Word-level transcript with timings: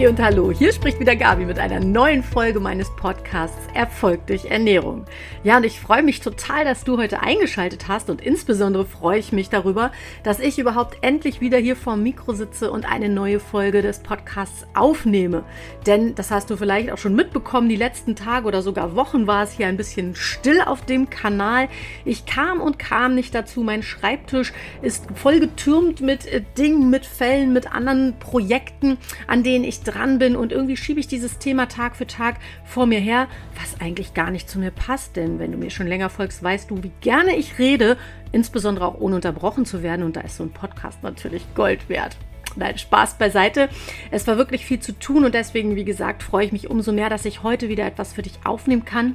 Hey 0.00 0.08
und 0.08 0.18
hallo, 0.18 0.50
hier 0.50 0.72
spricht 0.72 0.98
wieder 0.98 1.14
Gabi 1.14 1.44
mit 1.44 1.58
einer 1.58 1.78
neuen 1.78 2.22
Folge 2.22 2.58
meines 2.58 2.88
Podcasts 2.96 3.58
Erfolg 3.74 4.26
durch 4.28 4.46
Ernährung. 4.46 5.04
Ja, 5.44 5.58
und 5.58 5.64
ich 5.66 5.78
freue 5.78 6.02
mich 6.02 6.20
total, 6.20 6.64
dass 6.64 6.84
du 6.84 6.96
heute 6.96 7.22
eingeschaltet 7.22 7.86
hast 7.86 8.08
und 8.08 8.22
insbesondere 8.22 8.86
freue 8.86 9.18
ich 9.18 9.30
mich 9.30 9.50
darüber, 9.50 9.92
dass 10.22 10.40
ich 10.40 10.58
überhaupt 10.58 10.96
endlich 11.02 11.42
wieder 11.42 11.58
hier 11.58 11.76
vor 11.76 11.96
dem 11.96 12.04
Mikro 12.04 12.32
sitze 12.32 12.70
und 12.70 12.90
eine 12.90 13.10
neue 13.10 13.40
Folge 13.40 13.82
des 13.82 13.98
Podcasts 13.98 14.66
aufnehme. 14.72 15.44
Denn, 15.84 16.14
das 16.14 16.30
hast 16.30 16.48
du 16.48 16.56
vielleicht 16.56 16.90
auch 16.90 16.96
schon 16.96 17.14
mitbekommen, 17.14 17.68
die 17.68 17.76
letzten 17.76 18.16
Tage 18.16 18.48
oder 18.48 18.62
sogar 18.62 18.96
Wochen 18.96 19.26
war 19.26 19.42
es 19.42 19.52
hier 19.52 19.66
ein 19.66 19.76
bisschen 19.76 20.14
still 20.14 20.62
auf 20.62 20.82
dem 20.86 21.10
Kanal. 21.10 21.68
Ich 22.06 22.24
kam 22.24 22.62
und 22.62 22.78
kam 22.78 23.14
nicht 23.14 23.34
dazu. 23.34 23.60
Mein 23.60 23.82
Schreibtisch 23.82 24.54
ist 24.80 25.04
voll 25.14 25.40
getürmt 25.40 26.00
mit 26.00 26.24
äh, 26.24 26.40
Dingen, 26.56 26.88
mit 26.88 27.04
Fällen, 27.04 27.52
mit 27.52 27.70
anderen 27.70 28.18
Projekten, 28.18 28.96
an 29.26 29.42
denen 29.42 29.64
ich 29.64 29.82
dran 29.90 30.18
bin 30.18 30.36
und 30.36 30.52
irgendwie 30.52 30.76
schiebe 30.76 31.00
ich 31.00 31.08
dieses 31.08 31.38
Thema 31.38 31.66
Tag 31.66 31.96
für 31.96 32.06
Tag 32.06 32.36
vor 32.64 32.86
mir 32.86 33.00
her, 33.00 33.28
was 33.60 33.80
eigentlich 33.80 34.14
gar 34.14 34.30
nicht 34.30 34.48
zu 34.48 34.58
mir 34.58 34.70
passt. 34.70 35.16
Denn 35.16 35.38
wenn 35.38 35.52
du 35.52 35.58
mir 35.58 35.70
schon 35.70 35.86
länger 35.86 36.10
folgst, 36.10 36.42
weißt 36.42 36.70
du, 36.70 36.82
wie 36.82 36.92
gerne 37.00 37.36
ich 37.36 37.58
rede, 37.58 37.96
insbesondere 38.32 38.86
auch 38.86 39.00
ohne 39.00 39.16
unterbrochen 39.16 39.64
zu 39.64 39.82
werden. 39.82 40.04
Und 40.04 40.16
da 40.16 40.20
ist 40.20 40.36
so 40.36 40.44
ein 40.44 40.52
Podcast 40.52 41.02
natürlich 41.02 41.44
Gold 41.54 41.88
wert. 41.88 42.16
Nein, 42.56 42.78
Spaß 42.78 43.14
beiseite. 43.14 43.68
Es 44.10 44.26
war 44.26 44.36
wirklich 44.36 44.66
viel 44.66 44.80
zu 44.80 44.92
tun 44.92 45.24
und 45.24 45.34
deswegen, 45.34 45.76
wie 45.76 45.84
gesagt, 45.84 46.22
freue 46.22 46.46
ich 46.46 46.52
mich 46.52 46.68
umso 46.68 46.92
mehr, 46.92 47.08
dass 47.08 47.24
ich 47.24 47.42
heute 47.42 47.68
wieder 47.68 47.86
etwas 47.86 48.12
für 48.12 48.22
dich 48.22 48.38
aufnehmen 48.44 48.84
kann. 48.84 49.14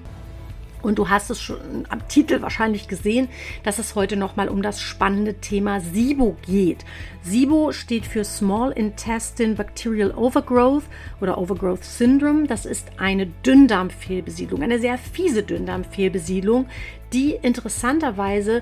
Und 0.86 1.00
du 1.00 1.10
hast 1.10 1.32
es 1.32 1.42
schon 1.42 1.86
am 1.90 2.08
Titel 2.08 2.44
wahrscheinlich 2.44 2.88
gesehen, 2.88 3.28
dass 3.64 3.80
es 3.80 3.96
heute 3.96 4.18
nochmal 4.18 4.50
um 4.50 4.62
das 4.62 4.80
spannende 4.80 5.34
Thema 5.34 5.82
SIBO 5.82 6.38
geht. 6.46 6.86
SIBO 7.24 7.72
steht 7.72 8.06
für 8.06 8.24
Small 8.24 8.72
Intestine 8.72 9.56
Bacterial 9.56 10.12
Overgrowth 10.12 10.84
oder 11.22 11.40
Overgrowth 11.40 11.84
Syndrome. 11.84 12.46
Das 12.46 12.68
ist 12.68 12.88
eine 13.00 13.26
Dünndarmfehlbesiedlung, 13.26 14.62
eine 14.62 14.78
sehr 14.78 15.00
fiese 15.00 15.42
Dünndarmfehlbesiedlung, 15.42 16.68
die 17.14 17.32
interessanterweise 17.32 18.62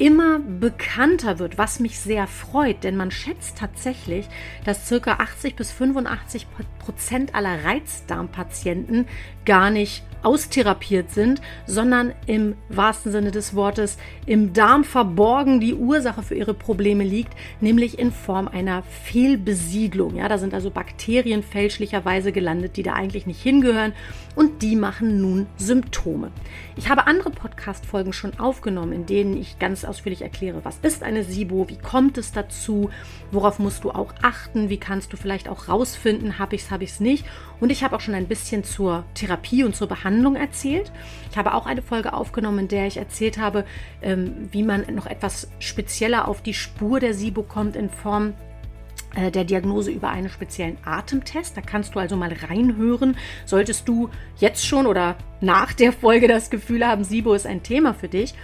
immer 0.00 0.38
bekannter 0.38 1.38
wird, 1.38 1.58
was 1.58 1.78
mich 1.78 2.00
sehr 2.00 2.26
freut, 2.26 2.84
denn 2.84 2.96
man 2.96 3.10
schätzt 3.10 3.58
tatsächlich, 3.58 4.26
dass 4.64 4.88
ca. 4.88 5.12
80 5.12 5.56
bis 5.56 5.70
85 5.72 6.46
Prozent 6.78 7.34
aller 7.34 7.64
Reizdarmpatienten 7.64 9.06
gar 9.44 9.70
nicht 9.70 10.02
austherapiert 10.22 11.10
sind, 11.10 11.40
sondern 11.66 12.12
im 12.26 12.54
wahrsten 12.68 13.12
Sinne 13.12 13.30
des 13.30 13.54
Wortes 13.54 13.96
im 14.26 14.52
Darm 14.52 14.84
verborgen 14.84 15.60
die 15.60 15.74
Ursache 15.74 16.22
für 16.22 16.34
ihre 16.34 16.54
Probleme 16.54 17.04
liegt, 17.04 17.32
nämlich 17.60 17.98
in 17.98 18.12
Form 18.12 18.48
einer 18.48 18.82
Fehlbesiedlung. 18.82 20.16
Ja, 20.16 20.28
da 20.28 20.38
sind 20.38 20.52
also 20.52 20.70
Bakterien 20.70 21.42
fälschlicherweise 21.42 22.32
gelandet, 22.32 22.76
die 22.76 22.82
da 22.82 22.94
eigentlich 22.94 23.26
nicht 23.26 23.42
hingehören 23.42 23.92
und 24.34 24.62
die 24.62 24.76
machen 24.76 25.20
nun 25.20 25.46
Symptome. 25.56 26.30
Ich 26.76 26.88
habe 26.90 27.06
andere 27.06 27.30
Podcast-Folgen 27.30 28.12
schon 28.12 28.38
aufgenommen, 28.38 28.92
in 28.92 29.06
denen 29.06 29.36
ich 29.36 29.58
ganz 29.58 29.84
ausführlich 29.90 30.22
erkläre, 30.22 30.64
was 30.64 30.78
ist 30.78 31.02
eine 31.02 31.24
SIBO, 31.24 31.68
wie 31.68 31.76
kommt 31.76 32.16
es 32.16 32.32
dazu, 32.32 32.88
worauf 33.30 33.58
musst 33.58 33.84
du 33.84 33.90
auch 33.90 34.14
achten, 34.22 34.70
wie 34.70 34.78
kannst 34.78 35.12
du 35.12 35.16
vielleicht 35.16 35.48
auch 35.48 35.68
rausfinden, 35.68 36.38
habe 36.38 36.54
ich 36.54 36.62
es, 36.62 36.70
habe 36.70 36.84
ich 36.84 36.90
es 36.90 37.00
nicht. 37.00 37.26
Und 37.60 37.70
ich 37.70 37.84
habe 37.84 37.94
auch 37.94 38.00
schon 38.00 38.14
ein 38.14 38.28
bisschen 38.28 38.64
zur 38.64 39.04
Therapie 39.14 39.64
und 39.64 39.76
zur 39.76 39.88
Behandlung 39.88 40.36
erzählt. 40.36 40.90
Ich 41.30 41.36
habe 41.36 41.52
auch 41.52 41.66
eine 41.66 41.82
Folge 41.82 42.14
aufgenommen, 42.14 42.60
in 42.60 42.68
der 42.68 42.86
ich 42.86 42.96
erzählt 42.96 43.36
habe, 43.36 43.66
ähm, 44.00 44.48
wie 44.50 44.62
man 44.62 44.86
noch 44.94 45.06
etwas 45.06 45.50
spezieller 45.58 46.28
auf 46.28 46.40
die 46.40 46.54
Spur 46.54 47.00
der 47.00 47.12
SIBO 47.12 47.42
kommt 47.42 47.76
in 47.76 47.90
Form 47.90 48.34
äh, 49.14 49.30
der 49.30 49.44
Diagnose 49.44 49.90
über 49.90 50.10
einen 50.10 50.28
speziellen 50.28 50.78
Atemtest. 50.84 51.56
Da 51.56 51.60
kannst 51.60 51.94
du 51.94 51.98
also 51.98 52.16
mal 52.16 52.32
reinhören. 52.32 53.16
Solltest 53.44 53.88
du 53.88 54.08
jetzt 54.38 54.64
schon 54.64 54.86
oder 54.86 55.16
nach 55.40 55.72
der 55.72 55.92
Folge 55.92 56.28
das 56.28 56.50
Gefühl 56.50 56.86
haben, 56.86 57.02
SIBO 57.02 57.34
ist 57.34 57.46
ein 57.46 57.62
Thema 57.62 57.92
für 57.92 58.08
dich. 58.08 58.34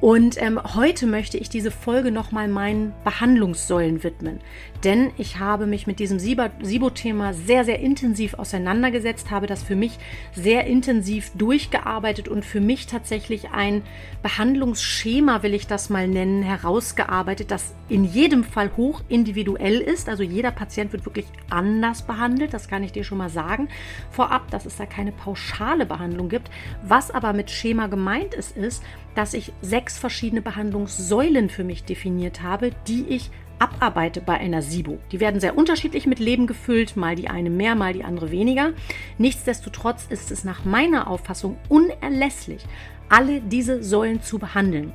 Und 0.00 0.40
ähm, 0.40 0.58
heute 0.74 1.06
möchte 1.06 1.36
ich 1.36 1.50
diese 1.50 1.70
Folge 1.70 2.10
nochmal 2.10 2.48
meinen 2.48 2.94
Behandlungssäulen 3.04 4.02
widmen. 4.02 4.40
Denn 4.84 5.10
ich 5.18 5.38
habe 5.38 5.66
mich 5.66 5.86
mit 5.86 5.98
diesem 5.98 6.18
SIBO-Thema 6.18 7.34
sehr, 7.34 7.64
sehr 7.64 7.80
intensiv 7.80 8.34
auseinandergesetzt, 8.34 9.30
habe 9.30 9.46
das 9.46 9.62
für 9.62 9.76
mich 9.76 9.98
sehr 10.34 10.66
intensiv 10.66 11.30
durchgearbeitet 11.34 12.28
und 12.28 12.44
für 12.44 12.60
mich 12.60 12.86
tatsächlich 12.86 13.50
ein 13.50 13.82
Behandlungsschema, 14.22 15.42
will 15.42 15.52
ich 15.52 15.66
das 15.66 15.90
mal 15.90 16.08
nennen, 16.08 16.42
herausgearbeitet, 16.42 17.50
das 17.50 17.74
in 17.90 18.04
jedem 18.04 18.42
Fall 18.42 18.70
hoch 18.76 19.02
individuell 19.08 19.80
ist. 19.80 20.08
Also 20.08 20.22
jeder 20.22 20.50
Patient 20.50 20.92
wird 20.92 21.04
wirklich 21.04 21.26
anders 21.50 22.02
behandelt, 22.02 22.54
das 22.54 22.68
kann 22.68 22.82
ich 22.82 22.92
dir 22.92 23.04
schon 23.04 23.18
mal 23.18 23.30
sagen. 23.30 23.68
Vorab, 24.10 24.50
dass 24.50 24.64
es 24.64 24.76
da 24.76 24.86
keine 24.86 25.12
pauschale 25.12 25.84
Behandlung 25.84 26.30
gibt. 26.30 26.50
Was 26.82 27.10
aber 27.10 27.34
mit 27.34 27.50
Schema 27.50 27.88
gemeint 27.88 28.32
ist, 28.32 28.56
ist, 28.56 28.82
dass 29.14 29.34
ich 29.34 29.52
sechs 29.60 29.98
verschiedene 29.98 30.40
Behandlungssäulen 30.40 31.50
für 31.50 31.64
mich 31.64 31.84
definiert 31.84 32.42
habe, 32.42 32.70
die 32.86 33.04
ich 33.08 33.30
abarbeite 33.60 34.20
bei 34.20 34.34
einer 34.34 34.62
SIBO. 34.62 34.98
Die 35.12 35.20
werden 35.20 35.40
sehr 35.40 35.56
unterschiedlich 35.56 36.06
mit 36.06 36.18
Leben 36.18 36.46
gefüllt, 36.46 36.96
mal 36.96 37.14
die 37.14 37.28
eine 37.28 37.50
mehr, 37.50 37.76
mal 37.76 37.92
die 37.92 38.02
andere 38.02 38.30
weniger. 38.30 38.72
Nichtsdestotrotz 39.18 40.06
ist 40.08 40.30
es 40.30 40.42
nach 40.42 40.64
meiner 40.64 41.06
Auffassung 41.08 41.56
unerlässlich, 41.68 42.64
alle 43.08 43.40
diese 43.40 43.82
Säulen 43.82 44.22
zu 44.22 44.38
behandeln. 44.38 44.92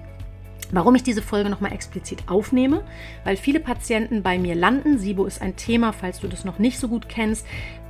Warum 0.72 0.96
ich 0.96 1.04
diese 1.04 1.22
Folge 1.22 1.50
nochmal 1.50 1.74
explizit 1.74 2.24
aufnehme, 2.28 2.84
weil 3.24 3.38
viele 3.38 3.60
Patienten 3.60 4.24
bei 4.24 4.40
mir 4.40 4.56
landen. 4.56 4.98
SIBO 4.98 5.26
ist 5.26 5.42
ein 5.42 5.56
Thema, 5.56 5.94
falls 5.94 6.20
du 6.20 6.28
das 6.28 6.44
noch 6.44 6.58
nicht 6.58 6.80
so 6.80 6.88
gut 6.88 7.08
kennst, 7.08 7.46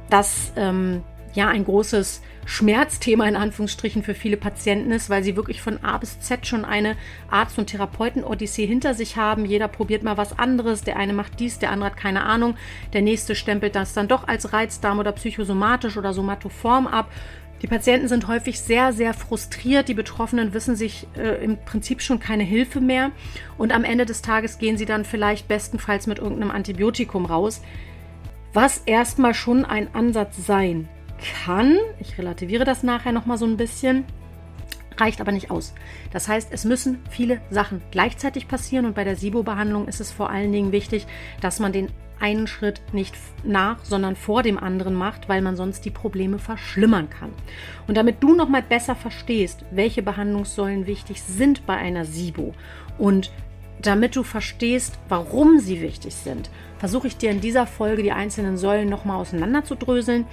das 0.09 0.51
ähm, 0.57 1.01
ja 1.35 1.47
ein 1.47 1.65
großes 1.65 2.21
Schmerzthema 2.45 3.27
in 3.27 3.35
Anführungsstrichen 3.35 4.03
für 4.03 4.13
viele 4.13 4.37
Patienten 4.37 4.91
ist, 4.91 5.09
weil 5.09 5.23
sie 5.23 5.35
wirklich 5.35 5.61
von 5.61 5.83
A 5.83 5.97
bis 5.97 6.19
Z 6.19 6.45
schon 6.45 6.63
eine 6.63 6.95
Arzt- 7.29 7.57
und 7.57 7.67
Therapeuten-Odyssee 7.67 8.65
hinter 8.65 8.93
sich 8.93 9.17
haben. 9.17 9.45
Jeder 9.45 9.67
probiert 9.67 10.03
mal 10.03 10.17
was 10.17 10.37
anderes. 10.37 10.83
Der 10.83 10.97
eine 10.97 11.13
macht 11.13 11.39
dies, 11.39 11.59
der 11.59 11.71
andere 11.71 11.91
hat 11.91 11.97
keine 11.97 12.23
Ahnung. 12.23 12.55
Der 12.93 13.01
nächste 13.01 13.35
stempelt 13.35 13.75
das 13.75 13.93
dann 13.93 14.07
doch 14.07 14.27
als 14.27 14.53
Reizdarm 14.53 14.99
oder 14.99 15.11
psychosomatisch 15.11 15.97
oder 15.97 16.13
somatoform 16.13 16.87
ab. 16.87 17.11
Die 17.61 17.67
Patienten 17.67 18.07
sind 18.07 18.27
häufig 18.27 18.59
sehr, 18.59 18.93
sehr 18.93 19.13
frustriert. 19.13 19.87
Die 19.87 19.93
Betroffenen 19.93 20.53
wissen 20.53 20.75
sich 20.75 21.07
äh, 21.17 21.43
im 21.43 21.57
Prinzip 21.57 22.01
schon 22.01 22.19
keine 22.19 22.43
Hilfe 22.43 22.79
mehr. 22.79 23.11
Und 23.57 23.73
am 23.73 23.83
Ende 23.83 24.05
des 24.05 24.21
Tages 24.21 24.59
gehen 24.59 24.77
sie 24.77 24.85
dann 24.85 25.05
vielleicht 25.05 25.47
bestenfalls 25.47 26.05
mit 26.05 26.19
irgendeinem 26.19 26.51
Antibiotikum 26.51 27.25
raus. 27.25 27.61
Was 28.53 28.79
erstmal 28.85 29.33
schon 29.33 29.65
ein 29.65 29.93
Ansatz 29.95 30.45
sein 30.45 30.87
kann. 31.45 31.77
Ich 31.99 32.17
relativiere 32.17 32.65
das 32.65 32.83
nachher 32.83 33.11
nochmal 33.11 33.37
so 33.37 33.45
ein 33.45 33.57
bisschen. 33.57 34.05
Reicht 34.97 35.19
aber 35.19 35.31
nicht 35.31 35.51
aus. 35.51 35.73
Das 36.11 36.27
heißt, 36.27 36.49
es 36.51 36.63
müssen 36.63 36.99
viele 37.09 37.41
Sachen 37.49 37.81
gleichzeitig 37.91 38.47
passieren 38.47 38.85
und 38.85 38.95
bei 38.95 39.03
der 39.03 39.17
SIBO-Behandlung 39.17 39.87
ist 39.87 39.99
es 39.99 40.11
vor 40.11 40.29
allen 40.29 40.53
Dingen 40.53 40.71
wichtig, 40.71 41.05
dass 41.41 41.59
man 41.59 41.73
den 41.73 41.89
einen 42.19 42.47
Schritt 42.47 42.81
nicht 42.93 43.13
nach, 43.43 43.83
sondern 43.83 44.15
vor 44.15 44.41
dem 44.41 44.57
anderen 44.57 44.95
macht, 44.95 45.27
weil 45.27 45.41
man 45.41 45.55
sonst 45.55 45.83
die 45.83 45.91
Probleme 45.91 46.39
verschlimmern 46.39 47.09
kann. 47.09 47.31
Und 47.87 47.97
damit 47.97 48.23
du 48.23 48.35
nochmal 48.35 48.63
besser 48.63 48.95
verstehst, 48.95 49.65
welche 49.71 50.01
Behandlungssäulen 50.01 50.87
wichtig 50.87 51.21
sind 51.21 51.65
bei 51.65 51.75
einer 51.75 52.05
SIBO 52.05 52.53
und 52.97 53.31
damit 53.81 54.15
du 54.15 54.23
verstehst, 54.23 54.97
warum 55.09 55.59
sie 55.59 55.81
wichtig 55.81 56.15
sind, 56.15 56.49
versuche 56.77 57.07
ich 57.07 57.17
dir 57.17 57.31
in 57.31 57.41
dieser 57.41 57.67
Folge 57.67 58.03
die 58.03 58.11
einzelnen 58.11 58.57
Säulen 58.57 58.89
nochmal 58.89 59.17
auseinanderzudröseln 59.17 60.25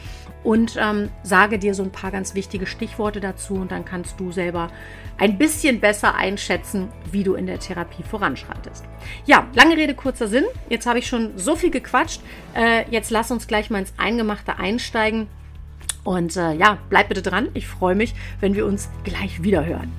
und 0.44 0.76
ähm, 0.80 1.10
sage 1.22 1.58
dir 1.58 1.75
so 1.75 1.82
ein 1.82 1.92
paar 1.92 2.10
ganz 2.10 2.34
wichtige 2.34 2.66
Stichworte 2.66 3.20
dazu 3.20 3.54
und 3.54 3.70
dann 3.70 3.84
kannst 3.84 4.19
du 4.19 4.32
selber 4.32 4.69
ein 5.19 5.38
bisschen 5.38 5.81
besser 5.81 6.14
einschätzen, 6.14 6.88
wie 7.10 7.22
du 7.22 7.34
in 7.34 7.47
der 7.47 7.60
Therapie 7.60 8.02
voranschreitest. 8.02 8.84
Ja, 9.25 9.46
lange 9.55 9.76
Rede, 9.76 9.94
kurzer 9.94 10.28
Sinn. 10.28 10.44
Jetzt 10.69 10.87
habe 10.87 10.99
ich 10.99 11.06
schon 11.06 11.38
so 11.38 11.55
viel 11.55 11.70
gequatscht. 11.70 12.20
Äh, 12.55 12.90
jetzt 12.90 13.11
lass 13.11 13.31
uns 13.31 13.46
gleich 13.46 13.70
mal 13.70 13.78
ins 13.78 13.94
Eingemachte 13.99 14.58
einsteigen. 14.58 15.28
Und 16.05 16.37
äh, 16.37 16.52
ja, 16.55 16.78
bleib 16.88 17.08
bitte 17.08 17.22
dran. 17.22 17.49
Ich 17.55 17.69
freue 17.69 17.94
mich, 17.94 18.14
wenn 18.40 18.55
wir 18.55 18.67
uns 18.67 18.88
gleich 19.05 19.43
wieder 19.44 19.64
hören. 19.64 19.93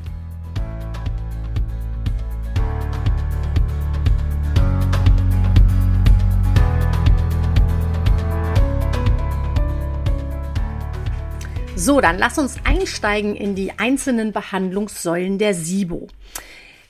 So, 11.76 12.02
dann 12.02 12.20
lass 12.20 12.38
uns 12.38 12.58
einsteigen 12.64 13.36
in 13.36 13.56
die 13.56 13.78
einzelnen 13.80 14.32
Behandlungssäulen 14.32 15.40
der 15.40 15.54
SIBO. 15.54 16.08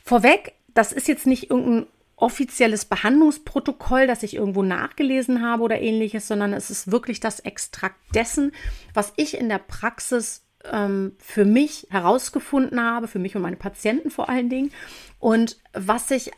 Vorweg, 0.03 0.53
das 0.73 0.91
ist 0.91 1.07
jetzt 1.07 1.25
nicht 1.25 1.49
irgendein 1.49 1.87
offizielles 2.17 2.85
Behandlungsprotokoll, 2.85 4.07
das 4.07 4.23
ich 4.23 4.35
irgendwo 4.35 4.61
nachgelesen 4.61 5.41
habe 5.41 5.63
oder 5.63 5.81
ähnliches, 5.81 6.27
sondern 6.27 6.53
es 6.53 6.69
ist 6.69 6.91
wirklich 6.91 7.19
das 7.19 7.39
Extrakt 7.39 7.97
dessen, 8.13 8.51
was 8.93 9.13
ich 9.15 9.37
in 9.37 9.49
der 9.49 9.57
Praxis 9.57 10.43
ähm, 10.71 11.13
für 11.17 11.45
mich 11.45 11.87
herausgefunden 11.89 12.79
habe, 12.79 13.07
für 13.07 13.19
mich 13.19 13.35
und 13.35 13.41
meine 13.41 13.55
Patienten 13.55 14.11
vor 14.11 14.29
allen 14.29 14.49
Dingen 14.49 14.71
und 15.19 15.57
was 15.73 16.07
sich 16.07 16.31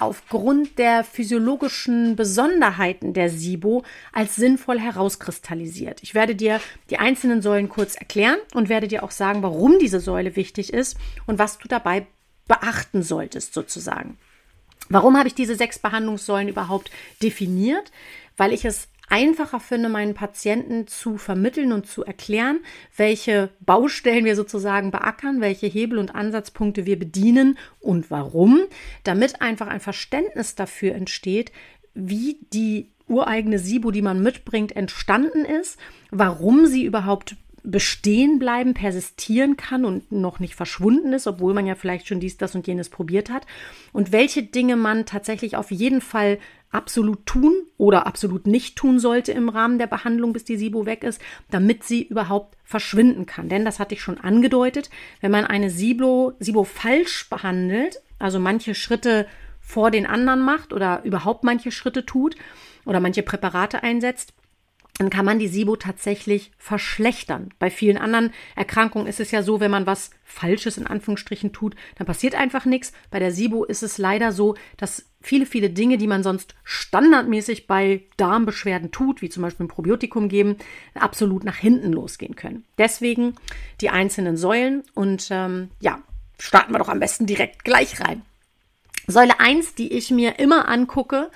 aufgrund 0.00 0.78
der 0.78 1.04
physiologischen 1.04 2.16
Besonderheiten 2.16 3.12
der 3.12 3.30
SIBO 3.30 3.84
als 4.12 4.36
sinnvoll 4.36 4.78
herauskristallisiert. 4.78 6.02
Ich 6.02 6.14
werde 6.14 6.34
dir 6.34 6.60
die 6.88 6.98
einzelnen 6.98 7.42
Säulen 7.42 7.68
kurz 7.68 7.94
erklären 7.96 8.38
und 8.54 8.68
werde 8.68 8.88
dir 8.88 9.02
auch 9.02 9.10
sagen, 9.10 9.42
warum 9.42 9.78
diese 9.78 10.00
Säule 10.00 10.36
wichtig 10.36 10.72
ist 10.72 10.96
und 11.26 11.38
was 11.38 11.58
du 11.58 11.68
dabei 11.68 12.06
beachten 12.48 13.02
solltest 13.02 13.54
sozusagen. 13.54 14.18
Warum 14.88 15.16
habe 15.16 15.28
ich 15.28 15.34
diese 15.34 15.54
sechs 15.54 15.78
Behandlungssäulen 15.78 16.48
überhaupt 16.48 16.90
definiert? 17.22 17.92
Weil 18.36 18.52
ich 18.52 18.64
es 18.64 18.88
einfacher 19.10 19.60
finde, 19.60 19.88
meinen 19.88 20.14
Patienten 20.14 20.86
zu 20.86 21.18
vermitteln 21.18 21.72
und 21.72 21.86
zu 21.86 22.04
erklären, 22.04 22.60
welche 22.96 23.50
Baustellen 23.60 24.24
wir 24.24 24.36
sozusagen 24.36 24.90
beackern, 24.90 25.40
welche 25.40 25.66
Hebel 25.66 25.98
und 25.98 26.14
Ansatzpunkte 26.14 26.86
wir 26.86 26.98
bedienen 26.98 27.58
und 27.80 28.10
warum, 28.10 28.60
damit 29.04 29.42
einfach 29.42 29.66
ein 29.66 29.80
Verständnis 29.80 30.54
dafür 30.54 30.94
entsteht, 30.94 31.52
wie 31.92 32.38
die 32.52 32.88
ureigene 33.08 33.58
SIBO, 33.58 33.90
die 33.90 34.02
man 34.02 34.22
mitbringt, 34.22 34.76
entstanden 34.76 35.44
ist, 35.44 35.78
warum 36.10 36.66
sie 36.66 36.84
überhaupt 36.84 37.36
bestehen 37.62 38.38
bleiben, 38.38 38.74
persistieren 38.74 39.56
kann 39.56 39.84
und 39.84 40.10
noch 40.12 40.40
nicht 40.40 40.54
verschwunden 40.54 41.12
ist, 41.12 41.26
obwohl 41.26 41.52
man 41.52 41.66
ja 41.66 41.74
vielleicht 41.74 42.06
schon 42.08 42.20
dies, 42.20 42.38
das 42.38 42.54
und 42.54 42.66
jenes 42.66 42.88
probiert 42.88 43.30
hat. 43.30 43.46
Und 43.92 44.12
welche 44.12 44.42
Dinge 44.42 44.76
man 44.76 45.04
tatsächlich 45.04 45.56
auf 45.56 45.70
jeden 45.70 46.00
Fall 46.00 46.38
absolut 46.70 47.26
tun 47.26 47.52
oder 47.78 48.06
absolut 48.06 48.46
nicht 48.46 48.76
tun 48.76 48.98
sollte 48.98 49.32
im 49.32 49.48
Rahmen 49.48 49.78
der 49.78 49.88
Behandlung, 49.88 50.32
bis 50.32 50.44
die 50.44 50.56
SIBO 50.56 50.86
weg 50.86 51.02
ist, 51.02 51.20
damit 51.50 51.84
sie 51.84 52.02
überhaupt 52.02 52.56
verschwinden 52.64 53.26
kann. 53.26 53.48
Denn 53.48 53.64
das 53.64 53.80
hatte 53.80 53.94
ich 53.94 54.02
schon 54.02 54.18
angedeutet, 54.18 54.90
wenn 55.20 55.32
man 55.32 55.44
eine 55.44 55.70
SIBO, 55.70 56.34
SIBO 56.38 56.64
falsch 56.64 57.28
behandelt, 57.28 58.00
also 58.18 58.38
manche 58.38 58.74
Schritte 58.74 59.26
vor 59.60 59.90
den 59.90 60.06
anderen 60.06 60.40
macht 60.40 60.72
oder 60.72 61.02
überhaupt 61.04 61.44
manche 61.44 61.72
Schritte 61.72 62.06
tut 62.06 62.36
oder 62.84 63.00
manche 63.00 63.22
Präparate 63.22 63.82
einsetzt, 63.82 64.32
dann 64.98 65.10
kann 65.10 65.24
man 65.24 65.38
die 65.38 65.48
SIBO 65.48 65.76
tatsächlich 65.76 66.52
verschlechtern. 66.58 67.54
Bei 67.58 67.70
vielen 67.70 67.96
anderen 67.96 68.32
Erkrankungen 68.54 69.06
ist 69.06 69.18
es 69.18 69.30
ja 69.30 69.42
so, 69.42 69.58
wenn 69.58 69.70
man 69.70 69.86
was 69.86 70.10
Falsches 70.24 70.76
in 70.76 70.86
Anführungsstrichen 70.86 71.52
tut, 71.52 71.74
dann 71.96 72.06
passiert 72.06 72.34
einfach 72.34 72.66
nichts. 72.66 72.92
Bei 73.10 73.18
der 73.18 73.32
SIBO 73.32 73.64
ist 73.64 73.82
es 73.82 73.96
leider 73.96 74.30
so, 74.30 74.56
dass 74.76 75.09
viele, 75.20 75.46
viele 75.46 75.70
Dinge, 75.70 75.98
die 75.98 76.06
man 76.06 76.22
sonst 76.22 76.54
standardmäßig 76.64 77.66
bei 77.66 78.02
Darmbeschwerden 78.16 78.90
tut, 78.90 79.22
wie 79.22 79.28
zum 79.28 79.42
Beispiel 79.42 79.66
ein 79.66 79.70
Probiotikum 79.70 80.28
geben, 80.28 80.56
absolut 80.94 81.44
nach 81.44 81.56
hinten 81.56 81.92
losgehen 81.92 82.36
können. 82.36 82.64
Deswegen 82.78 83.34
die 83.80 83.90
einzelnen 83.90 84.36
Säulen 84.36 84.82
und 84.94 85.28
ähm, 85.30 85.70
ja, 85.80 86.02
starten 86.38 86.72
wir 86.72 86.78
doch 86.78 86.88
am 86.88 87.00
besten 87.00 87.26
direkt 87.26 87.64
gleich 87.64 88.00
rein. 88.00 88.22
Säule 89.06 89.40
1, 89.40 89.74
die 89.74 89.92
ich 89.92 90.10
mir 90.10 90.38
immer 90.38 90.68
angucke, 90.68 91.30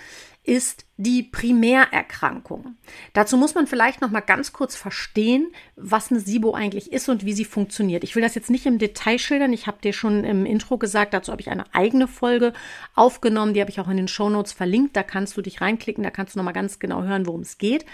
ist 0.45 0.84
die 0.97 1.25
Primärerkrankung. 1.25 2.77
Dazu 3.15 3.37
muss 3.37 3.55
man 3.55 3.67
vielleicht 3.67 4.01
noch 4.01 4.11
mal 4.11 4.21
ganz 4.21 4.53
kurz 4.53 4.77
verstehen, 4.77 5.53
was 5.75 6.11
eine 6.11 6.21
SIBO 6.21 6.55
eigentlich 6.55 6.93
ist 6.93 7.09
und 7.09 7.25
wie 7.25 7.33
sie 7.33 7.45
funktioniert. 7.45 8.05
Ich 8.05 8.15
will 8.15 8.23
das 8.23 8.37
jetzt 8.37 8.51
nicht 8.51 8.67
im 8.67 8.79
Detail 8.79 9.19
schildern. 9.19 9.53
Ich 9.53 9.67
habe 9.67 9.79
dir 9.83 9.93
schon 9.93 10.23
im 10.23 10.47
Intro 10.47 10.79
gesagt, 10.79 11.13
dazu 11.13 11.33
habe 11.33 11.43
ich 11.43 11.51
eine 11.51 11.75
eigene 11.75 12.07
Folge 12.07 12.53
aufgenommen. 12.95 13.55
Die 13.55 13.61
habe 13.61 13.71
ich 13.71 13.81
auch 13.81 13.89
in 13.89 13.97
den 13.97 14.09
Show 14.09 14.31
Notes 14.31 14.53
verlinkt. 14.53 14.97
Da 14.97 15.03
kannst 15.03 15.37
du 15.37 15.43
dich 15.43 15.61
reinklicken. 15.61 16.05
Da 16.05 16.11
kannst 16.11 16.35
du 16.35 16.39
noch 16.39 16.45
mal 16.45 16.53
ganz 16.53 16.79
genau 16.79 17.03
hören, 17.03 17.27
worum 17.27 17.41
es 17.41 17.59
geht. 17.59 17.85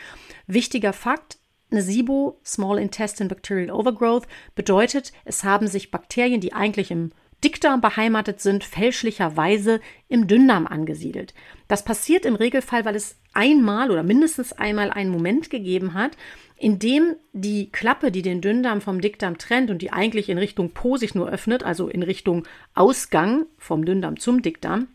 Wichtiger 0.47 0.93
Fakt: 0.93 1.39
eine 1.71 1.83
SIBO, 1.83 2.39
Small 2.45 2.79
Intestine 2.79 3.31
Bacterial 3.31 3.71
Overgrowth, 3.71 4.27
bedeutet, 4.55 5.13
es 5.25 5.43
haben 5.43 5.69
sich 5.69 5.91
Bakterien, 5.91 6.43
die 6.43 6.53
eigentlich 6.53 6.91
im 6.91 7.13
Dickdarm 7.43 7.81
beheimatet 7.81 8.41
sind, 8.41 8.65
fälschlicherweise 8.65 9.81
im 10.09 10.27
Dünndarm 10.27 10.67
angesiedelt. 10.67 11.35
Das 11.69 11.85
passiert 11.85 12.25
im 12.27 12.35
Regelfall, 12.35 12.85
weil 12.85 12.97
es 12.97 13.17
einmal 13.33 13.91
oder 13.91 14.03
mindestens 14.03 14.53
einmal 14.53 14.91
einen 14.91 15.11
Moment 15.11 15.51
gegeben 15.51 15.95
hat, 15.95 16.17
in 16.57 16.79
dem 16.79 17.17
die 17.33 17.71
Klappe, 17.71 18.11
die 18.11 18.23
den 18.23 18.43
Dünndarm 18.43 18.81
vom 18.83 19.01
Dickdarm 19.01 19.39
trennt 19.39 19.71
und 19.71 19.81
die 19.81 19.93
eigentlich 19.93 20.29
in 20.29 20.39
Richtung 20.39 20.71
Po 20.71 20.97
sich 20.97 21.15
nur 21.15 21.31
öffnet, 21.31 21.63
also 21.63 21.89
in 21.89 22.03
Richtung 22.03 22.47
Ausgang 22.75 23.47
vom 23.57 23.85
Dünndarm 23.85 24.19
zum 24.19 24.43
Dickdarm, 24.43 24.89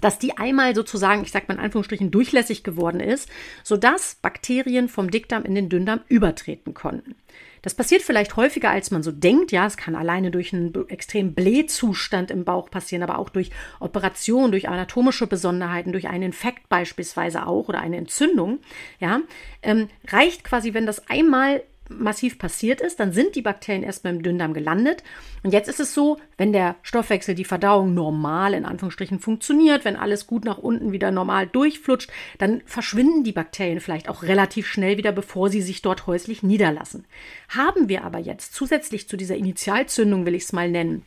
dass 0.00 0.18
die 0.18 0.36
einmal 0.36 0.74
sozusagen, 0.74 1.22
ich 1.22 1.32
sage 1.32 1.46
mal 1.48 1.54
in 1.54 1.60
Anführungsstrichen, 1.60 2.10
durchlässig 2.10 2.64
geworden 2.64 3.00
ist, 3.00 3.28
sodass 3.62 4.16
Bakterien 4.16 4.88
vom 4.88 5.10
Dickdarm 5.10 5.44
in 5.44 5.54
den 5.54 5.68
Dünndarm 5.68 6.00
übertreten 6.08 6.74
konnten. 6.74 7.14
Das 7.62 7.74
passiert 7.74 8.02
vielleicht 8.02 8.36
häufiger, 8.36 8.70
als 8.70 8.90
man 8.90 9.02
so 9.02 9.12
denkt. 9.12 9.52
Ja, 9.52 9.66
es 9.66 9.76
kann 9.76 9.94
alleine 9.94 10.30
durch 10.30 10.52
einen 10.52 10.72
extremen 10.88 11.34
Blähzustand 11.34 12.30
im 12.30 12.44
Bauch 12.44 12.70
passieren, 12.70 13.02
aber 13.02 13.18
auch 13.18 13.28
durch 13.28 13.50
Operationen, 13.80 14.52
durch 14.52 14.68
anatomische 14.68 15.26
Besonderheiten, 15.26 15.92
durch 15.92 16.08
einen 16.08 16.24
Infekt 16.24 16.68
beispielsweise 16.68 17.46
auch 17.46 17.68
oder 17.68 17.80
eine 17.80 17.96
Entzündung. 17.96 18.60
Ja, 19.00 19.20
ähm, 19.62 19.88
reicht 20.08 20.44
quasi, 20.44 20.74
wenn 20.74 20.86
das 20.86 21.08
einmal 21.08 21.62
massiv 21.88 22.38
passiert 22.38 22.80
ist, 22.80 23.00
dann 23.00 23.12
sind 23.12 23.34
die 23.34 23.42
Bakterien 23.42 23.82
erstmal 23.82 24.14
im 24.14 24.22
Dünndarm 24.22 24.54
gelandet. 24.54 25.02
Und 25.42 25.52
jetzt 25.52 25.68
ist 25.68 25.80
es 25.80 25.94
so, 25.94 26.18
wenn 26.36 26.52
der 26.52 26.76
Stoffwechsel, 26.82 27.34
die 27.34 27.44
Verdauung 27.44 27.94
normal 27.94 28.54
in 28.54 28.64
Anführungsstrichen 28.64 29.18
funktioniert, 29.18 29.84
wenn 29.84 29.96
alles 29.96 30.26
gut 30.26 30.44
nach 30.44 30.58
unten 30.58 30.92
wieder 30.92 31.10
normal 31.10 31.46
durchflutscht, 31.46 32.10
dann 32.38 32.62
verschwinden 32.66 33.24
die 33.24 33.32
Bakterien 33.32 33.80
vielleicht 33.80 34.08
auch 34.08 34.22
relativ 34.22 34.66
schnell 34.66 34.96
wieder, 34.96 35.12
bevor 35.12 35.50
sie 35.50 35.62
sich 35.62 35.82
dort 35.82 36.06
häuslich 36.06 36.42
niederlassen. 36.42 37.06
Haben 37.48 37.88
wir 37.88 38.04
aber 38.04 38.18
jetzt 38.18 38.54
zusätzlich 38.54 39.08
zu 39.08 39.16
dieser 39.16 39.36
Initialzündung, 39.36 40.26
will 40.26 40.34
ich 40.34 40.44
es 40.44 40.52
mal 40.52 40.70
nennen, 40.70 41.04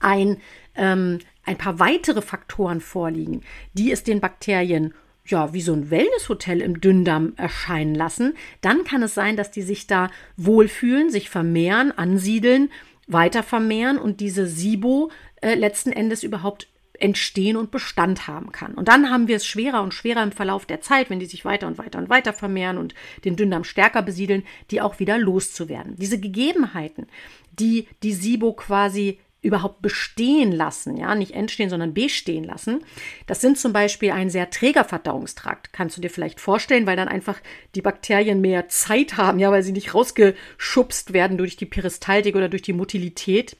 ein, 0.00 0.38
ähm, 0.74 1.18
ein 1.44 1.58
paar 1.58 1.78
weitere 1.78 2.22
Faktoren 2.22 2.80
vorliegen, 2.80 3.42
die 3.72 3.90
es 3.90 4.04
den 4.04 4.20
Bakterien 4.20 4.94
ja, 5.30 5.52
wie 5.52 5.60
so 5.60 5.72
ein 5.72 5.90
Wellnesshotel 5.90 6.60
im 6.60 6.80
Dünndarm 6.80 7.34
erscheinen 7.36 7.94
lassen, 7.94 8.34
dann 8.60 8.84
kann 8.84 9.02
es 9.02 9.14
sein, 9.14 9.36
dass 9.36 9.50
die 9.50 9.62
sich 9.62 9.86
da 9.86 10.10
wohlfühlen, 10.36 11.10
sich 11.10 11.30
vermehren, 11.30 11.92
ansiedeln, 11.96 12.70
weiter 13.06 13.42
vermehren 13.42 13.98
und 13.98 14.20
diese 14.20 14.46
SIBO 14.46 15.10
äh, 15.40 15.54
letzten 15.54 15.92
Endes 15.92 16.22
überhaupt 16.22 16.68
entstehen 17.00 17.56
und 17.56 17.70
Bestand 17.70 18.26
haben 18.26 18.52
kann. 18.52 18.74
Und 18.74 18.88
dann 18.88 19.10
haben 19.10 19.28
wir 19.28 19.36
es 19.36 19.46
schwerer 19.46 19.82
und 19.82 19.94
schwerer 19.94 20.22
im 20.22 20.32
Verlauf 20.32 20.66
der 20.66 20.80
Zeit, 20.80 21.10
wenn 21.10 21.20
die 21.20 21.26
sich 21.26 21.44
weiter 21.44 21.66
und 21.66 21.78
weiter 21.78 21.98
und 21.98 22.08
weiter 22.08 22.32
vermehren 22.32 22.78
und 22.78 22.94
den 23.24 23.36
Dünndarm 23.36 23.64
stärker 23.64 24.02
besiedeln, 24.02 24.44
die 24.70 24.80
auch 24.80 24.98
wieder 24.98 25.18
loszuwerden. 25.18 25.96
Diese 25.96 26.18
Gegebenheiten, 26.18 27.06
die 27.52 27.86
die 28.02 28.12
SIBO 28.12 28.52
quasi 28.52 29.18
überhaupt 29.40 29.82
bestehen 29.82 30.50
lassen, 30.50 30.96
ja, 30.96 31.14
nicht 31.14 31.32
entstehen, 31.32 31.70
sondern 31.70 31.94
bestehen 31.94 32.44
lassen. 32.44 32.84
Das 33.26 33.40
sind 33.40 33.56
zum 33.56 33.72
Beispiel 33.72 34.10
ein 34.10 34.30
sehr 34.30 34.50
träger 34.50 34.84
Verdauungstrakt. 34.84 35.72
Kannst 35.72 35.96
du 35.96 36.00
dir 36.00 36.10
vielleicht 36.10 36.40
vorstellen, 36.40 36.86
weil 36.86 36.96
dann 36.96 37.08
einfach 37.08 37.40
die 37.74 37.82
Bakterien 37.82 38.40
mehr 38.40 38.68
Zeit 38.68 39.16
haben, 39.16 39.38
ja, 39.38 39.52
weil 39.52 39.62
sie 39.62 39.72
nicht 39.72 39.94
rausgeschubst 39.94 41.12
werden 41.12 41.38
durch 41.38 41.56
die 41.56 41.66
Peristaltik 41.66 42.34
oder 42.34 42.48
durch 42.48 42.62
die 42.62 42.72
Motilität 42.72 43.56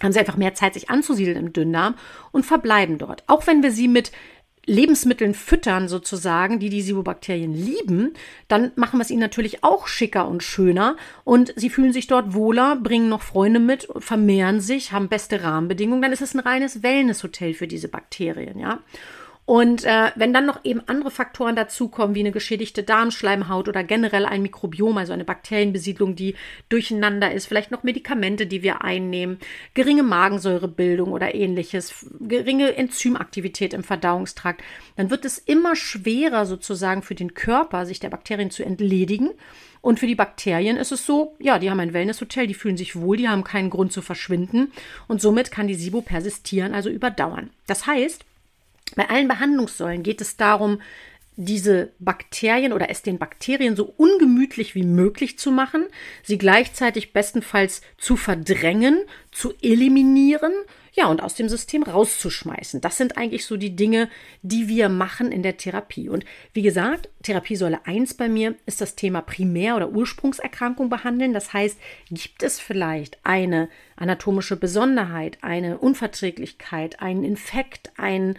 haben 0.00 0.12
sie 0.12 0.20
einfach 0.20 0.36
mehr 0.36 0.54
Zeit, 0.54 0.74
sich 0.74 0.90
anzusiedeln 0.90 1.36
im 1.36 1.52
Dünndarm 1.52 1.96
und 2.32 2.46
verbleiben 2.46 2.98
dort. 2.98 3.24
Auch 3.26 3.46
wenn 3.46 3.62
wir 3.62 3.70
sie 3.70 3.88
mit 3.88 4.10
Lebensmitteln 4.66 5.34
füttern 5.34 5.88
sozusagen, 5.88 6.60
die 6.60 6.68
die 6.68 6.82
Sibobakterien 6.82 7.52
lieben, 7.52 8.14
dann 8.46 8.70
machen 8.76 8.98
wir 8.98 9.02
es 9.02 9.10
ihnen 9.10 9.20
natürlich 9.20 9.64
auch 9.64 9.88
schicker 9.88 10.28
und 10.28 10.42
schöner 10.42 10.96
und 11.24 11.52
sie 11.56 11.70
fühlen 11.70 11.92
sich 11.92 12.06
dort 12.06 12.34
wohler, 12.34 12.76
bringen 12.76 13.08
noch 13.08 13.22
Freunde 13.22 13.58
mit, 13.58 13.88
vermehren 13.98 14.60
sich, 14.60 14.92
haben 14.92 15.08
beste 15.08 15.42
Rahmenbedingungen, 15.42 16.02
dann 16.02 16.12
ist 16.12 16.22
es 16.22 16.34
ein 16.34 16.40
reines 16.40 16.82
Wellnesshotel 16.82 17.54
für 17.54 17.66
diese 17.66 17.88
Bakterien, 17.88 18.58
ja. 18.58 18.80
Und 19.44 19.84
äh, 19.84 20.12
wenn 20.14 20.32
dann 20.32 20.46
noch 20.46 20.64
eben 20.64 20.82
andere 20.86 21.10
Faktoren 21.10 21.56
dazukommen, 21.56 22.14
wie 22.14 22.20
eine 22.20 22.30
geschädigte 22.30 22.84
Darmschleimhaut 22.84 23.68
oder 23.68 23.82
generell 23.82 24.24
ein 24.24 24.42
Mikrobiom, 24.42 24.96
also 24.96 25.12
eine 25.12 25.24
Bakterienbesiedlung, 25.24 26.14
die 26.14 26.36
durcheinander 26.68 27.32
ist, 27.32 27.46
vielleicht 27.46 27.72
noch 27.72 27.82
Medikamente, 27.82 28.46
die 28.46 28.62
wir 28.62 28.84
einnehmen, 28.84 29.38
geringe 29.74 30.04
Magensäurebildung 30.04 31.10
oder 31.10 31.34
ähnliches, 31.34 32.06
geringe 32.20 32.76
Enzymaktivität 32.76 33.74
im 33.74 33.82
Verdauungstrakt, 33.82 34.62
dann 34.96 35.10
wird 35.10 35.24
es 35.24 35.38
immer 35.38 35.74
schwerer 35.74 36.46
sozusagen 36.46 37.02
für 37.02 37.16
den 37.16 37.34
Körper, 37.34 37.84
sich 37.84 37.98
der 37.98 38.10
Bakterien 38.10 38.52
zu 38.52 38.64
entledigen. 38.64 39.30
Und 39.80 39.98
für 39.98 40.06
die 40.06 40.14
Bakterien 40.14 40.76
ist 40.76 40.92
es 40.92 41.04
so, 41.04 41.34
ja, 41.40 41.58
die 41.58 41.68
haben 41.68 41.80
ein 41.80 41.92
Wellnesshotel, 41.92 42.46
die 42.46 42.54
fühlen 42.54 42.76
sich 42.76 42.94
wohl, 42.94 43.16
die 43.16 43.28
haben 43.28 43.42
keinen 43.42 43.70
Grund 43.70 43.90
zu 43.92 44.00
verschwinden 44.00 44.70
und 45.08 45.20
somit 45.20 45.50
kann 45.50 45.66
die 45.66 45.74
SIBO 45.74 46.02
persistieren, 46.02 46.72
also 46.72 46.88
überdauern. 46.88 47.50
Das 47.66 47.88
heißt, 47.88 48.24
bei 48.94 49.08
allen 49.08 49.28
Behandlungssäulen 49.28 50.02
geht 50.02 50.20
es 50.20 50.36
darum, 50.36 50.80
diese 51.36 51.92
Bakterien 51.98 52.72
oder 52.72 52.90
es 52.90 53.02
den 53.02 53.18
Bakterien 53.18 53.74
so 53.74 53.92
ungemütlich 53.96 54.74
wie 54.74 54.84
möglich 54.84 55.38
zu 55.38 55.50
machen, 55.50 55.86
sie 56.22 56.36
gleichzeitig 56.36 57.12
bestenfalls 57.12 57.80
zu 57.96 58.16
verdrängen, 58.16 59.00
zu 59.30 59.54
eliminieren, 59.62 60.52
ja, 60.94 61.06
und 61.06 61.22
aus 61.22 61.34
dem 61.34 61.48
System 61.48 61.84
rauszuschmeißen. 61.84 62.82
Das 62.82 62.98
sind 62.98 63.16
eigentlich 63.16 63.46
so 63.46 63.56
die 63.56 63.74
Dinge, 63.74 64.10
die 64.42 64.68
wir 64.68 64.90
machen 64.90 65.32
in 65.32 65.42
der 65.42 65.56
Therapie. 65.56 66.10
Und 66.10 66.26
wie 66.52 66.60
gesagt, 66.60 67.08
Therapiesäule 67.22 67.86
1 67.86 68.12
bei 68.14 68.28
mir 68.28 68.56
ist 68.66 68.82
das 68.82 68.94
Thema 68.94 69.22
Primär- 69.22 69.76
oder 69.76 69.88
Ursprungserkrankung 69.88 70.90
behandeln. 70.90 71.32
Das 71.32 71.54
heißt, 71.54 71.78
gibt 72.10 72.42
es 72.42 72.60
vielleicht 72.60 73.18
eine 73.24 73.70
anatomische 73.96 74.56
Besonderheit, 74.56 75.38
eine 75.40 75.78
Unverträglichkeit, 75.78 77.00
einen 77.00 77.24
Infekt, 77.24 77.90
ein 77.96 78.36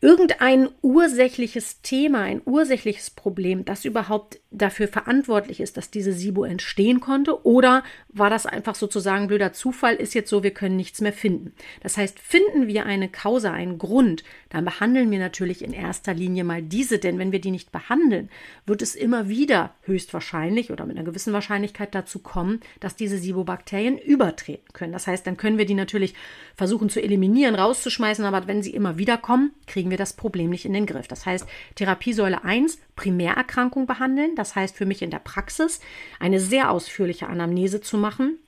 irgendein 0.00 0.68
ursächliches 0.82 1.80
Thema, 1.80 2.20
ein 2.22 2.42
ursächliches 2.44 3.10
Problem, 3.10 3.64
das 3.64 3.84
überhaupt 3.84 4.40
dafür 4.50 4.88
verantwortlich 4.88 5.60
ist, 5.60 5.76
dass 5.76 5.90
diese 5.90 6.12
SIBO 6.12 6.44
entstehen 6.44 7.00
konnte? 7.00 7.44
Oder 7.46 7.82
war 8.08 8.30
das 8.30 8.46
einfach 8.46 8.74
sozusagen 8.74 9.26
blöder 9.26 9.52
Zufall, 9.52 9.94
ist 9.96 10.14
jetzt 10.14 10.30
so, 10.30 10.42
wir 10.42 10.52
können 10.52 10.76
nichts 10.76 11.00
mehr 11.00 11.12
finden? 11.12 11.52
Das 11.82 11.96
heißt, 11.96 12.18
finden 12.18 12.66
wir 12.66 12.86
eine 12.86 13.08
Causa, 13.08 13.52
einen 13.52 13.78
Grund, 13.78 14.24
dann 14.50 14.64
behandeln 14.64 15.10
wir 15.10 15.18
natürlich 15.18 15.62
in 15.62 15.72
erster 15.72 16.14
Linie 16.14 16.44
mal 16.44 16.62
diese, 16.62 16.98
denn 16.98 17.18
wenn 17.18 17.32
wir 17.32 17.40
die 17.40 17.50
nicht 17.50 17.72
behandeln, 17.72 18.30
wird 18.64 18.82
es 18.82 18.94
immer 18.94 19.28
wieder 19.28 19.74
höchstwahrscheinlich 19.82 20.70
oder 20.70 20.86
mit 20.86 20.96
einer 20.96 21.06
gewissen 21.06 21.32
Wahrscheinlichkeit 21.32 21.94
dazu 21.94 22.18
kommen, 22.18 22.60
dass 22.80 22.96
diese 22.96 23.18
SIBO-Bakterien 23.18 23.98
übertreten 23.98 24.72
können. 24.72 24.92
Das 24.92 25.06
heißt, 25.06 25.26
dann 25.26 25.36
können 25.36 25.58
wir 25.58 25.66
die 25.66 25.74
natürlich 25.74 26.14
versuchen 26.54 26.88
zu 26.88 27.02
eliminieren, 27.02 27.54
rauszuschmeißen, 27.54 28.24
aber 28.24 28.46
wenn 28.46 28.62
sie 28.62 28.74
immer 28.74 28.98
wieder 28.98 29.18
kommen, 29.18 29.52
kriegen 29.66 29.85
wir 29.90 29.98
das 29.98 30.14
Problem 30.14 30.50
nicht 30.50 30.64
in 30.64 30.72
den 30.72 30.86
Griff. 30.86 31.08
Das 31.08 31.26
heißt, 31.26 31.46
Therapiesäule 31.74 32.44
1, 32.44 32.78
Primärerkrankung 32.96 33.86
behandeln. 33.86 34.34
Das 34.36 34.54
heißt 34.54 34.76
für 34.76 34.86
mich 34.86 35.02
in 35.02 35.10
der 35.10 35.18
Praxis 35.18 35.80
eine 36.20 36.40
sehr 36.40 36.70
ausführliche 36.70 37.28
Anamnese 37.28 37.80
zu 37.80 37.96
machen. 37.98 38.38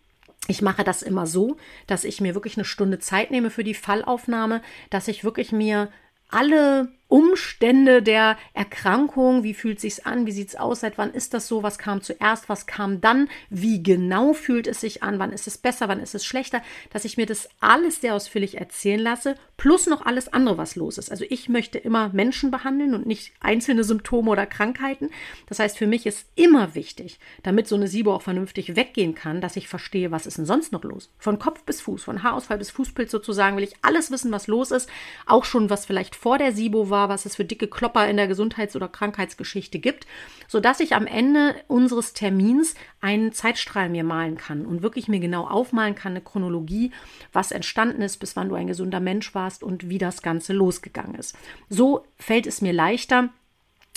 Ich 0.47 0.63
mache 0.63 0.85
das 0.85 1.03
immer 1.03 1.27
so, 1.27 1.57
dass 1.87 2.05
ich 2.05 2.21
mir 2.21 2.35
wirklich 2.35 2.57
eine 2.57 2.65
Stunde 2.65 2.99
Zeit 2.99 3.31
nehme 3.31 3.51
für 3.51 3.65
die 3.65 3.75
Fallaufnahme, 3.75 4.63
dass 4.91 5.09
ich 5.09 5.25
wirklich 5.25 5.53
mir 5.53 5.91
alle 6.31 6.89
Umstände 7.09 8.03
der 8.03 8.37
Erkrankung, 8.53 9.43
wie 9.43 9.55
fühlt 9.55 9.81
sich's 9.81 10.01
an, 10.01 10.27
wie 10.27 10.33
sieht's 10.33 10.57
aus, 10.57 10.81
seit 10.81 10.99
wann 10.99 11.15
ist 11.15 11.33
das 11.33 11.49
so, 11.49 11.63
was 11.63 11.79
kam 11.79 12.03
zuerst, 12.03 12.51
was 12.51 12.67
kam 12.67 13.01
dann, 13.01 13.31
wie 13.49 13.83
genau 13.83 14.35
fühlt 14.35 14.67
es 14.67 14.83
sich 14.83 15.03
an, 15.03 15.19
wann 15.19 15.33
ist 15.33 15.47
es 15.47 15.57
besser, 15.57 15.89
wann 15.89 16.01
ist 16.01 16.15
es 16.15 16.27
schlechter, 16.27 16.63
dass 16.91 17.07
ich 17.07 17.17
mir 17.17 17.25
das 17.25 17.49
alles 17.61 18.03
sehr 18.03 18.15
ausführlich 18.15 18.59
erzählen 18.59 19.01
lasse, 19.01 19.37
plus 19.57 19.87
noch 19.87 20.05
alles 20.05 20.31
andere, 20.31 20.59
was 20.59 20.77
los 20.77 20.99
ist. 20.99 21.11
Also 21.11 21.25
ich 21.31 21.49
möchte 21.49 21.79
immer 21.79 22.11
Menschen 22.11 22.51
behandeln 22.51 22.95
und 22.95 23.07
nicht 23.07 23.33
einzelne 23.41 23.85
Symptome 23.85 24.31
oder 24.31 24.45
Krankheiten. 24.45 25.09
Das 25.47 25.61
heißt, 25.61 25.79
für 25.79 25.87
mich 25.87 26.05
ist 26.05 26.27
immer 26.35 26.75
wichtig, 26.75 27.19
damit 27.43 27.69
so 27.69 27.77
eine 27.77 27.89
SIBO 27.89 28.15
auch 28.15 28.23
vernünftig 28.23 28.77
weggehen 28.77 29.15
kann, 29.15 29.41
dass 29.41 29.57
ich 29.57 29.67
verstehe, 29.67 30.11
was 30.11 30.27
ist 30.27 30.37
denn 30.37 30.45
sonst 30.45 30.73
noch 30.73 30.85
los. 30.85 31.11
Von 31.19 31.39
Kopf 31.39 31.63
bis 31.63 31.81
Fuß, 31.81 32.05
von 32.05 32.23
Haarausfall 32.23 32.59
bis 32.59 32.71
Fußpilz 32.71 33.11
sozusagen 33.11 33.57
will 33.57 33.65
ich 33.65 33.77
alles 33.81 34.11
wissen, 34.11 34.31
was 34.31 34.47
los 34.47 34.71
ist, 34.73 34.91
auch 35.25 35.47
schon 35.47 35.71
was 35.71 35.87
vielleicht 35.87 36.15
vor 36.15 36.37
der 36.37 36.53
SIBO 36.53 36.91
war 36.91 36.98
war, 36.99 37.09
was 37.09 37.27
es 37.27 37.37
für 37.37 37.45
dicke 37.45 37.69
Klopper 37.69 38.09
in 38.09 38.17
der 38.17 38.27
Gesundheits- 38.27 38.75
oder 38.75 38.89
Krankheitsgeschichte 38.89 39.79
gibt, 39.79 40.05
sodass 40.49 40.81
ich 40.81 40.97
am 40.97 41.07
Ende 41.07 41.55
unseres 41.69 42.13
Termins 42.13 42.75
einen 43.01 43.33
Zeitstrahl 43.33 43.89
mir 43.89 44.03
malen 44.03 44.37
kann 44.37 44.67
und 44.67 44.83
wirklich 44.83 45.07
mir 45.07 45.21
genau 45.21 45.47
aufmalen 45.47 45.95
kann, 45.95 46.13
eine 46.13 46.21
Chronologie, 46.21 46.91
was 47.33 47.53
entstanden 47.53 48.03
ist, 48.03 48.17
bis 48.17 48.35
wann 48.35 48.49
du 48.49 48.57
ein 48.57 48.67
gesunder 48.67 48.99
Mensch 48.99 49.33
warst 49.33 49.63
und 49.63 49.89
wie 49.89 49.99
das 49.99 50.23
Ganze 50.23 50.53
losgegangen 50.53 51.15
ist. 51.15 51.37
So 51.69 52.05
fällt 52.17 52.49
es 52.49 52.61
mir 52.63 52.73
leichter, 52.73 53.29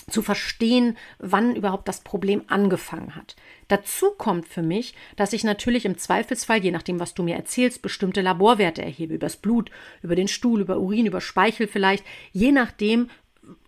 zu 0.10 0.22
verstehen, 0.22 0.98
wann 1.20 1.55
überhaupt 1.55 1.88
das 1.88 2.01
Problem 2.01 2.43
angefangen 2.48 3.15
hat. 3.15 3.36
Dazu 3.67 4.12
kommt 4.12 4.48
für 4.48 4.62
mich, 4.62 4.96
dass 5.15 5.34
ich 5.34 5.43
natürlich 5.43 5.86
im 5.86 5.98
Zweifelsfall, 5.98 6.63
je 6.63 6.72
nachdem, 6.72 7.00
was 7.00 7.13
du 7.13 7.24
mir 7.24 7.36
erzählst, 7.36 7.81
bestimmte 7.81 8.22
Laborwerte 8.22 8.81
erhebe, 8.81 9.15
übers 9.15 9.38
Blut, 9.38 9.72
über 10.01 10.15
den 10.15 10.27
Stuhl, 10.27 10.62
über 10.62 10.79
Urin, 10.79 11.05
über 11.05 11.22
Speichel 11.22 11.67
vielleicht, 11.67 12.03
je 12.31 12.51
nachdem, 12.51 13.10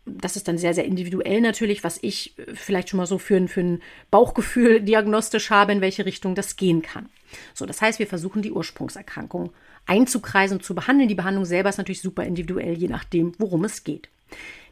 das 0.05 0.35
ist 0.35 0.47
dann 0.47 0.57
sehr, 0.57 0.73
sehr 0.73 0.85
individuell 0.85 1.41
natürlich, 1.41 1.83
was 1.83 1.99
ich 2.01 2.35
vielleicht 2.53 2.89
schon 2.89 2.97
mal 2.97 3.05
so 3.05 3.17
für 3.17 3.47
für 3.47 3.61
ein 3.61 3.81
Bauchgefühl 4.11 4.79
diagnostisch 4.81 5.49
habe, 5.49 5.71
in 5.71 5.81
welche 5.81 6.05
Richtung 6.05 6.35
das 6.35 6.55
gehen 6.55 6.81
kann. 6.81 7.09
So, 7.53 7.65
das 7.65 7.81
heißt, 7.81 7.99
wir 7.99 8.07
versuchen 8.07 8.41
die 8.41 8.51
Ursprungserkrankung 8.51 9.51
einzukreisen 9.85 10.57
und 10.57 10.63
zu 10.63 10.75
behandeln. 10.75 11.09
Die 11.09 11.15
Behandlung 11.15 11.45
selber 11.45 11.69
ist 11.69 11.77
natürlich 11.77 12.01
super 12.01 12.23
individuell, 12.23 12.73
je 12.73 12.87
nachdem, 12.87 13.33
worum 13.37 13.63
es 13.65 13.83
geht. 13.83 14.09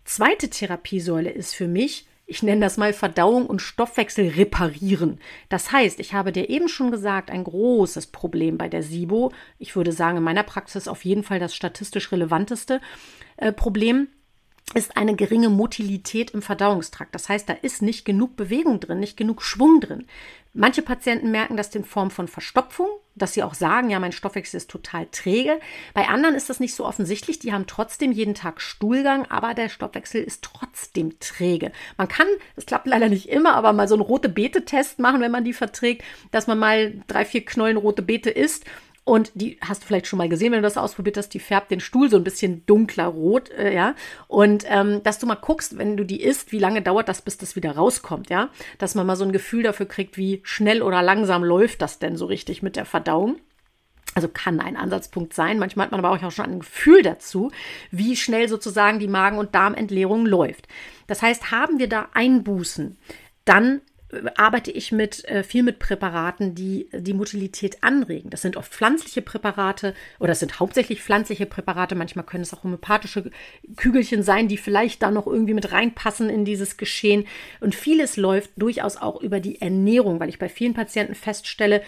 Zweite 0.04 0.50
Therapiesäule 0.50 1.30
ist 1.30 1.54
für 1.54 1.68
mich, 1.68 2.08
ich 2.26 2.44
nenne 2.44 2.62
das 2.62 2.78
mal 2.78 2.94
Verdauung 2.94 3.46
und 3.46 3.62
Stoffwechsel 3.62 4.30
reparieren. 4.30 5.20
Das 5.50 5.72
heißt, 5.72 6.00
ich 6.00 6.14
habe 6.14 6.32
dir 6.32 6.50
eben 6.50 6.70
schon 6.70 6.90
gesagt, 6.90 7.30
ein 7.30 7.44
großes 7.44 8.08
Problem 8.08 8.58
bei 8.58 8.70
der 8.70 8.84
SIBO, 8.84 9.34
ich 9.60 9.76
würde 9.76 9.92
sagen, 9.92 10.18
in 10.18 10.24
meiner 10.24 10.44
Praxis 10.44 10.88
auf 10.88 11.04
jeden 11.04 11.24
Fall 11.24 11.40
das 11.40 11.54
statistisch 11.54 12.12
relevanteste 12.12 12.80
äh, 13.36 13.52
Problem, 13.52 14.08
ist 14.74 14.96
eine 14.96 15.16
geringe 15.16 15.50
Motilität 15.50 16.32
im 16.32 16.42
Verdauungstrakt. 16.42 17.14
Das 17.14 17.28
heißt, 17.28 17.50
da 17.50 17.54
ist 17.54 17.82
nicht 17.82 18.06
genug 18.06 18.38
Bewegung 18.38 18.80
drin, 18.80 19.00
nicht 19.00 19.18
genug 19.18 19.42
Schwung 19.42 19.82
drin. 19.82 20.06
Manche 20.54 20.82
Patienten 20.82 21.32
merken 21.32 21.58
das 21.58 21.76
in 21.76 21.84
Form 21.84 22.12
von 22.12 22.30
Verstopfung, 22.30 22.88
dass 23.16 23.34
sie 23.34 23.44
auch 23.44 23.54
sagen, 23.54 23.90
ja, 23.90 24.00
mein 24.00 24.12
Stoffwechsel 24.12 24.58
ist 24.58 24.70
total 24.70 25.08
träge. 25.12 25.60
Bei 25.94 26.08
anderen 26.08 26.36
ist 26.36 26.50
das 26.50 26.60
nicht 26.60 26.76
so 26.76 26.86
offensichtlich. 26.86 27.40
Die 27.40 27.54
haben 27.54 27.68
trotzdem 27.68 28.12
jeden 28.12 28.36
Tag 28.36 28.62
Stuhlgang, 28.62 29.26
aber 29.30 29.54
der 29.54 29.70
Stoffwechsel 29.70 30.24
ist 30.24 30.44
trotzdem 30.44 31.20
träge. 31.20 31.72
Man 31.98 32.08
kann, 32.08 32.28
das 32.56 32.66
klappt 32.66 32.88
leider 32.88 33.10
nicht 33.10 33.30
immer, 33.30 33.56
aber 33.56 33.74
mal 33.74 33.88
so 33.88 33.96
einen 33.96 34.04
rote 34.04 34.30
Beete-Test 34.30 35.00
machen, 35.00 35.22
wenn 35.22 35.32
man 35.32 35.44
die 35.44 35.54
verträgt, 35.54 36.04
dass 36.32 36.48
man 36.48 36.60
mal 36.60 36.94
drei, 37.08 37.26
vier 37.26 37.44
Knollen 37.44 37.78
rote 37.78 38.02
Beete 38.02 38.30
isst 38.30 38.66
und 39.04 39.32
die 39.34 39.58
hast 39.62 39.82
du 39.82 39.88
vielleicht 39.88 40.06
schon 40.06 40.18
mal 40.18 40.30
gesehen, 40.30 40.52
wenn 40.52 40.60
du 40.60 40.68
das 40.68 40.78
ausprobiert 40.78 41.18
hast, 41.18 41.30
die 41.30 41.40
färbt 41.40 41.72
den 41.72 41.80
Stuhl 41.80 42.10
so 42.10 42.18
ein 42.18 42.24
bisschen 42.24 42.66
dunkler 42.68 43.08
rot, 43.08 43.50
äh, 43.50 43.74
ja. 43.74 43.96
Und 44.28 44.64
ähm, 44.68 45.02
dass 45.04 45.18
du 45.18 45.26
mal 45.26 45.36
guckst, 45.36 45.78
wenn 45.78 45.98
du 45.98 46.06
die 46.06 46.22
isst, 46.22 46.52
wie 46.52 46.60
lange 46.60 46.84
dauert 46.84 47.10
das, 47.10 47.22
bis 47.22 47.38
das 47.38 47.56
wieder 47.56 47.72
rauskommt, 47.72 48.30
ja. 48.30 48.50
Dass 48.78 48.94
man 48.94 49.08
mal 49.08 49.16
so 49.16 49.26
ein 49.26 49.32
Gefühl 49.32 49.64
dafür 49.64 49.88
kriegt, 49.88 50.18
wie 50.18 50.42
schnell 50.44 50.84
oder 50.84 51.02
langsam 51.02 51.44
läuft 51.44 51.82
das 51.82 51.98
denn 51.98 52.16
so 52.16 52.26
richtig 52.26 52.62
mit 52.62 52.76
der 52.76 52.86
Verdauung. 52.86 53.38
Also 54.14 54.28
kann 54.28 54.60
ein 54.60 54.78
Ansatzpunkt 54.78 55.34
sein. 55.34 55.58
Manchmal 55.58 55.86
hat 55.86 55.92
man 55.92 56.04
aber 56.04 56.12
auch 56.12 56.32
schon 56.32 56.46
ein 56.46 56.60
Gefühl 56.60 57.02
dazu, 57.02 57.50
wie 57.92 58.16
schnell 58.16 58.50
sozusagen 58.50 59.00
die 59.00 59.08
Magen- 59.08 59.38
und 59.38 59.56
Darmentleerung 59.56 60.26
läuft. 60.26 60.68
Das 61.08 61.22
heißt, 61.22 61.50
haben 61.50 61.80
wir 61.80 61.88
da 61.88 62.10
Einbußen, 62.14 62.98
dann 63.46 63.82
arbeite 64.36 64.72
ich 64.72 64.92
mit 64.92 65.26
äh, 65.26 65.44
viel 65.44 65.64
mit 65.64 65.80
Präparaten, 65.80 66.56
die 66.56 66.90
die 66.94 67.14
Motilität 67.14 67.84
anregen. 67.84 68.30
Das 68.30 68.42
sind 68.42 68.58
oft 68.58 68.72
pflanzliche 68.72 69.22
Präparate 69.22 69.94
oder 70.20 70.32
es 70.34 70.40
sind 70.40 70.60
hauptsächlich 70.60 71.02
pflanzliche 71.02 71.46
Präparate. 71.46 71.96
Manchmal 71.96 72.26
können 72.26 72.44
es 72.44 72.54
auch 72.54 72.64
homöopathische 72.64 73.32
Kügelchen 73.76 74.24
sein, 74.24 74.48
die 74.48 74.58
vielleicht 74.58 75.02
da 75.02 75.12
noch 75.12 75.28
irgendwie 75.28 75.54
mit 75.54 75.72
reinpassen 75.72 76.30
in 76.30 76.46
dieses 76.46 76.78
Geschehen. 76.78 77.28
Und 77.60 77.76
vieles 77.76 78.18
läuft 78.18 78.52
durchaus 78.58 78.98
auch 78.98 79.22
über 79.22 79.40
die 79.40 79.62
Ernährung, 79.62 80.20
weil 80.20 80.30
ich 80.30 80.40
bei 80.40 80.50
vielen 80.50 80.74
Patienten 80.74 81.16
feststelle, 81.16 81.82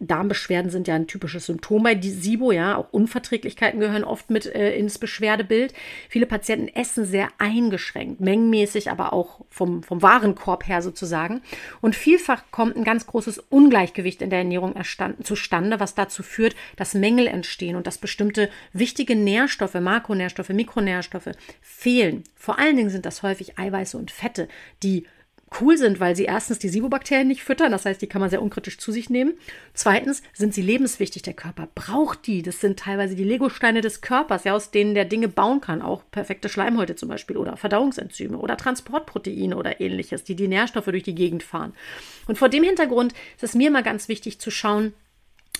Darmbeschwerden 0.00 0.70
sind 0.70 0.86
ja 0.86 0.94
ein 0.94 1.06
typisches 1.08 1.46
Symptom 1.46 1.82
bei 1.82 2.00
SIBO, 2.00 2.52
ja. 2.52 2.76
Auch 2.76 2.92
Unverträglichkeiten 2.92 3.80
gehören 3.80 4.04
oft 4.04 4.30
mit 4.30 4.46
äh, 4.46 4.76
ins 4.76 4.98
Beschwerdebild. 4.98 5.74
Viele 6.08 6.26
Patienten 6.26 6.68
essen 6.68 7.04
sehr 7.04 7.28
eingeschränkt, 7.38 8.20
mengenmäßig, 8.20 8.90
aber 8.90 9.12
auch 9.12 9.40
vom, 9.50 9.82
vom 9.82 10.00
Warenkorb 10.00 10.68
her 10.68 10.82
sozusagen. 10.82 11.42
Und 11.80 11.96
vielfach 11.96 12.44
kommt 12.50 12.76
ein 12.76 12.84
ganz 12.84 13.06
großes 13.06 13.38
Ungleichgewicht 13.50 14.22
in 14.22 14.30
der 14.30 14.40
Ernährung 14.40 14.74
zustande, 15.22 15.80
was 15.80 15.94
dazu 15.94 16.22
führt, 16.22 16.54
dass 16.76 16.94
Mängel 16.94 17.26
entstehen 17.26 17.76
und 17.76 17.86
dass 17.86 17.98
bestimmte 17.98 18.50
wichtige 18.72 19.16
Nährstoffe, 19.16 19.74
Makronährstoffe, 19.74 20.50
Mikronährstoffe 20.50 21.30
fehlen. 21.60 22.22
Vor 22.36 22.58
allen 22.58 22.76
Dingen 22.76 22.90
sind 22.90 23.04
das 23.04 23.22
häufig 23.22 23.58
Eiweiße 23.58 23.96
und 23.98 24.10
Fette, 24.10 24.48
die 24.82 25.06
cool 25.60 25.76
sind, 25.76 26.00
weil 26.00 26.16
sie 26.16 26.24
erstens 26.24 26.58
die 26.58 26.68
Sibobakterien 26.68 27.28
nicht 27.28 27.42
füttern, 27.42 27.72
das 27.72 27.84
heißt, 27.84 28.00
die 28.00 28.06
kann 28.06 28.20
man 28.20 28.30
sehr 28.30 28.42
unkritisch 28.42 28.78
zu 28.78 28.92
sich 28.92 29.10
nehmen. 29.10 29.34
Zweitens 29.74 30.22
sind 30.32 30.54
sie 30.54 30.62
lebenswichtig, 30.62 31.22
der 31.22 31.34
Körper 31.34 31.68
braucht 31.74 32.26
die. 32.26 32.42
Das 32.42 32.60
sind 32.60 32.78
teilweise 32.78 33.14
die 33.14 33.24
Legosteine 33.24 33.80
des 33.80 34.00
Körpers, 34.00 34.44
ja, 34.44 34.54
aus 34.54 34.70
denen 34.70 34.94
der 34.94 35.04
Dinge 35.04 35.28
bauen 35.28 35.60
kann, 35.60 35.82
auch 35.82 36.02
perfekte 36.10 36.48
Schleimhäute 36.48 36.96
zum 36.96 37.08
Beispiel 37.08 37.36
oder 37.36 37.56
Verdauungsenzyme 37.56 38.38
oder 38.38 38.56
Transportproteine 38.56 39.56
oder 39.56 39.80
ähnliches, 39.80 40.24
die 40.24 40.36
die 40.36 40.48
Nährstoffe 40.48 40.86
durch 40.86 41.02
die 41.02 41.14
Gegend 41.14 41.42
fahren. 41.42 41.74
Und 42.26 42.38
vor 42.38 42.48
dem 42.48 42.62
Hintergrund 42.62 43.12
ist 43.36 43.44
es 43.44 43.54
mir 43.54 43.68
immer 43.68 43.82
ganz 43.82 44.08
wichtig 44.08 44.40
zu 44.40 44.50
schauen, 44.50 44.92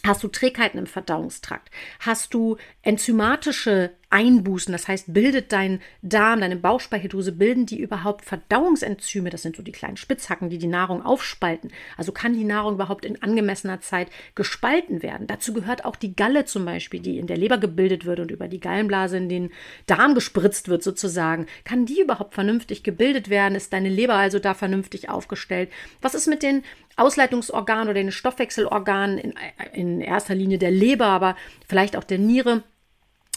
Hast 0.07 0.23
du 0.23 0.28
Trägheiten 0.28 0.78
im 0.78 0.87
Verdauungstrakt? 0.87 1.71
Hast 2.00 2.33
du 2.33 2.57
enzymatische 2.83 3.90
Einbußen? 4.11 4.73
Das 4.73 4.88
heißt, 4.88 5.12
bildet 5.12 5.53
dein 5.53 5.81
Darm, 6.03 6.41
deine 6.41 6.57
Bauchspeicheldrüse, 6.57 7.33
bilden 7.33 7.67
die 7.67 7.81
überhaupt 7.81 8.25
Verdauungsenzyme? 8.25 9.31
Das 9.31 9.43
sind 9.43 9.57
so 9.57 9.62
die 9.62 9.73
kleinen 9.73 9.97
Spitzhacken, 9.97 10.50
die 10.50 10.59
die 10.59 10.67
Nahrung 10.67 11.05
aufspalten. 11.05 11.71
Also 11.97 12.12
kann 12.12 12.35
die 12.35 12.45
Nahrung 12.45 12.75
überhaupt 12.75 13.05
in 13.05 13.23
angemessener 13.23 13.81
Zeit 13.81 14.09
gespalten 14.35 15.03
werden? 15.03 15.27
Dazu 15.27 15.53
gehört 15.53 15.85
auch 15.85 15.97
die 15.97 16.17
Galle 16.17 16.45
zum 16.45 16.65
Beispiel, 16.65 17.00
die 17.00 17.19
in 17.19 17.27
der 17.27 17.37
Leber 17.37 17.59
gebildet 17.59 18.05
wird 18.05 18.21
und 18.21 18.31
über 18.31 18.49
die 18.49 18.61
Gallenblase 18.61 19.17
in 19.17 19.29
den 19.29 19.50
Darm 19.87 20.15
gespritzt 20.15 20.69
wird 20.69 20.83
sozusagen. 20.83 21.47
Kann 21.65 21.87
die 21.87 22.00
überhaupt 22.00 22.35
vernünftig 22.35 22.83
gebildet 22.83 23.29
werden? 23.29 23.55
Ist 23.55 23.73
deine 23.73 23.88
Leber 23.88 24.15
also 24.15 24.38
da 24.38 24.55
vernünftig 24.55 25.11
aufgestellt? 25.11 25.71
Was 26.00 26.15
ist 26.15 26.29
mit 26.29 26.43
den 26.43 26.62
Ausleitungsorganen 26.97 27.88
oder 27.88 27.95
den 27.95 28.12
Stoffwechselorganen 28.12 29.19
in, 29.19 29.35
in 29.73 30.00
erster 30.00 30.35
Linie 30.35 30.59
der 30.59 30.71
Leber, 30.71 31.07
aber 31.07 31.37
vielleicht 31.67 31.97
auch 31.97 32.05
der 32.05 32.19
Niere? 32.19 32.62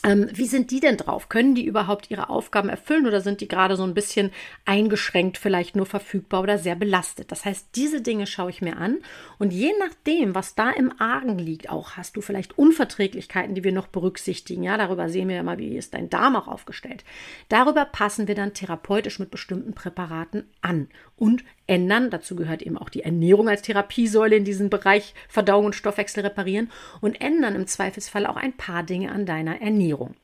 Ähm, 0.03 0.29
wie 0.33 0.47
sind 0.47 0.71
die 0.71 0.79
denn 0.79 0.97
drauf? 0.97 1.29
Können 1.29 1.53
die 1.53 1.65
überhaupt 1.65 2.09
ihre 2.09 2.29
Aufgaben 2.29 2.69
erfüllen 2.69 3.05
oder 3.05 3.21
sind 3.21 3.39
die 3.39 3.47
gerade 3.47 3.75
so 3.75 3.83
ein 3.83 3.93
bisschen 3.93 4.31
eingeschränkt, 4.65 5.37
vielleicht 5.37 5.75
nur 5.75 5.85
verfügbar 5.85 6.41
oder 6.41 6.57
sehr 6.57 6.75
belastet? 6.75 7.31
Das 7.31 7.45
heißt, 7.45 7.69
diese 7.75 8.01
Dinge 8.01 8.25
schaue 8.25 8.49
ich 8.49 8.61
mir 8.61 8.77
an 8.77 8.97
und 9.37 9.53
je 9.53 9.71
nachdem, 9.79 10.33
was 10.33 10.55
da 10.55 10.71
im 10.71 10.99
Argen 10.99 11.37
liegt, 11.37 11.69
auch 11.69 11.97
hast 11.97 12.17
du 12.17 12.21
vielleicht 12.21 12.57
Unverträglichkeiten, 12.57 13.53
die 13.53 13.63
wir 13.63 13.73
noch 13.73 13.87
berücksichtigen. 13.87 14.63
Ja, 14.63 14.77
darüber 14.77 15.07
sehen 15.07 15.29
wir 15.29 15.35
ja 15.35 15.43
mal, 15.43 15.59
wie 15.59 15.77
ist 15.77 15.93
dein 15.93 16.09
Darm 16.09 16.35
auch 16.35 16.47
aufgestellt. 16.47 17.03
Darüber 17.49 17.85
passen 17.85 18.27
wir 18.27 18.35
dann 18.35 18.55
therapeutisch 18.55 19.19
mit 19.19 19.29
bestimmten 19.29 19.73
Präparaten 19.73 20.49
an 20.61 20.87
und 21.21 21.43
ändern. 21.67 22.09
Dazu 22.09 22.35
gehört 22.35 22.63
eben 22.63 22.79
auch 22.79 22.89
die 22.89 23.03
Ernährung 23.03 23.47
als 23.47 23.61
Therapiesäule 23.61 24.35
in 24.35 24.43
diesem 24.43 24.71
Bereich 24.71 25.13
Verdauung 25.29 25.65
und 25.67 25.75
Stoffwechsel 25.75 26.23
reparieren 26.23 26.71
und 26.99 27.21
ändern 27.21 27.53
im 27.55 27.67
Zweifelsfall 27.67 28.25
auch 28.25 28.37
ein 28.37 28.57
paar 28.57 28.81
Dinge 28.81 29.11
an 29.11 29.27
deiner 29.27 29.61
Ernährung. 29.61 30.15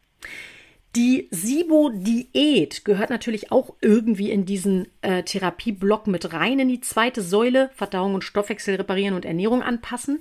Die 0.98 1.28
SIBO-Diät 1.30 2.84
gehört 2.84 3.12
natürlich 3.12 3.52
auch 3.52 3.76
irgendwie 3.82 4.32
in 4.32 4.46
diesen 4.46 4.88
äh, 5.04 5.22
Therapieblock 5.22 6.08
mit 6.08 6.34
rein, 6.34 6.58
in 6.58 6.70
die 6.70 6.82
zweite 6.82 7.22
Säule, 7.22 7.70
Verdauung 7.76 8.16
und 8.16 8.24
Stoffwechsel 8.24 8.74
reparieren 8.78 9.14
und 9.14 9.24
Ernährung 9.24 9.62
anpassen. 9.62 10.20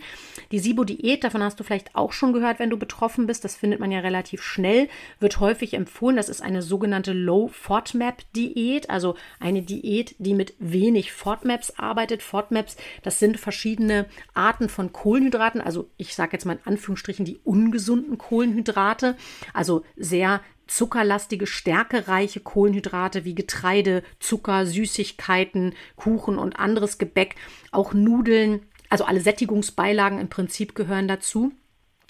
Die 0.52 0.58
SIBO-Diät, 0.58 1.24
davon 1.24 1.42
hast 1.42 1.58
du 1.58 1.64
vielleicht 1.64 1.96
auch 1.96 2.12
schon 2.12 2.34
gehört, 2.34 2.58
wenn 2.58 2.68
du 2.68 2.76
betroffen 2.76 3.26
bist, 3.26 3.42
das 3.42 3.56
findet 3.56 3.80
man 3.80 3.90
ja 3.90 4.00
relativ 4.00 4.42
schnell, 4.42 4.90
wird 5.18 5.40
häufig 5.40 5.72
empfohlen. 5.72 6.16
Das 6.16 6.28
ist 6.28 6.42
eine 6.42 6.60
sogenannte 6.60 7.14
Low-FODMAP-Diät, 7.14 8.90
also 8.90 9.14
eine 9.40 9.62
Diät, 9.62 10.14
die 10.18 10.34
mit 10.34 10.56
wenig 10.58 11.10
FODMAPs 11.10 11.78
arbeitet. 11.78 12.22
FODMAPs, 12.22 12.76
das 13.02 13.18
sind 13.18 13.40
verschiedene 13.40 14.04
Arten 14.34 14.68
von 14.68 14.92
Kohlenhydraten, 14.92 15.62
also 15.62 15.88
ich 15.96 16.14
sage 16.14 16.32
jetzt 16.34 16.44
mal 16.44 16.58
in 16.58 16.70
Anführungsstrichen 16.70 17.24
die 17.24 17.40
ungesunden 17.44 18.18
Kohlenhydrate, 18.18 19.16
also 19.54 19.82
sehr 19.96 20.42
zuckerlastige, 20.66 21.46
stärkereiche 21.46 22.40
Kohlenhydrate 22.40 23.24
wie 23.24 23.34
Getreide, 23.34 24.02
Zucker, 24.20 24.66
Süßigkeiten, 24.66 25.74
Kuchen 25.96 26.38
und 26.38 26.58
anderes 26.58 26.98
Gebäck, 26.98 27.36
auch 27.70 27.94
Nudeln, 27.94 28.62
also 28.88 29.04
alle 29.04 29.20
Sättigungsbeilagen 29.20 30.18
im 30.18 30.28
Prinzip 30.28 30.74
gehören 30.74 31.08
dazu. 31.08 31.52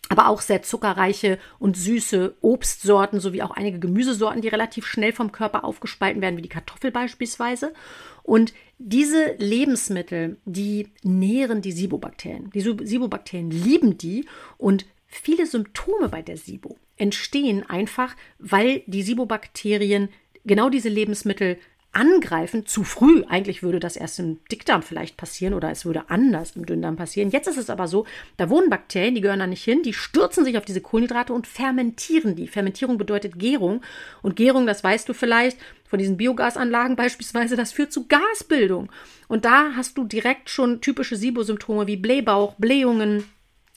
Aber 0.09 0.29
auch 0.29 0.41
sehr 0.41 0.63
zuckerreiche 0.63 1.37
und 1.59 1.77
süße 1.77 2.37
Obstsorten 2.41 3.19
sowie 3.19 3.43
auch 3.43 3.51
einige 3.51 3.81
Gemüsesorten, 3.81 4.41
die 4.41 4.47
relativ 4.47 4.87
schnell 4.87 5.13
vom 5.13 5.33
Körper 5.33 5.65
aufgespalten 5.65 6.23
werden, 6.23 6.37
wie 6.37 6.43
die 6.43 6.49
Kartoffel 6.49 6.93
beispielsweise. 6.93 7.75
Und 8.23 8.55
diese 8.79 9.35
Lebensmittel, 9.39 10.37
die 10.45 10.91
nähren 11.03 11.61
die 11.61 11.73
Sibobakterien. 11.73 12.51
Die 12.51 12.61
Sibobakterien 12.61 13.51
lieben 13.51 13.99
die 13.99 14.27
und 14.59 14.87
viele 15.07 15.45
Symptome 15.45 16.09
bei 16.09 16.23
der 16.23 16.37
Sibo 16.37 16.79
entstehen 16.97 17.69
einfach, 17.69 18.15
weil 18.39 18.83
die 18.87 19.03
Sibobakterien 19.03 20.09
genau 20.45 20.71
diese 20.71 20.89
Lebensmittel 20.89 21.59
angreifen, 21.97 22.67
zu 22.67 22.85
früh. 22.85 23.25
Eigentlich 23.27 23.63
würde 23.63 23.81
das 23.81 23.97
erst 23.97 24.19
im 24.19 24.39
Dickdarm 24.53 24.83
vielleicht 24.83 25.17
passieren 25.17 25.55
oder 25.55 25.71
es 25.71 25.87
würde 25.87 26.11
anders 26.11 26.55
im 26.55 26.67
Dünndarm 26.67 26.97
passieren. 26.97 27.31
Jetzt 27.31 27.49
ist 27.49 27.57
es 27.57 27.71
aber 27.71 27.89
so, 27.89 28.05
da 28.37 28.51
wohnen 28.51 28.69
Bakterien, 28.69 29.15
die 29.15 29.23
gehören 29.23 29.39
da 29.39 29.47
nicht 29.47 29.65
hin, 29.65 29.83
die 29.83 29.95
stürzen 29.95 30.45
sich 30.45 30.59
auf 30.59 30.67
diese 30.67 30.83
Kohlenhydrate 30.83 31.33
und 31.33 31.47
fermentieren 31.47 32.37
die. 32.37 32.49
Fermentierung 32.49 32.99
bedeutet 32.99 33.39
Gärung. 33.39 33.81
Und 34.23 34.37
Gärung, 34.37 34.67
das 34.67 34.85
weißt 34.85 35.09
du 35.09 35.15
vielleicht 35.15 35.57
von 35.89 35.99
diesen 35.99 36.19
Biogasanlagen 36.19 36.97
beispielsweise, 36.97 37.57
das 37.57 37.73
führt 37.73 37.93
zu 37.93 38.07
Gasbildung. 38.07 38.91
Und 39.27 39.47
da 39.47 39.73
hast 39.75 39.97
du 39.97 40.05
direkt 40.05 40.51
schon 40.51 40.83
typische 40.83 41.17
SIBO-Symptome 41.17 41.87
wie 41.87 41.97
Blähbauch, 41.97 42.57
Blähungen, 42.59 43.25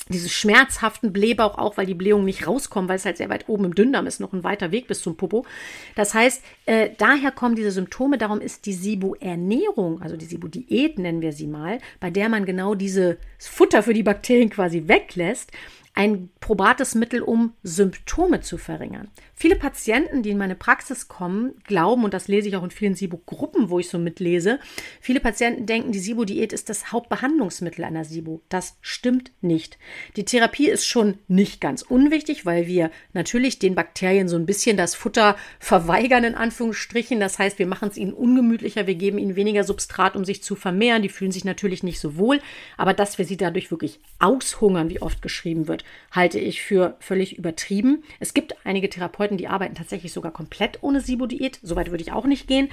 diese 0.07 0.29
schmerzhaften 0.29 1.13
Blähbauch 1.13 1.57
auch, 1.57 1.77
weil 1.77 1.85
die 1.85 1.93
Blähungen 1.93 2.25
nicht 2.25 2.47
rauskommen, 2.47 2.89
weil 2.89 2.95
es 2.95 3.05
halt 3.05 3.17
sehr 3.17 3.29
weit 3.29 3.47
oben 3.47 3.65
im 3.65 3.75
Dünndarm 3.75 4.07
ist, 4.07 4.19
noch 4.19 4.33
ein 4.33 4.43
weiter 4.43 4.71
Weg 4.71 4.87
bis 4.87 5.01
zum 5.01 5.17
Popo. 5.17 5.45
Das 5.95 6.13
heißt, 6.13 6.43
äh, 6.65 6.89
daher 6.97 7.31
kommen 7.31 7.55
diese 7.55 7.71
Symptome. 7.71 8.17
Darum 8.17 8.41
ist 8.41 8.65
die 8.65 8.73
Sibo-Ernährung, 8.73 10.01
also 10.01 10.17
die 10.17 10.25
Sibo-Diät 10.25 10.97
nennen 10.97 11.21
wir 11.21 11.31
sie 11.31 11.47
mal, 11.47 11.79
bei 11.99 12.09
der 12.09 12.29
man 12.29 12.45
genau 12.45 12.73
dieses 12.73 13.17
Futter 13.37 13.83
für 13.83 13.93
die 13.93 14.03
Bakterien 14.03 14.49
quasi 14.49 14.87
weglässt, 14.87 15.51
ein 15.93 16.29
probates 16.39 16.95
Mittel, 16.95 17.21
um 17.21 17.53
Symptome 17.61 18.41
zu 18.41 18.57
verringern. 18.57 19.09
Viele 19.41 19.55
Patienten, 19.55 20.21
die 20.21 20.31
in 20.31 20.37
meine 20.37 20.55
Praxis 20.55 21.07
kommen, 21.07 21.53
glauben, 21.63 22.03
und 22.03 22.13
das 22.13 22.27
lese 22.27 22.49
ich 22.49 22.57
auch 22.57 22.63
in 22.63 22.71
vielen 22.71 22.93
SIBO-Gruppen, 22.93 23.69
wo 23.69 23.79
ich 23.79 23.87
so 23.87 23.97
mitlese, 23.97 24.59
viele 24.99 25.21
Patienten 25.21 25.65
denken, 25.65 25.93
die 25.93 25.99
SIBO-Diät 25.99 26.51
ist 26.51 26.67
das 26.67 26.91
Hauptbehandlungsmittel 26.91 27.85
einer 27.85 28.03
SIBO. 28.03 28.41
Das 28.49 28.77
stimmt 28.81 29.31
nicht. 29.39 29.77
Die 30.17 30.25
Therapie 30.25 30.67
ist 30.67 30.85
schon 30.85 31.19
nicht 31.29 31.61
ganz 31.61 31.83
unwichtig, 31.83 32.45
weil 32.45 32.67
wir 32.67 32.91
natürlich 33.13 33.59
den 33.59 33.75
Bakterien 33.75 34.27
so 34.27 34.35
ein 34.35 34.45
bisschen 34.45 34.75
das 34.75 34.93
Futter 34.93 35.37
verweigern, 35.57 36.25
in 36.25 36.35
Anführungsstrichen. 36.35 37.21
Das 37.21 37.39
heißt, 37.39 37.59
wir 37.59 37.67
machen 37.67 37.87
es 37.87 37.95
ihnen 37.95 38.11
ungemütlicher, 38.11 38.87
wir 38.87 38.95
geben 38.95 39.19
ihnen 39.19 39.37
weniger 39.37 39.63
Substrat, 39.63 40.17
um 40.17 40.25
sich 40.25 40.43
zu 40.43 40.57
vermehren. 40.57 41.01
Die 41.01 41.07
fühlen 41.07 41.31
sich 41.31 41.45
natürlich 41.45 41.81
nicht 41.81 42.01
so 42.01 42.17
wohl, 42.17 42.41
aber 42.75 42.93
dass 42.93 43.17
wir 43.17 43.23
sie 43.23 43.37
dadurch 43.37 43.71
wirklich 43.71 44.01
aushungern, 44.19 44.89
wie 44.89 45.01
oft 45.01 45.21
geschrieben 45.21 45.69
wird, 45.69 45.85
halte 46.11 46.39
ich 46.39 46.61
für 46.61 46.97
völlig 46.99 47.37
übertrieben. 47.37 48.03
Es 48.19 48.33
gibt 48.33 48.53
einige 48.65 48.89
Therapeuten, 48.89 49.28
Therapeuten, 49.29 49.37
die 49.37 49.47
arbeiten 49.47 49.75
tatsächlich 49.75 50.13
sogar 50.13 50.31
komplett 50.31 50.79
ohne 50.81 51.01
Sibo-Diät. 51.01 51.59
Soweit 51.61 51.91
würde 51.91 52.03
ich 52.03 52.11
auch 52.11 52.25
nicht 52.25 52.47
gehen. 52.47 52.69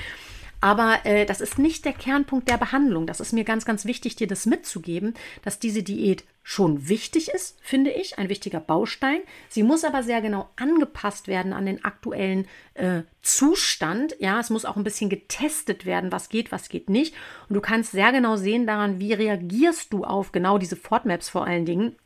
Aber 0.62 1.00
äh, 1.04 1.26
das 1.26 1.42
ist 1.42 1.58
nicht 1.58 1.84
der 1.84 1.92
Kernpunkt 1.92 2.48
der 2.48 2.56
Behandlung. 2.56 3.06
Das 3.06 3.20
ist 3.20 3.34
mir 3.34 3.44
ganz, 3.44 3.66
ganz 3.66 3.84
wichtig, 3.84 4.16
dir 4.16 4.26
das 4.26 4.46
mitzugeben, 4.46 5.12
dass 5.44 5.58
diese 5.58 5.82
Diät 5.82 6.24
schon 6.42 6.88
wichtig 6.88 7.28
ist, 7.28 7.58
finde 7.60 7.90
ich, 7.90 8.18
ein 8.18 8.30
wichtiger 8.30 8.60
Baustein. 8.60 9.20
Sie 9.50 9.62
muss 9.62 9.84
aber 9.84 10.02
sehr 10.02 10.22
genau 10.22 10.48
angepasst 10.56 11.28
werden 11.28 11.52
an 11.52 11.66
den 11.66 11.84
aktuellen 11.84 12.46
äh, 12.72 13.02
Zustand. 13.20 14.16
Ja, 14.18 14.40
es 14.40 14.48
muss 14.48 14.64
auch 14.64 14.76
ein 14.76 14.84
bisschen 14.84 15.10
getestet 15.10 15.84
werden, 15.84 16.10
was 16.10 16.30
geht, 16.30 16.52
was 16.52 16.70
geht 16.70 16.88
nicht. 16.88 17.14
Und 17.50 17.54
du 17.54 17.60
kannst 17.60 17.92
sehr 17.92 18.10
genau 18.10 18.36
sehen 18.36 18.66
daran, 18.66 18.98
wie 18.98 19.12
reagierst 19.12 19.92
du 19.92 20.04
auf 20.04 20.32
genau 20.32 20.56
diese 20.56 20.76
Fortmaps 20.76 21.28
vor 21.28 21.46
allen 21.46 21.66
Dingen 21.66 21.96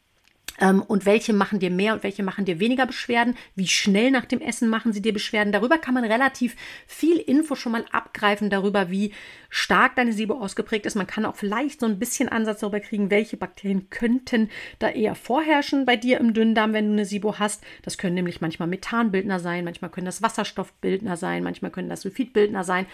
und 0.58 1.06
welche 1.06 1.32
machen 1.32 1.58
dir 1.58 1.70
mehr 1.70 1.94
und 1.94 2.02
welche 2.02 2.22
machen 2.22 2.44
dir 2.44 2.60
weniger 2.60 2.86
Beschwerden? 2.86 3.36
Wie 3.54 3.68
schnell 3.68 4.10
nach 4.10 4.26
dem 4.26 4.40
Essen 4.40 4.68
machen 4.68 4.92
sie 4.92 5.00
dir 5.00 5.12
Beschwerden? 5.12 5.52
Darüber 5.52 5.78
kann 5.78 5.94
man 5.94 6.04
relativ 6.04 6.54
viel 6.86 7.16
Info 7.16 7.54
schon 7.54 7.72
mal 7.72 7.84
abgreifen, 7.92 8.50
darüber, 8.50 8.90
wie 8.90 9.12
stark 9.48 9.96
deine 9.96 10.12
SIBO 10.12 10.34
ausgeprägt 10.34 10.86
ist. 10.86 10.96
Man 10.96 11.06
kann 11.06 11.24
auch 11.24 11.36
vielleicht 11.36 11.80
so 11.80 11.86
ein 11.86 11.98
bisschen 11.98 12.28
Ansatz 12.28 12.60
darüber 12.60 12.80
kriegen, 12.80 13.10
welche 13.10 13.36
Bakterien 13.36 13.88
könnten 13.90 14.50
da 14.78 14.88
eher 14.88 15.14
vorherrschen 15.14 15.86
bei 15.86 15.96
dir 15.96 16.18
im 16.20 16.34
Dünndarm, 16.34 16.72
wenn 16.72 16.86
du 16.86 16.92
eine 16.92 17.06
SIBO 17.06 17.38
hast. 17.38 17.64
Das 17.82 17.96
können 17.96 18.14
nämlich 18.14 18.40
manchmal 18.40 18.68
Methanbildner 18.68 19.40
sein, 19.40 19.64
manchmal 19.64 19.90
können 19.90 20.06
das 20.06 20.22
Wasserstoffbildner 20.22 21.16
sein, 21.16 21.42
manchmal 21.42 21.70
können 21.70 21.88
das 21.88 22.02
Sulfidbildner 22.02 22.64
sein. 22.64 22.86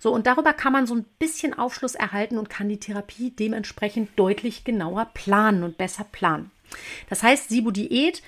So, 0.00 0.12
und 0.12 0.26
darüber 0.26 0.52
kann 0.52 0.72
man 0.72 0.86
so 0.86 0.94
ein 0.94 1.04
bisschen 1.18 1.56
Aufschluss 1.56 1.94
erhalten 1.94 2.36
und 2.36 2.50
kann 2.50 2.68
die 2.68 2.80
Therapie 2.80 3.30
dementsprechend 3.30 4.10
deutlich 4.16 4.64
genauer 4.64 5.10
planen 5.14 5.62
und 5.62 5.78
besser 5.78 6.04
planen. 6.10 6.50
Das 7.08 7.22
heißt, 7.22 7.48
Sibo-Diät 7.48 8.22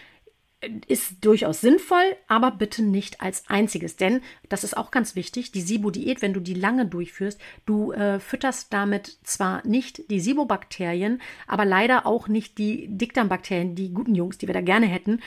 ist 0.86 1.24
durchaus 1.24 1.60
sinnvoll, 1.60 2.16
aber 2.28 2.50
bitte 2.50 2.82
nicht 2.82 3.20
als 3.20 3.48
einziges. 3.48 3.96
Denn, 3.96 4.20
das 4.48 4.64
ist 4.64 4.76
auch 4.76 4.90
ganz 4.90 5.16
wichtig, 5.16 5.52
die 5.52 5.60
SIBO-Diät, 5.60 6.22
wenn 6.22 6.34
du 6.34 6.40
die 6.40 6.54
lange 6.54 6.86
durchführst, 6.86 7.40
du 7.66 7.92
äh, 7.92 8.20
fütterst 8.20 8.72
damit 8.72 9.18
zwar 9.24 9.66
nicht 9.66 10.10
die 10.10 10.20
SIBO-Bakterien, 10.20 11.20
aber 11.46 11.64
leider 11.64 12.06
auch 12.06 12.28
nicht 12.28 12.58
die 12.58 12.86
Dickdarmbakterien, 12.88 13.74
die 13.74 13.92
guten 13.92 14.14
Jungs, 14.14 14.38
die 14.38 14.46
wir 14.46 14.54
da 14.54 14.60
gerne 14.60 14.86
hätten. 14.86 15.20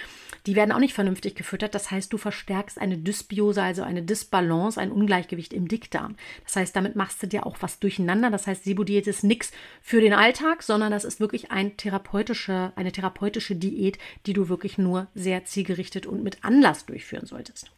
Die 0.45 0.55
werden 0.55 0.71
auch 0.71 0.79
nicht 0.79 0.93
vernünftig 0.93 1.35
gefüttert. 1.35 1.75
Das 1.75 1.91
heißt, 1.91 2.11
du 2.11 2.17
verstärkst 2.17 2.79
eine 2.79 2.97
Dysbiose, 2.97 3.61
also 3.61 3.83
eine 3.83 4.01
Disbalance, 4.01 4.79
ein 4.79 4.91
Ungleichgewicht 4.91 5.53
im 5.53 5.67
Dickdarm. 5.67 6.15
Das 6.45 6.55
heißt, 6.55 6.75
damit 6.75 6.95
machst 6.95 7.21
du 7.21 7.27
dir 7.27 7.45
auch 7.45 7.57
was 7.59 7.79
durcheinander. 7.79 8.31
Das 8.31 8.47
heißt, 8.47 8.63
SIBO-Diät 8.63 9.07
ist 9.07 9.23
nichts 9.23 9.51
für 9.81 10.01
den 10.01 10.13
Alltag, 10.13 10.63
sondern 10.63 10.91
das 10.91 11.03
ist 11.03 11.19
wirklich 11.19 11.51
ein 11.51 11.75
therapeutische, 11.77 12.71
eine 12.75 12.91
therapeutische 12.91 13.55
Diät, 13.55 13.97
die 14.25 14.33
du 14.33 14.49
wirklich 14.49 14.77
nur 14.77 15.07
sehr 15.13 15.26
sehr 15.27 15.43
zielgerichtet 15.43 16.05
und 16.05 16.23
mit 16.23 16.45
Anlass 16.45 16.85
durchführen 16.85 17.25
solltest. 17.25 17.69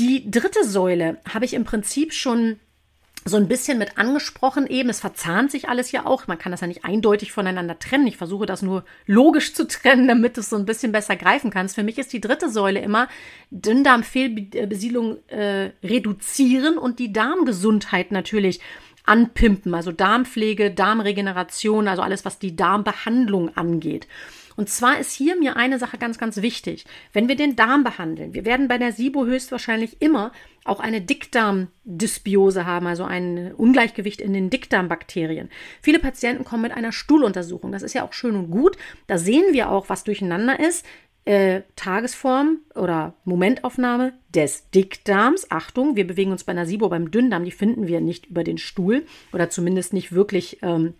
Die 0.00 0.28
dritte 0.28 0.64
Säule 0.64 1.18
habe 1.32 1.44
ich 1.44 1.54
im 1.54 1.62
Prinzip 1.62 2.12
schon 2.12 2.58
so 3.24 3.36
ein 3.36 3.46
bisschen 3.46 3.78
mit 3.78 3.96
angesprochen 3.96 4.66
eben. 4.66 4.88
Es 4.88 4.98
verzahnt 4.98 5.52
sich 5.52 5.68
alles 5.68 5.92
ja 5.92 6.04
auch. 6.04 6.26
Man 6.26 6.38
kann 6.38 6.50
das 6.50 6.62
ja 6.62 6.66
nicht 6.66 6.84
eindeutig 6.84 7.30
voneinander 7.30 7.78
trennen. 7.78 8.08
Ich 8.08 8.16
versuche 8.16 8.44
das 8.44 8.60
nur 8.60 8.84
logisch 9.06 9.54
zu 9.54 9.68
trennen, 9.68 10.08
damit 10.08 10.36
du 10.36 10.40
es 10.40 10.50
so 10.50 10.56
ein 10.56 10.66
bisschen 10.66 10.90
besser 10.90 11.14
greifen 11.14 11.52
kannst. 11.52 11.76
Für 11.76 11.84
mich 11.84 11.96
ist 11.96 12.12
die 12.12 12.20
dritte 12.20 12.50
Säule 12.50 12.80
immer 12.80 13.06
Dünndarmfehlbesiedlung 13.52 15.18
äh, 15.28 15.70
reduzieren 15.84 16.76
und 16.76 16.98
die 16.98 17.12
Darmgesundheit 17.12 18.10
natürlich 18.10 18.58
anpimpen. 19.04 19.74
Also 19.76 19.92
Darmpflege, 19.92 20.72
Darmregeneration, 20.72 21.86
also 21.86 22.02
alles, 22.02 22.24
was 22.24 22.40
die 22.40 22.56
Darmbehandlung 22.56 23.56
angeht. 23.56 24.08
Und 24.56 24.68
zwar 24.70 24.98
ist 24.98 25.12
hier 25.12 25.36
mir 25.36 25.56
eine 25.56 25.78
Sache 25.78 25.98
ganz, 25.98 26.18
ganz 26.18 26.42
wichtig. 26.42 26.86
Wenn 27.12 27.28
wir 27.28 27.36
den 27.36 27.56
Darm 27.56 27.84
behandeln, 27.84 28.34
wir 28.34 28.44
werden 28.44 28.68
bei 28.68 28.78
der 28.78 28.92
SIBO 28.92 29.26
höchstwahrscheinlich 29.26 30.00
immer 30.00 30.32
auch 30.64 30.80
eine 30.80 31.00
Dickdarmdysbiose 31.00 32.66
haben, 32.66 32.86
also 32.86 33.04
ein 33.04 33.52
Ungleichgewicht 33.52 34.20
in 34.20 34.32
den 34.32 34.50
Dickdarmbakterien. 34.50 35.50
Viele 35.82 35.98
Patienten 35.98 36.44
kommen 36.44 36.62
mit 36.62 36.72
einer 36.72 36.92
Stuhluntersuchung. 36.92 37.70
Das 37.70 37.82
ist 37.82 37.94
ja 37.94 38.04
auch 38.04 38.12
schön 38.12 38.34
und 38.34 38.50
gut. 38.50 38.76
Da 39.06 39.18
sehen 39.18 39.52
wir 39.52 39.70
auch, 39.70 39.88
was 39.88 40.04
durcheinander 40.04 40.58
ist. 40.58 40.84
äh, 41.26 41.62
Tagesform 41.74 42.60
oder 42.74 43.14
Momentaufnahme 43.24 44.14
des 44.34 44.70
Dickdarms. 44.70 45.50
Achtung, 45.50 45.96
wir 45.96 46.06
bewegen 46.06 46.30
uns 46.30 46.44
bei 46.44 46.52
einer 46.52 46.66
SIBO 46.66 46.88
beim 46.88 47.10
Dünndarm, 47.10 47.44
die 47.44 47.50
finden 47.50 47.88
wir 47.88 48.00
nicht 48.00 48.26
über 48.26 48.44
den 48.44 48.58
Stuhl 48.58 49.04
oder 49.32 49.50
zumindest 49.50 49.92
nicht 49.92 50.12
wirklich 50.12 50.58
ähm, 50.62 50.94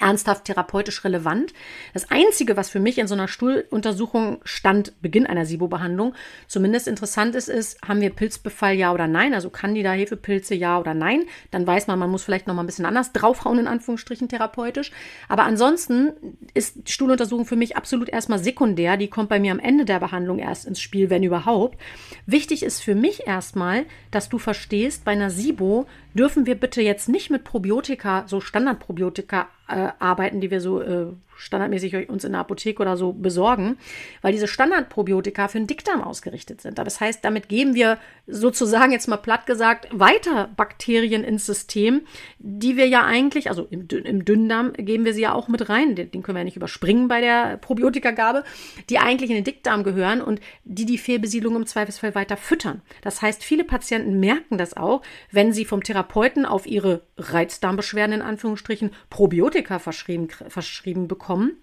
ernsthaft 0.00 0.44
therapeutisch 0.44 1.04
relevant. 1.04 1.52
Das 1.92 2.10
Einzige, 2.10 2.56
was 2.56 2.70
für 2.70 2.80
mich 2.80 2.98
in 2.98 3.06
so 3.06 3.14
einer 3.14 3.28
Stuhluntersuchung 3.28 4.40
stand, 4.44 5.00
Beginn 5.02 5.26
einer 5.26 5.46
SIBO-Behandlung, 5.46 6.14
zumindest 6.46 6.88
interessant 6.88 7.34
ist, 7.34 7.48
ist, 7.48 7.80
haben 7.86 8.00
wir 8.00 8.10
Pilzbefall 8.10 8.74
ja 8.74 8.92
oder 8.92 9.06
nein, 9.06 9.34
also 9.34 9.50
Candida, 9.50 9.92
Hefepilze 9.92 10.54
ja 10.54 10.78
oder 10.78 10.94
nein. 10.94 11.24
Dann 11.50 11.66
weiß 11.66 11.86
man, 11.86 11.98
man 11.98 12.10
muss 12.10 12.24
vielleicht 12.24 12.46
noch 12.46 12.54
mal 12.54 12.62
ein 12.62 12.66
bisschen 12.66 12.86
anders 12.86 13.12
draufhauen, 13.12 13.58
in 13.58 13.66
Anführungsstrichen 13.66 14.28
therapeutisch. 14.28 14.90
Aber 15.28 15.44
ansonsten 15.44 16.12
ist 16.54 16.88
Stuhluntersuchung 16.88 17.46
für 17.46 17.56
mich 17.56 17.76
absolut 17.76 18.08
erstmal 18.08 18.38
sekundär. 18.38 18.96
Die 18.96 19.08
kommt 19.08 19.28
bei 19.28 19.40
mir 19.40 19.52
am 19.52 19.58
Ende 19.58 19.84
der 19.84 20.00
Behandlung 20.00 20.38
erst 20.38 20.66
ins 20.66 20.80
Spiel, 20.80 21.10
wenn 21.10 21.22
überhaupt. 21.22 21.80
Wichtig 22.26 22.62
ist 22.62 22.82
für 22.82 22.94
mich 22.94 23.26
erstmal, 23.26 23.86
dass 24.10 24.28
du 24.28 24.38
verstehst, 24.38 25.04
bei 25.04 25.12
einer 25.12 25.30
SIBO 25.30 25.86
dürfen 26.14 26.46
wir 26.46 26.54
bitte 26.54 26.80
jetzt 26.80 27.08
nicht 27.08 27.30
mit 27.30 27.44
Probiotika, 27.44 28.24
so 28.26 28.40
Standardprobiotika 28.40 29.48
äh, 29.68 29.88
arbeiten, 29.98 30.40
die 30.40 30.50
wir 30.50 30.60
so 30.60 30.80
äh, 30.80 31.06
standardmäßig 31.36 32.08
uns 32.08 32.24
in 32.24 32.32
der 32.32 32.40
Apotheke 32.40 32.82
oder 32.82 32.96
so 32.96 33.12
besorgen, 33.12 33.76
weil 34.22 34.32
diese 34.32 34.46
Standardprobiotika 34.46 35.48
für 35.48 35.58
den 35.58 35.66
Dickdarm 35.66 36.02
ausgerichtet 36.02 36.60
sind. 36.60 36.78
Das 36.78 37.00
heißt, 37.00 37.24
damit 37.24 37.48
geben 37.48 37.74
wir 37.74 37.98
sozusagen 38.26 38.92
jetzt 38.92 39.08
mal 39.08 39.16
platt 39.16 39.46
gesagt 39.46 39.88
weiter 39.90 40.48
Bakterien 40.56 41.24
ins 41.24 41.46
System, 41.46 42.02
die 42.38 42.76
wir 42.76 42.86
ja 42.86 43.04
eigentlich, 43.04 43.48
also 43.48 43.66
im, 43.70 43.88
im 43.88 44.24
Dünndarm 44.24 44.72
geben 44.74 45.04
wir 45.04 45.14
sie 45.14 45.22
ja 45.22 45.34
auch 45.34 45.48
mit 45.48 45.68
rein, 45.68 45.96
den, 45.96 46.10
den 46.10 46.22
können 46.22 46.36
wir 46.36 46.40
ja 46.40 46.44
nicht 46.44 46.56
überspringen 46.56 47.08
bei 47.08 47.20
der 47.20 47.56
Probiotikagabe, 47.56 48.44
die 48.88 48.98
eigentlich 48.98 49.30
in 49.30 49.36
den 49.36 49.44
Dickdarm 49.44 49.82
gehören 49.82 50.20
und 50.20 50.40
die 50.64 50.86
die 50.86 50.98
Fehlbesiedlung 50.98 51.56
im 51.56 51.66
Zweifelsfall 51.66 52.14
weiter 52.14 52.36
füttern. 52.36 52.82
Das 53.02 53.22
heißt, 53.22 53.42
viele 53.42 53.64
Patienten 53.64 54.20
merken 54.20 54.58
das 54.58 54.76
auch, 54.76 55.02
wenn 55.30 55.52
sie 55.52 55.64
vom 55.64 55.82
Therapeuten 55.82 56.46
auf 56.46 56.66
ihre 56.66 57.02
Reizdarmbeschwerden 57.18 58.14
in 58.14 58.22
Anführungsstrichen 58.22 58.90
Probiotika 59.10 59.78
verschrieben, 59.78 60.28
verschrieben 60.28 61.08
bekommen 61.08 61.23
bekommen. 61.24 61.56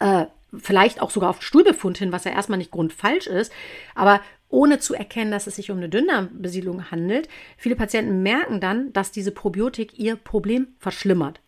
Äh, 0.00 0.26
vielleicht 0.56 1.02
auch 1.02 1.10
sogar 1.10 1.30
auf 1.30 1.42
Stuhlbefund 1.42 1.98
hin, 1.98 2.12
was 2.12 2.24
ja 2.24 2.30
erstmal 2.30 2.58
nicht 2.58 2.70
grundfalsch 2.70 3.26
ist, 3.26 3.52
aber 3.94 4.20
ohne 4.48 4.78
zu 4.78 4.94
erkennen, 4.94 5.30
dass 5.30 5.46
es 5.46 5.56
sich 5.56 5.70
um 5.70 5.76
eine 5.76 5.90
Dünndarmbesiedlung 5.90 6.90
handelt. 6.90 7.28
Viele 7.58 7.76
Patienten 7.76 8.22
merken 8.22 8.60
dann, 8.60 8.92
dass 8.94 9.12
diese 9.12 9.30
Probiotik 9.30 9.98
ihr 9.98 10.16
Problem 10.16 10.68
verschlimmert. 10.78 11.40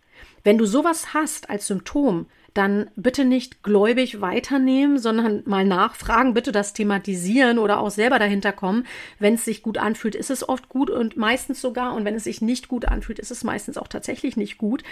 Wenn 0.45 0.59
du 0.59 0.67
sowas 0.67 1.15
hast 1.15 1.49
als 1.49 1.67
Symptom, 1.67 2.27
dann 2.55 2.91
bitte 2.97 3.25
nicht 3.25 3.63
gläubig 3.63 4.21
weiternehmen, 4.21 4.99
sondern 4.99 5.43
mal 5.47 5.65
nachfragen, 5.65 6.35
bitte 6.35 6.53
das 6.53 6.73
thematisieren 6.73 7.59
oder 7.59 7.81
auch 7.81 7.91
selber 7.91 8.19
dahinter 8.19 8.53
kommen. 8.53 8.87
Wenn 9.19 9.35
es 9.35 9.45
sich 9.45 9.63
gut 9.63 9.79
anfühlt, 9.79 10.15
ist 10.15 10.31
es 10.31 10.47
oft 10.49 10.69
gut 10.69 10.91
und 10.91 11.17
meistens 11.17 11.61
sogar. 11.61 11.95
Und 11.95 12.05
wenn 12.05 12.17
es 12.17 12.25
sich 12.25 12.43
nicht 12.43 12.69
gut 12.69 12.87
anfühlt, 12.87 13.19
ist 13.19 13.31
es 13.31 13.45
meistens 13.45 13.79
auch 13.79 13.89
tatsächlich 13.89 14.37
nicht 14.37 14.59
gut. 14.59 14.83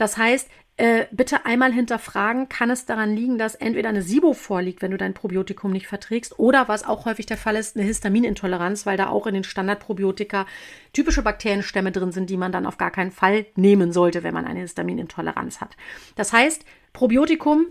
Das 0.00 0.16
heißt, 0.16 0.48
äh, 0.78 1.04
bitte 1.10 1.44
einmal 1.44 1.74
hinterfragen, 1.74 2.48
kann 2.48 2.70
es 2.70 2.86
daran 2.86 3.14
liegen, 3.14 3.36
dass 3.36 3.54
entweder 3.54 3.90
eine 3.90 4.00
SIBO 4.00 4.32
vorliegt, 4.32 4.80
wenn 4.80 4.92
du 4.92 4.96
dein 4.96 5.12
Probiotikum 5.12 5.72
nicht 5.72 5.86
verträgst, 5.86 6.38
oder 6.38 6.68
was 6.68 6.86
auch 6.86 7.04
häufig 7.04 7.26
der 7.26 7.36
Fall 7.36 7.54
ist, 7.56 7.76
eine 7.76 7.84
Histaminintoleranz, 7.84 8.86
weil 8.86 8.96
da 8.96 9.10
auch 9.10 9.26
in 9.26 9.34
den 9.34 9.44
Standardprobiotika 9.44 10.46
typische 10.94 11.20
Bakterienstämme 11.20 11.92
drin 11.92 12.12
sind, 12.12 12.30
die 12.30 12.38
man 12.38 12.50
dann 12.50 12.64
auf 12.64 12.78
gar 12.78 12.90
keinen 12.90 13.10
Fall 13.10 13.44
nehmen 13.56 13.92
sollte, 13.92 14.22
wenn 14.22 14.32
man 14.32 14.46
eine 14.46 14.60
Histaminintoleranz 14.60 15.60
hat. 15.60 15.76
Das 16.16 16.32
heißt, 16.32 16.64
Probiotikum 16.94 17.66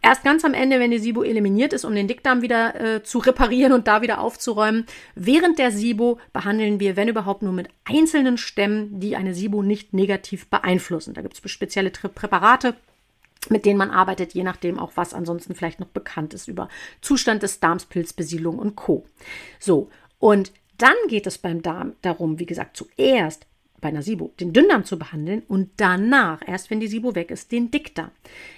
erst 0.00 0.24
ganz 0.24 0.44
am 0.44 0.54
Ende, 0.54 0.78
wenn 0.78 0.90
die 0.90 0.98
SIBO 0.98 1.22
eliminiert 1.22 1.72
ist, 1.72 1.84
um 1.84 1.94
den 1.94 2.08
Dickdarm 2.08 2.42
wieder 2.42 2.80
äh, 2.80 3.02
zu 3.02 3.18
reparieren 3.18 3.72
und 3.72 3.88
da 3.88 4.02
wieder 4.02 4.20
aufzuräumen. 4.20 4.86
Während 5.14 5.58
der 5.58 5.72
SIBO 5.72 6.18
behandeln 6.32 6.80
wir, 6.80 6.96
wenn 6.96 7.08
überhaupt, 7.08 7.42
nur 7.42 7.52
mit 7.52 7.68
einzelnen 7.84 8.38
Stämmen, 8.38 9.00
die 9.00 9.16
eine 9.16 9.34
SIBO 9.34 9.62
nicht 9.62 9.92
negativ 9.92 10.46
beeinflussen. 10.48 11.14
Da 11.14 11.22
gibt 11.22 11.34
es 11.34 11.50
spezielle 11.50 11.90
Präparate, 11.90 12.74
mit 13.48 13.64
denen 13.64 13.78
man 13.78 13.90
arbeitet, 13.90 14.34
je 14.34 14.44
nachdem 14.44 14.78
auch, 14.78 14.92
was 14.94 15.14
ansonsten 15.14 15.54
vielleicht 15.54 15.80
noch 15.80 15.88
bekannt 15.88 16.32
ist 16.32 16.46
über 16.46 16.68
Zustand 17.00 17.42
des 17.42 17.58
Darms, 17.58 17.86
Pilzbesiedlung 17.86 18.58
und 18.58 18.76
Co. 18.76 19.04
So, 19.58 19.90
und 20.20 20.52
dann 20.78 20.94
geht 21.08 21.26
es 21.26 21.38
beim 21.38 21.62
Darm 21.62 21.94
darum, 22.02 22.38
wie 22.38 22.46
gesagt, 22.46 22.76
zuerst 22.76 23.46
bei 23.82 23.88
einer 23.88 24.00
SIBO 24.00 24.32
den 24.40 24.54
Dünndarm 24.54 24.86
zu 24.86 24.98
behandeln 24.98 25.42
und 25.46 25.68
danach, 25.76 26.40
erst 26.46 26.70
wenn 26.70 26.80
die 26.80 26.86
SIBO 26.86 27.14
weg 27.14 27.30
ist, 27.30 27.52
den 27.52 27.70
Dickdarm. 27.70 28.10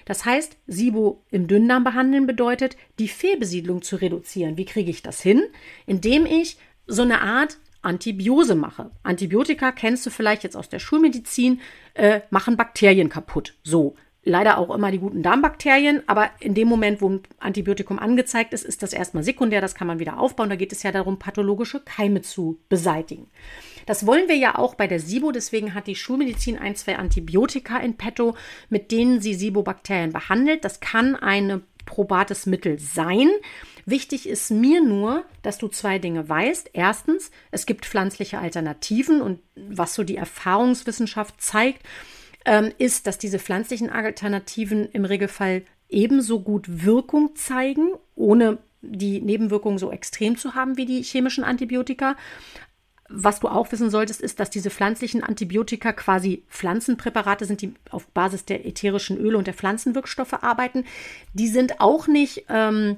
Das 0.04 0.24
heißt, 0.24 0.56
SIBO 0.68 1.24
im 1.32 1.48
Dünndarm 1.48 1.82
behandeln 1.82 2.28
bedeutet, 2.28 2.76
die 3.00 3.08
Fehlbesiedlung 3.08 3.82
zu 3.82 3.96
reduzieren. 3.96 4.56
Wie 4.56 4.66
kriege 4.66 4.90
ich 4.90 5.02
das 5.02 5.20
hin? 5.20 5.42
Indem 5.86 6.26
ich 6.26 6.58
so 6.86 7.02
eine 7.02 7.22
Art 7.22 7.58
Antibiose 7.82 8.54
mache. 8.54 8.90
Antibiotika 9.02 9.72
kennst 9.72 10.06
du 10.06 10.10
vielleicht 10.10 10.42
jetzt 10.42 10.56
aus 10.56 10.68
der 10.68 10.78
Schulmedizin, 10.78 11.60
äh, 11.94 12.20
machen 12.30 12.56
Bakterien 12.56 13.08
kaputt. 13.08 13.54
So, 13.62 13.96
leider 14.24 14.58
auch 14.58 14.74
immer 14.74 14.90
die 14.90 14.98
guten 14.98 15.22
Darmbakterien, 15.22 16.02
aber 16.06 16.30
in 16.40 16.54
dem 16.54 16.68
Moment, 16.68 17.00
wo 17.00 17.10
ein 17.10 17.20
Antibiotikum 17.38 17.98
angezeigt 17.98 18.54
ist, 18.54 18.64
ist 18.64 18.82
das 18.82 18.92
erstmal 18.92 19.22
sekundär, 19.22 19.60
das 19.60 19.74
kann 19.74 19.86
man 19.86 19.98
wieder 19.98 20.18
aufbauen. 20.18 20.48
Da 20.48 20.56
geht 20.56 20.72
es 20.72 20.82
ja 20.82 20.92
darum, 20.92 21.18
pathologische 21.18 21.80
Keime 21.80 22.22
zu 22.22 22.58
beseitigen. 22.68 23.28
Das 23.86 24.06
wollen 24.06 24.28
wir 24.28 24.36
ja 24.36 24.56
auch 24.56 24.74
bei 24.74 24.86
der 24.86 25.00
SIBO, 25.00 25.32
deswegen 25.32 25.74
hat 25.74 25.86
die 25.86 25.96
Schulmedizin 25.96 26.58
ein, 26.58 26.76
zwei 26.76 26.96
Antibiotika 26.96 27.78
in 27.78 27.96
petto, 27.96 28.36
mit 28.68 28.90
denen 28.90 29.20
sie 29.20 29.34
SIBO-Bakterien 29.34 30.12
behandelt. 30.12 30.64
Das 30.64 30.80
kann 30.80 31.16
ein 31.16 31.62
probates 31.86 32.46
Mittel 32.46 32.78
sein. 32.78 33.30
Wichtig 33.86 34.28
ist 34.28 34.50
mir 34.50 34.82
nur, 34.82 35.24
dass 35.42 35.58
du 35.58 35.68
zwei 35.68 35.98
Dinge 35.98 36.28
weißt. 36.28 36.70
Erstens, 36.72 37.30
es 37.50 37.66
gibt 37.66 37.84
pflanzliche 37.84 38.38
Alternativen 38.38 39.20
und 39.20 39.40
was 39.54 39.94
so 39.94 40.02
die 40.02 40.16
Erfahrungswissenschaft 40.16 41.40
zeigt, 41.40 41.82
ähm, 42.46 42.72
ist, 42.78 43.06
dass 43.06 43.18
diese 43.18 43.38
pflanzlichen 43.38 43.90
Alternativen 43.90 44.88
im 44.90 45.04
Regelfall 45.04 45.62
ebenso 45.88 46.40
gut 46.40 46.84
Wirkung 46.84 47.36
zeigen, 47.36 47.92
ohne 48.14 48.58
die 48.80 49.20
Nebenwirkungen 49.20 49.78
so 49.78 49.90
extrem 49.90 50.36
zu 50.36 50.54
haben 50.54 50.76
wie 50.76 50.86
die 50.86 51.02
chemischen 51.02 51.44
Antibiotika. 51.44 52.16
Was 53.08 53.40
du 53.40 53.48
auch 53.48 53.70
wissen 53.70 53.90
solltest, 53.90 54.22
ist, 54.22 54.40
dass 54.40 54.48
diese 54.48 54.70
pflanzlichen 54.70 55.22
Antibiotika 55.22 55.92
quasi 55.92 56.42
Pflanzenpräparate 56.48 57.44
sind, 57.44 57.60
die 57.60 57.74
auf 57.90 58.06
Basis 58.08 58.46
der 58.46 58.66
ätherischen 58.66 59.18
Öle 59.18 59.36
und 59.36 59.46
der 59.46 59.54
Pflanzenwirkstoffe 59.54 60.42
arbeiten. 60.42 60.84
Die 61.34 61.48
sind 61.48 61.80
auch 61.80 62.06
nicht, 62.06 62.46
ähm, 62.48 62.96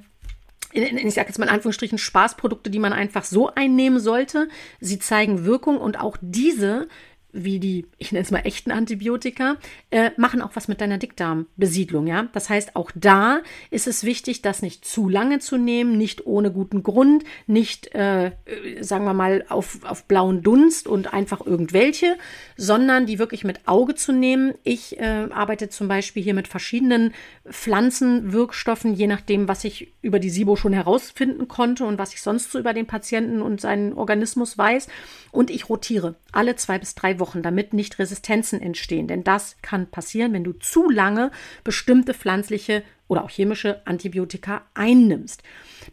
ich 0.73 1.14
sage 1.14 1.29
jetzt 1.29 1.38
mal 1.38 1.47
in 1.47 1.55
Anführungsstrichen, 1.55 1.99
Spaßprodukte, 1.99 2.71
die 2.71 2.79
man 2.79 2.92
einfach 2.92 3.25
so 3.25 3.53
einnehmen 3.53 3.99
sollte. 3.99 4.49
Sie 4.81 5.01
zeigen 5.01 5.45
Wirkung 5.45 5.79
und 5.79 5.99
auch 5.99 6.16
diese 6.21 6.88
wie 7.37 7.61
die, 7.61 7.87
ich 7.99 8.12
nenne 8.12 8.25
es 8.25 8.31
mal 8.31 8.40
echten 8.40 8.70
Antibiotika, 8.70 9.57
äh, 9.90 10.11
machen 10.16 10.42
auch 10.42 10.51
was 10.55 10.68
mit 10.68 10.81
deiner 10.81 10.99
Dickdarmbesiedlung, 10.99 12.07
ja. 12.07 12.29
Das 12.33 12.49
heißt, 12.49 12.77
auch 12.77 12.90
da 12.94 13.40
ist 13.70 13.87
es 13.87 14.05
wichtig, 14.05 14.42
das 14.42 14.62
nicht 14.62 14.85
zu 14.85 15.09
lange 15.09 15.38
zu 15.38 15.57
nehmen, 15.57 15.99
nicht 15.99 16.27
ohne 16.27 16.51
guten 16.51 16.83
Grund, 16.83 17.25
nicht, 17.46 17.94
äh, 17.94 18.33
sagen 18.81 19.05
wir 19.05 19.14
mal, 19.14 19.44
auf, 19.49 19.81
auf 19.85 20.05
blauen 20.05 20.42
Dunst 20.42 20.87
und 20.87 21.12
einfach 21.12 21.44
irgendwelche, 21.44 22.16
sondern 22.57 23.07
die 23.07 23.18
wirklich 23.18 23.44
mit 23.44 23.66
Auge 23.66 23.94
zu 23.94 24.12
nehmen. 24.12 24.55
Ich 24.64 24.99
äh, 24.99 25.29
arbeite 25.31 25.68
zum 25.68 25.88
Beispiel 25.88 26.22
hier 26.22 26.35
mit 26.35 26.49
verschiedenen 26.49 27.12
Pflanzenwirkstoffen, 27.49 28.94
je 28.94 29.07
nachdem, 29.07 29.49
was 29.49 29.64
ich 29.64 29.92
über 30.03 30.18
die 30.18 30.31
SIBO 30.31 30.57
schon 30.57 30.72
herausfinden 30.72 31.49
konnte 31.49 31.85
und 31.85 31.99
was 31.99 32.14
ich 32.14 32.22
sonst 32.22 32.51
so 32.53 32.59
über 32.59 32.72
den 32.72 32.87
Patienten 32.87 33.42
und 33.42 33.61
seinen 33.61 33.92
Organismus 33.92 34.57
weiß. 34.57 34.88
Und 35.33 35.51
ich 35.51 35.68
rotiere 35.68 36.14
alle 36.33 36.57
zwei 36.57 36.79
bis 36.79 36.94
drei 36.94 37.18
Wochen, 37.18 37.26
damit 37.35 37.73
nicht 37.73 37.99
Resistenzen 37.99 38.61
entstehen. 38.61 39.09
Denn 39.09 39.25
das 39.25 39.57
kann 39.62 39.91
passieren, 39.91 40.33
wenn 40.33 40.45
du 40.45 40.53
zu 40.53 40.89
lange 40.89 41.33
bestimmte 41.65 42.15
pflanzliche 42.15 42.85
oder 43.09 43.25
auch 43.25 43.31
chemische 43.31 43.85
Antibiotika 43.87 44.62
einnimmst. 44.75 45.43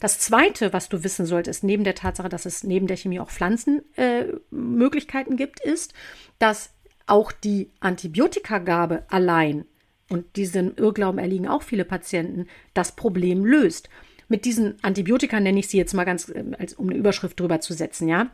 Das 0.00 0.18
Zweite, 0.18 0.72
was 0.72 0.88
du 0.88 1.04
wissen 1.04 1.26
solltest, 1.26 1.62
neben 1.64 1.84
der 1.84 1.94
Tatsache, 1.94 2.28
dass 2.28 2.46
es 2.46 2.64
neben 2.64 2.86
der 2.86 2.96
Chemie 2.96 3.20
auch 3.20 3.30
Pflanzenmöglichkeiten 3.30 5.34
äh, 5.34 5.36
gibt, 5.36 5.60
ist, 5.60 5.92
dass 6.38 6.70
auch 7.06 7.32
die 7.32 7.70
Antibiotikagabe 7.80 9.04
allein, 9.08 9.66
und 10.10 10.36
diesem 10.36 10.74
Irrglauben 10.76 11.18
erliegen 11.18 11.48
auch 11.48 11.62
viele 11.62 11.84
Patienten, 11.84 12.46
das 12.74 12.92
Problem 12.92 13.44
löst. 13.44 13.88
Mit 14.28 14.44
diesen 14.44 14.76
Antibiotika 14.82 15.40
nenne 15.40 15.60
ich 15.60 15.68
sie 15.68 15.78
jetzt 15.78 15.94
mal 15.94 16.04
ganz, 16.04 16.28
äh, 16.28 16.44
um 16.76 16.88
eine 16.88 16.98
Überschrift 16.98 17.40
drüber 17.40 17.60
zu 17.60 17.72
setzen, 17.72 18.08
ja. 18.08 18.30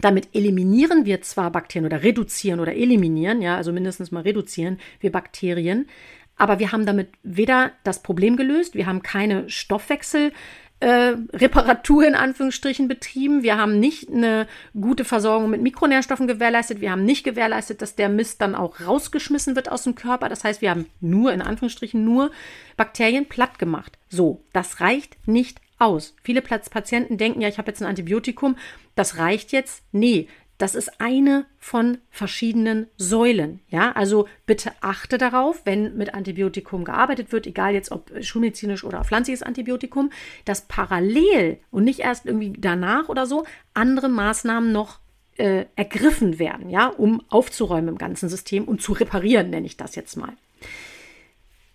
Damit 0.00 0.28
eliminieren 0.32 1.06
wir 1.06 1.22
zwar 1.22 1.50
Bakterien 1.50 1.86
oder 1.86 2.02
reduzieren 2.02 2.60
oder 2.60 2.74
eliminieren, 2.74 3.42
ja, 3.42 3.56
also 3.56 3.72
mindestens 3.72 4.12
mal 4.12 4.22
reduzieren 4.22 4.78
wir 5.00 5.10
Bakterien, 5.10 5.88
aber 6.36 6.60
wir 6.60 6.70
haben 6.70 6.86
damit 6.86 7.08
weder 7.24 7.72
das 7.82 8.02
Problem 8.02 8.36
gelöst, 8.36 8.74
wir 8.74 8.86
haben 8.86 9.02
keine 9.02 9.50
Stoffwechsel 9.50 10.32
äh, 10.80 11.16
Reparatur 11.32 12.06
in 12.06 12.14
Anführungsstrichen 12.14 12.86
betrieben. 12.86 13.42
Wir 13.42 13.56
haben 13.58 13.80
nicht 13.80 14.08
eine 14.08 14.46
gute 14.80 15.04
Versorgung 15.04 15.50
mit 15.50 15.60
Mikronährstoffen 15.60 16.28
gewährleistet. 16.28 16.80
Wir 16.80 16.92
haben 16.92 17.04
nicht 17.04 17.24
gewährleistet, 17.24 17.82
dass 17.82 17.96
der 17.96 18.08
Mist 18.08 18.40
dann 18.40 18.54
auch 18.54 18.80
rausgeschmissen 18.80 19.56
wird 19.56 19.70
aus 19.70 19.82
dem 19.82 19.96
Körper. 19.96 20.28
Das 20.28 20.44
heißt, 20.44 20.62
wir 20.62 20.70
haben 20.70 20.86
nur 21.00 21.32
in 21.32 21.42
Anführungsstrichen 21.42 22.04
nur 22.04 22.30
Bakterien 22.76 23.26
platt 23.26 23.58
gemacht. 23.58 23.98
So, 24.08 24.44
das 24.52 24.80
reicht 24.80 25.16
nicht 25.26 25.60
aus. 25.78 26.14
Viele 26.22 26.42
Patienten 26.42 27.18
denken 27.18 27.40
ja, 27.40 27.48
ich 27.48 27.58
habe 27.58 27.68
jetzt 27.68 27.80
ein 27.80 27.88
Antibiotikum, 27.88 28.56
das 28.94 29.18
reicht 29.18 29.52
jetzt. 29.52 29.82
Nee, 29.92 30.28
das 30.58 30.74
ist 30.74 31.00
eine 31.00 31.46
von 31.58 31.98
verschiedenen 32.10 32.88
Säulen. 32.96 33.60
Ja, 33.68 33.92
also 33.92 34.26
bitte 34.44 34.72
achte 34.80 35.16
darauf, 35.16 35.64
wenn 35.64 35.96
mit 35.96 36.14
Antibiotikum 36.14 36.84
gearbeitet 36.84 37.30
wird, 37.30 37.46
egal 37.46 37.74
jetzt 37.74 37.92
ob 37.92 38.10
schulmedizinisch 38.20 38.82
oder 38.82 39.04
pflanzliches 39.04 39.44
Antibiotikum, 39.44 40.10
dass 40.44 40.62
parallel 40.62 41.58
und 41.70 41.84
nicht 41.84 42.00
erst 42.00 42.26
irgendwie 42.26 42.52
danach 42.58 43.08
oder 43.08 43.24
so 43.26 43.44
andere 43.72 44.08
Maßnahmen 44.08 44.72
noch 44.72 44.98
äh, 45.36 45.66
ergriffen 45.76 46.40
werden, 46.40 46.68
ja, 46.68 46.88
um 46.88 47.22
aufzuräumen 47.28 47.90
im 47.90 47.98
ganzen 47.98 48.28
System 48.28 48.64
und 48.64 48.82
zu 48.82 48.92
reparieren, 48.92 49.50
nenne 49.50 49.66
ich 49.66 49.76
das 49.76 49.94
jetzt 49.94 50.16
mal. 50.16 50.32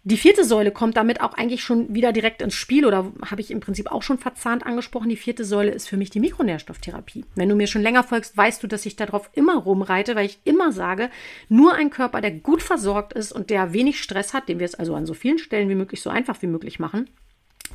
Die 0.06 0.18
vierte 0.18 0.44
Säule 0.44 0.72
kommt 0.72 0.98
damit 0.98 1.22
auch 1.22 1.34
eigentlich 1.34 1.64
schon 1.64 1.96
wieder 1.96 2.12
direkt 2.12 2.42
ins 2.42 2.56
Spiel 2.56 2.86
oder 2.86 3.14
habe 3.26 3.40
ich 3.40 3.52
im 3.52 3.62
Prinzip 3.62 3.90
auch 3.90 4.04
schon 4.04 4.18
verzahnt 4.18 4.66
angesprochen. 4.66 5.08
Die 5.08 5.16
vierte 5.16 5.46
Säule 5.46 5.72
ist 5.72 5.88
für 5.88 5.96
mich 5.96 6.10
die 6.10 6.20
Mikronährstofftherapie. 6.20 7.24
Wenn 7.36 7.48
du 7.48 7.56
mir 7.56 7.68
schon 7.68 7.82
länger 7.82 8.04
folgst, 8.04 8.36
weißt 8.36 8.62
du, 8.62 8.68
dass 8.68 8.86
ich 8.86 8.98
darauf 8.98 9.30
immer 9.32 9.56
rumreite, 9.56 10.18
weil 10.18 10.26
ich 10.26 10.40
immer 10.44 10.74
sage, 10.74 11.10
nur 11.48 11.76
ein 11.76 11.90
Körper, 11.90 12.20
der 12.20 12.32
gut 12.32 12.62
versorgt 12.62 13.14
ist 13.14 13.32
und 13.32 13.50
der 13.50 13.72
wenig 13.72 14.04
Stress 14.04 14.34
hat, 14.34 14.50
den 14.50 14.60
wir 14.60 14.66
es 14.66 14.76
also 14.76 14.94
an 14.94 15.06
so 15.06 15.14
vielen 15.14 15.40
Stellen 15.40 15.70
wie 15.70 15.76
möglich 15.76 16.02
so 16.02 16.10
einfach 16.10 16.42
wie 16.42 16.48
möglich 16.48 16.80
machen, 16.80 17.10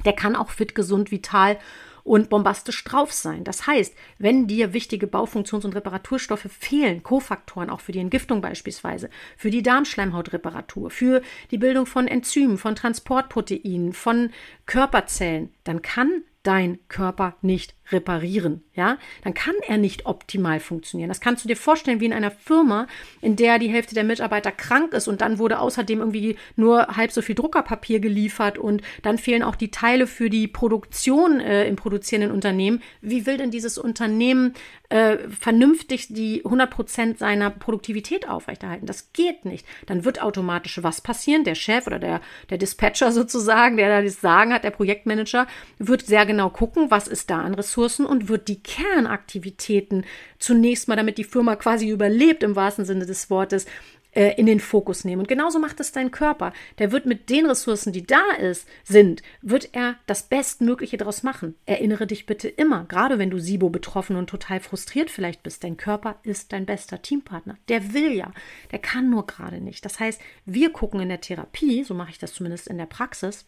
der 0.04 0.12
kann 0.12 0.36
auch 0.36 0.50
fit, 0.50 0.74
gesund, 0.74 1.10
vital 1.10 1.56
und 2.04 2.28
bombastisch 2.28 2.82
drauf 2.84 3.12
sein. 3.12 3.44
Das 3.44 3.66
heißt, 3.66 3.94
wenn 4.18 4.46
dir 4.46 4.72
wichtige 4.72 5.06
Baufunktions- 5.06 5.64
und 5.64 5.74
Reparaturstoffe 5.74 6.48
fehlen, 6.50 7.02
Kofaktoren 7.02 7.70
auch 7.70 7.80
für 7.80 7.92
die 7.92 8.00
Entgiftung 8.00 8.40
beispielsweise, 8.40 9.10
für 9.36 9.50
die 9.50 9.62
Darmschleimhautreparatur, 9.62 10.90
für 10.90 11.22
die 11.50 11.58
Bildung 11.58 11.86
von 11.86 12.06
Enzymen, 12.06 12.58
von 12.58 12.74
Transportproteinen, 12.74 13.92
von 13.92 14.30
Körperzellen, 14.66 15.52
dann 15.64 15.82
kann 15.82 16.22
dein 16.42 16.78
Körper 16.88 17.36
nicht 17.42 17.74
reparieren, 17.90 18.62
ja, 18.74 18.98
dann 19.22 19.34
kann 19.34 19.54
er 19.66 19.78
nicht 19.78 20.06
optimal 20.06 20.60
funktionieren. 20.60 21.08
Das 21.08 21.20
kannst 21.20 21.44
du 21.44 21.48
dir 21.48 21.56
vorstellen 21.56 22.00
wie 22.00 22.06
in 22.06 22.12
einer 22.12 22.30
Firma, 22.30 22.86
in 23.20 23.36
der 23.36 23.58
die 23.58 23.68
Hälfte 23.68 23.94
der 23.94 24.04
Mitarbeiter 24.04 24.52
krank 24.52 24.92
ist 24.92 25.08
und 25.08 25.20
dann 25.20 25.38
wurde 25.38 25.58
außerdem 25.58 26.00
irgendwie 26.00 26.36
nur 26.56 26.86
halb 26.96 27.12
so 27.12 27.22
viel 27.22 27.34
Druckerpapier 27.34 28.00
geliefert 28.00 28.58
und 28.58 28.82
dann 29.02 29.18
fehlen 29.18 29.42
auch 29.42 29.56
die 29.56 29.70
Teile 29.70 30.06
für 30.06 30.28
die 30.28 30.48
Produktion 30.48 31.40
äh, 31.40 31.66
im 31.66 31.76
produzierenden 31.76 32.30
Unternehmen. 32.30 32.82
Wie 33.00 33.26
will 33.26 33.38
denn 33.38 33.50
dieses 33.50 33.78
Unternehmen 33.78 34.54
äh, 34.90 35.18
vernünftig 35.28 36.08
die 36.08 36.44
100 36.44 36.70
Prozent 36.70 37.18
seiner 37.18 37.50
Produktivität 37.50 38.28
aufrechterhalten? 38.28 38.86
Das 38.86 39.12
geht 39.12 39.44
nicht. 39.44 39.66
Dann 39.86 40.04
wird 40.04 40.22
automatisch 40.22 40.82
was 40.82 41.00
passieren? 41.00 41.44
Der 41.44 41.54
Chef 41.54 41.86
oder 41.86 41.98
der, 41.98 42.20
der 42.50 42.58
Dispatcher 42.58 43.12
sozusagen, 43.18 43.76
der 43.76 43.88
da 43.88 44.02
das 44.02 44.20
Sagen 44.20 44.52
hat, 44.52 44.64
der 44.64 44.70
Projektmanager, 44.70 45.46
wird 45.78 46.02
sehr 46.02 46.26
genau 46.26 46.50
gucken, 46.50 46.90
was 46.90 47.08
ist 47.08 47.30
da 47.30 47.40
an 47.40 47.54
Ressourcen 47.54 47.77
Ressourcen 47.78 48.06
und 48.06 48.28
wird 48.28 48.48
die 48.48 48.60
Kernaktivitäten 48.60 50.04
zunächst 50.38 50.88
mal, 50.88 50.96
damit 50.96 51.18
die 51.18 51.24
Firma 51.24 51.56
quasi 51.56 51.88
überlebt 51.88 52.42
im 52.42 52.56
wahrsten 52.56 52.84
Sinne 52.84 53.06
des 53.06 53.30
Wortes, 53.30 53.66
äh, 54.12 54.34
in 54.36 54.46
den 54.46 54.58
Fokus 54.58 55.04
nehmen. 55.04 55.20
Und 55.20 55.28
genauso 55.28 55.60
macht 55.60 55.78
es 55.78 55.92
dein 55.92 56.10
Körper. 56.10 56.52
Der 56.78 56.90
wird 56.90 57.06
mit 57.06 57.30
den 57.30 57.46
Ressourcen, 57.46 57.92
die 57.92 58.04
da 58.04 58.22
ist, 58.40 58.66
sind, 58.82 59.22
wird 59.42 59.70
er 59.72 59.96
das 60.06 60.24
Bestmögliche 60.24 60.96
daraus 60.96 61.22
machen. 61.22 61.54
Erinnere 61.66 62.06
dich 62.06 62.26
bitte 62.26 62.48
immer, 62.48 62.84
gerade 62.86 63.18
wenn 63.18 63.30
du 63.30 63.38
SIBO 63.38 63.70
betroffen 63.70 64.16
und 64.16 64.28
total 64.28 64.58
frustriert 64.60 65.10
vielleicht 65.10 65.44
bist, 65.44 65.62
dein 65.62 65.76
Körper 65.76 66.18
ist 66.24 66.52
dein 66.52 66.66
bester 66.66 67.00
Teampartner. 67.00 67.58
Der 67.68 67.94
will 67.94 68.12
ja, 68.12 68.32
der 68.72 68.80
kann 68.80 69.08
nur 69.08 69.26
gerade 69.26 69.60
nicht. 69.60 69.84
Das 69.84 70.00
heißt, 70.00 70.20
wir 70.46 70.72
gucken 70.72 71.00
in 71.00 71.10
der 71.10 71.20
Therapie, 71.20 71.84
so 71.84 71.94
mache 71.94 72.10
ich 72.10 72.18
das 72.18 72.32
zumindest 72.32 72.66
in 72.66 72.78
der 72.78 72.86
Praxis, 72.86 73.46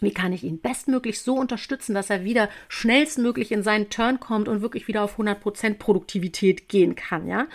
wie 0.00 0.12
kann 0.12 0.32
ich 0.32 0.44
ihn 0.44 0.60
bestmöglich 0.60 1.20
so 1.20 1.34
unterstützen, 1.34 1.94
dass 1.94 2.10
er 2.10 2.24
wieder 2.24 2.48
schnellstmöglich 2.68 3.52
in 3.52 3.62
seinen 3.62 3.90
Turn 3.90 4.20
kommt 4.20 4.48
und 4.48 4.62
wirklich 4.62 4.88
wieder 4.88 5.02
auf 5.02 5.18
100% 5.18 5.74
Produktivität 5.74 6.68
gehen 6.68 6.94
kann, 6.94 7.26
ja? 7.26 7.46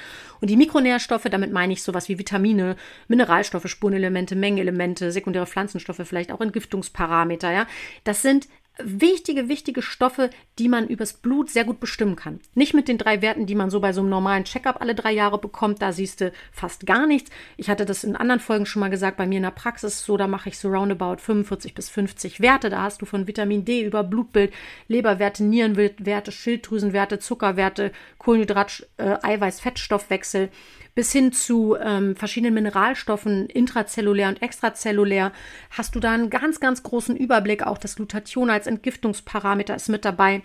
Und 0.41 0.49
die 0.49 0.57
Mikronährstoffe, 0.57 1.27
damit 1.31 1.51
meine 1.51 1.73
ich 1.73 1.83
sowas 1.83 2.09
wie 2.09 2.19
Vitamine, 2.19 2.75
Mineralstoffe, 3.07 3.69
Spurenelemente, 3.69 4.35
Mengenelemente, 4.35 5.11
sekundäre 5.11 5.47
Pflanzenstoffe, 5.47 6.01
vielleicht 6.03 6.31
auch 6.31 6.41
Entgiftungsparameter, 6.41 7.51
ja? 7.51 7.67
Das 8.03 8.21
sind 8.21 8.47
wichtige, 8.79 9.49
wichtige 9.49 9.81
Stoffe, 9.81 10.29
die 10.57 10.67
man 10.67 10.87
übers 10.87 11.13
Blut 11.13 11.49
sehr 11.49 11.63
gut 11.63 11.79
bestimmen 11.79 12.15
kann. 12.15 12.39
Nicht 12.55 12.73
mit 12.73 12.87
den 12.87 12.97
drei 12.97 13.21
Werten, 13.21 13.45
die 13.45 13.55
man 13.55 13.69
so 13.69 13.79
bei 13.79 13.93
so 13.93 14.01
einem 14.01 14.09
normalen 14.09 14.45
Checkup 14.45 14.81
alle 14.81 14.95
drei 14.95 15.11
Jahre 15.11 15.37
bekommt. 15.37 15.81
Da 15.81 15.91
siehst 15.91 16.21
du 16.21 16.31
fast 16.51 16.85
gar 16.85 17.05
nichts. 17.05 17.29
Ich 17.57 17.69
hatte 17.69 17.85
das 17.85 18.03
in 18.03 18.15
anderen 18.15 18.39
Folgen 18.39 18.65
schon 18.65 18.79
mal 18.79 18.89
gesagt, 18.89 19.17
bei 19.17 19.27
mir 19.27 19.37
in 19.37 19.43
der 19.43 19.51
Praxis 19.51 20.03
so, 20.03 20.17
da 20.17 20.27
mache 20.27 20.49
ich 20.49 20.57
so 20.57 20.69
roundabout 20.69 21.17
45 21.17 21.75
bis 21.75 21.89
50 21.89 22.41
Werte. 22.41 22.69
Da 22.69 22.81
hast 22.81 23.01
du 23.01 23.05
von 23.05 23.27
Vitamin 23.27 23.63
D 23.63 23.83
über 23.83 24.03
Blutbild, 24.03 24.51
Leberwerte, 24.87 25.43
Nierenwerte, 25.43 26.31
Schilddrüsenwerte, 26.31 27.19
Zuckerwerte, 27.19 27.91
Kohlenhydrat, 28.17 28.87
äh, 28.97 29.17
Eiweiß, 29.21 29.59
Fettstoffwechsel 29.59 30.49
bis 30.95 31.11
hin 31.11 31.31
zu 31.31 31.75
ähm, 31.75 32.15
verschiedenen 32.15 32.53
Mineralstoffen, 32.53 33.47
intrazellulär 33.47 34.29
und 34.29 34.41
extrazellulär, 34.41 35.31
hast 35.71 35.95
du 35.95 35.99
da 35.99 36.11
einen 36.11 36.29
ganz, 36.29 36.59
ganz 36.59 36.83
großen 36.83 37.15
Überblick. 37.15 37.65
Auch 37.65 37.77
das 37.77 37.95
Glutathion 37.95 38.49
als 38.49 38.67
Entgiftungsparameter 38.67 39.75
ist 39.75 39.89
mit 39.89 40.05
dabei. 40.05 40.43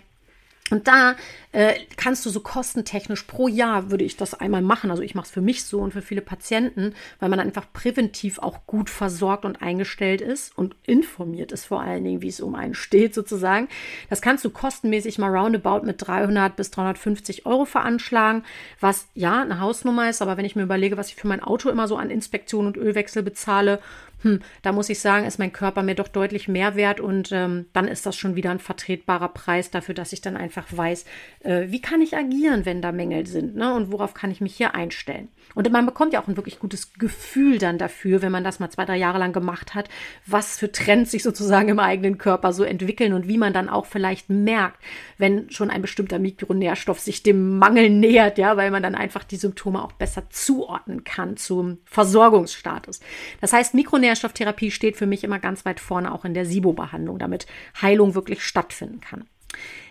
Und 0.71 0.87
da 0.87 1.15
äh, 1.51 1.73
kannst 1.97 2.25
du 2.25 2.29
so 2.29 2.41
kostentechnisch 2.41 3.23
pro 3.23 3.47
Jahr 3.47 3.89
würde 3.89 4.03
ich 4.03 4.17
das 4.17 4.33
einmal 4.33 4.61
machen. 4.61 4.91
Also 4.91 5.01
ich 5.01 5.15
mache 5.15 5.25
es 5.25 5.31
für 5.31 5.41
mich 5.41 5.63
so 5.63 5.79
und 5.79 5.93
für 5.93 6.01
viele 6.01 6.21
Patienten, 6.21 6.93
weil 7.19 7.29
man 7.29 7.39
einfach 7.39 7.65
präventiv 7.73 8.39
auch 8.39 8.65
gut 8.67 8.89
versorgt 8.89 9.45
und 9.45 9.61
eingestellt 9.61 10.21
ist 10.21 10.55
und 10.57 10.75
informiert 10.85 11.51
ist 11.51 11.65
vor 11.65 11.81
allen 11.81 12.03
Dingen, 12.03 12.21
wie 12.21 12.27
es 12.27 12.41
um 12.41 12.55
einen 12.55 12.75
steht 12.75 13.15
sozusagen. 13.15 13.67
Das 14.09 14.21
kannst 14.21 14.45
du 14.45 14.51
kostenmäßig 14.51 15.17
mal 15.17 15.35
roundabout 15.35 15.85
mit 15.85 16.05
300 16.05 16.55
bis 16.55 16.71
350 16.71 17.45
Euro 17.45 17.65
veranschlagen, 17.65 18.43
was 18.79 19.07
ja 19.15 19.41
eine 19.41 19.59
Hausnummer 19.59 20.09
ist. 20.09 20.21
Aber 20.21 20.37
wenn 20.37 20.45
ich 20.45 20.55
mir 20.55 20.63
überlege, 20.63 20.97
was 20.97 21.09
ich 21.09 21.15
für 21.15 21.27
mein 21.27 21.43
Auto 21.43 21.69
immer 21.69 21.87
so 21.87 21.95
an 21.95 22.11
Inspektion 22.11 22.67
und 22.67 22.77
Ölwechsel 22.77 23.23
bezahle 23.23 23.79
hm, 24.21 24.41
da 24.61 24.71
muss 24.71 24.89
ich 24.89 24.99
sagen, 24.99 25.25
ist 25.25 25.39
mein 25.39 25.53
Körper 25.53 25.83
mir 25.83 25.95
doch 25.95 26.07
deutlich 26.07 26.47
mehr 26.47 26.75
wert 26.75 26.99
und 26.99 27.31
ähm, 27.31 27.67
dann 27.73 27.87
ist 27.87 28.05
das 28.05 28.15
schon 28.15 28.35
wieder 28.35 28.51
ein 28.51 28.59
vertretbarer 28.59 29.29
Preis 29.29 29.71
dafür, 29.71 29.95
dass 29.95 30.13
ich 30.13 30.21
dann 30.21 30.35
einfach 30.35 30.65
weiß, 30.69 31.05
äh, 31.41 31.67
wie 31.67 31.81
kann 31.81 32.01
ich 32.01 32.17
agieren, 32.17 32.65
wenn 32.65 32.81
da 32.81 32.91
Mängel 32.91 33.25
sind 33.27 33.55
ne? 33.55 33.73
und 33.73 33.91
worauf 33.91 34.13
kann 34.13 34.31
ich 34.31 34.41
mich 34.41 34.55
hier 34.55 34.75
einstellen. 34.75 35.29
Und 35.55 35.71
man 35.71 35.85
bekommt 35.85 36.13
ja 36.13 36.21
auch 36.21 36.27
ein 36.27 36.37
wirklich 36.37 36.59
gutes 36.59 36.93
Gefühl 36.93 37.57
dann 37.57 37.77
dafür, 37.77 38.21
wenn 38.21 38.31
man 38.31 38.43
das 38.43 38.59
mal 38.59 38.69
zwei, 38.69 38.85
drei 38.85 38.97
Jahre 38.97 39.19
lang 39.19 39.33
gemacht 39.33 39.73
hat, 39.73 39.89
was 40.25 40.57
für 40.57 40.71
Trends 40.71 41.11
sich 41.11 41.23
sozusagen 41.23 41.69
im 41.69 41.79
eigenen 41.79 42.17
Körper 42.17 42.53
so 42.53 42.63
entwickeln 42.63 43.13
und 43.13 43.27
wie 43.27 43.37
man 43.37 43.53
dann 43.53 43.69
auch 43.69 43.85
vielleicht 43.85 44.29
merkt, 44.29 44.83
wenn 45.17 45.49
schon 45.49 45.69
ein 45.69 45.81
bestimmter 45.81 46.19
Mikronährstoff 46.19 46.99
sich 46.99 47.23
dem 47.23 47.57
Mangel 47.57 47.89
nähert, 47.89 48.37
ja, 48.37 48.57
weil 48.57 48.69
man 48.71 48.83
dann 48.83 48.95
einfach 48.95 49.23
die 49.23 49.37
Symptome 49.37 49.83
auch 49.83 49.93
besser 49.93 50.29
zuordnen 50.29 51.03
kann 51.03 51.37
zum 51.37 51.79
Versorgungsstatus. 51.85 52.99
Das 53.41 53.53
heißt, 53.53 53.73
Mikronährstoffe 53.73 54.08
Mikronährstofftherapie 54.09 54.71
steht 54.71 54.97
für 54.97 55.05
mich 55.05 55.23
immer 55.23 55.39
ganz 55.39 55.65
weit 55.65 55.79
vorne 55.79 56.11
auch 56.13 56.25
in 56.25 56.33
der 56.33 56.45
SIBO-Behandlung, 56.45 57.19
damit 57.19 57.45
Heilung 57.79 58.15
wirklich 58.15 58.43
stattfinden 58.43 59.01
kann. 59.01 59.25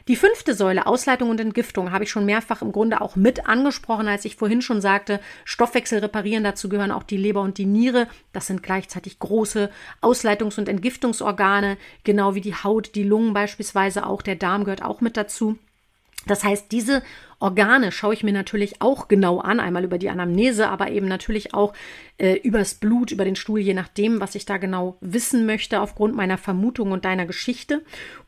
Die 0.08 0.16
fünfte 0.16 0.54
Säule, 0.54 0.86
Ausleitung 0.86 1.30
und 1.30 1.40
Entgiftung, 1.40 1.92
habe 1.92 2.04
ich 2.04 2.10
schon 2.10 2.24
mehrfach 2.24 2.62
im 2.62 2.72
Grunde 2.72 3.00
auch 3.00 3.14
mit 3.14 3.46
angesprochen, 3.46 4.08
als 4.08 4.24
ich 4.24 4.36
vorhin 4.36 4.62
schon 4.62 4.80
sagte, 4.80 5.20
Stoffwechsel 5.44 5.98
reparieren, 5.98 6.44
dazu 6.44 6.68
gehören 6.68 6.92
auch 6.92 7.02
die 7.02 7.16
Leber 7.16 7.42
und 7.42 7.58
die 7.58 7.66
Niere. 7.66 8.08
Das 8.32 8.46
sind 8.46 8.62
gleichzeitig 8.62 9.18
große 9.18 9.70
Ausleitungs- 10.00 10.58
und 10.58 10.68
Entgiftungsorgane, 10.68 11.76
genau 12.04 12.34
wie 12.34 12.40
die 12.40 12.54
Haut, 12.54 12.94
die 12.94 13.02
Lungen 13.02 13.34
beispielsweise 13.34 14.06
auch, 14.06 14.22
der 14.22 14.36
Darm 14.36 14.64
gehört 14.64 14.82
auch 14.82 15.00
mit 15.00 15.16
dazu. 15.16 15.58
Das 16.26 16.42
heißt, 16.42 16.72
diese 16.72 17.02
Organe 17.40 17.92
schaue 17.92 18.14
ich 18.14 18.24
mir 18.24 18.32
natürlich 18.32 18.82
auch 18.82 19.06
genau 19.06 19.38
an, 19.38 19.60
einmal 19.60 19.84
über 19.84 19.98
die 19.98 20.10
Anamnese, 20.10 20.68
aber 20.68 20.90
eben 20.90 21.06
natürlich 21.06 21.54
auch 21.54 21.72
äh, 22.16 22.34
übers 22.34 22.74
Blut, 22.74 23.12
über 23.12 23.24
den 23.24 23.36
Stuhl, 23.36 23.60
je 23.60 23.74
nachdem, 23.74 24.20
was 24.20 24.34
ich 24.34 24.44
da 24.44 24.56
genau 24.56 24.96
wissen 25.00 25.46
möchte, 25.46 25.80
aufgrund 25.80 26.16
meiner 26.16 26.36
Vermutung 26.36 26.90
und 26.90 27.04
deiner 27.04 27.26
Geschichte. 27.26 27.82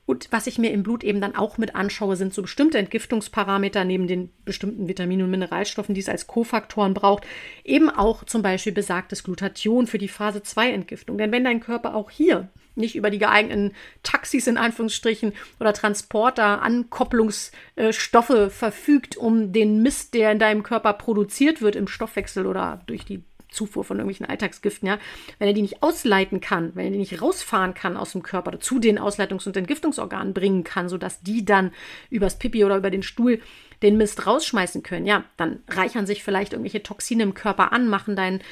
Und 0.06 0.28
was 0.30 0.46
ich 0.46 0.58
mir 0.58 0.70
im 0.70 0.84
Blut 0.84 1.02
eben 1.02 1.20
dann 1.20 1.34
auch 1.34 1.58
mit 1.58 1.74
anschaue, 1.74 2.14
sind 2.14 2.32
so 2.32 2.42
bestimmte 2.42 2.78
Entgiftungsparameter 2.78 3.84
neben 3.84 4.06
den 4.06 4.30
bestimmten 4.44 4.86
Vitaminen 4.86 5.24
und 5.24 5.30
Mineralstoffen, 5.30 5.94
die 5.94 6.00
es 6.00 6.08
als 6.08 6.28
Kofaktoren 6.28 6.94
braucht. 6.94 7.24
Eben 7.64 7.90
auch 7.90 8.24
zum 8.24 8.42
Beispiel 8.42 8.72
besagtes 8.72 9.24
Glutathion 9.24 9.88
für 9.88 9.98
die 9.98 10.08
Phase 10.08 10.42
2 10.42 10.70
Entgiftung. 10.70 11.18
Denn 11.18 11.32
wenn 11.32 11.44
dein 11.44 11.60
Körper 11.60 11.96
auch 11.96 12.10
hier 12.10 12.48
nicht 12.74 12.96
über 12.96 13.10
die 13.10 13.18
geeigneten 13.18 13.74
Taxis 14.02 14.46
in 14.46 14.56
Anführungsstrichen 14.56 15.32
oder 15.58 15.72
Transporter, 15.72 16.62
Ankopplungsstoffe 16.62 18.52
verfügt, 18.52 19.16
um 19.16 19.52
den 19.52 19.82
Mist, 19.82 20.14
der 20.14 20.32
in 20.32 20.38
deinem 20.38 20.62
Körper 20.62 20.92
produziert 20.94 21.62
wird 21.62 21.76
im 21.76 21.88
Stoffwechsel 21.88 22.46
oder 22.46 22.82
durch 22.86 23.04
die 23.04 23.22
Zufuhr 23.50 23.84
von 23.84 23.98
irgendwelchen 23.98 24.26
Alltagsgiften, 24.26 24.88
ja, 24.88 24.98
wenn 25.38 25.48
er 25.48 25.54
die 25.54 25.62
nicht 25.62 25.82
ausleiten 25.82 26.40
kann, 26.40 26.74
wenn 26.74 26.86
er 26.86 26.90
die 26.92 26.98
nicht 26.98 27.20
rausfahren 27.20 27.74
kann 27.74 27.96
aus 27.96 28.12
dem 28.12 28.22
Körper 28.22 28.48
oder 28.48 28.60
zu 28.60 28.78
den 28.78 28.98
Ausleitungs- 28.98 29.46
und 29.46 29.56
Entgiftungsorganen 29.56 30.34
bringen 30.34 30.64
kann, 30.64 30.88
sodass 30.88 31.20
die 31.20 31.44
dann 31.44 31.72
übers 32.10 32.38
Pipi 32.38 32.64
oder 32.64 32.76
über 32.76 32.90
den 32.90 33.02
Stuhl 33.02 33.40
den 33.82 33.96
Mist 33.96 34.26
rausschmeißen 34.26 34.82
können, 34.82 35.06
ja, 35.06 35.24
dann 35.36 35.60
reichern 35.68 36.06
sich 36.06 36.22
vielleicht 36.22 36.52
irgendwelche 36.52 36.82
Toxine 36.82 37.22
im 37.22 37.34
Körper 37.34 37.72
an, 37.72 37.88
machen 37.88 38.14
deinen 38.14 38.42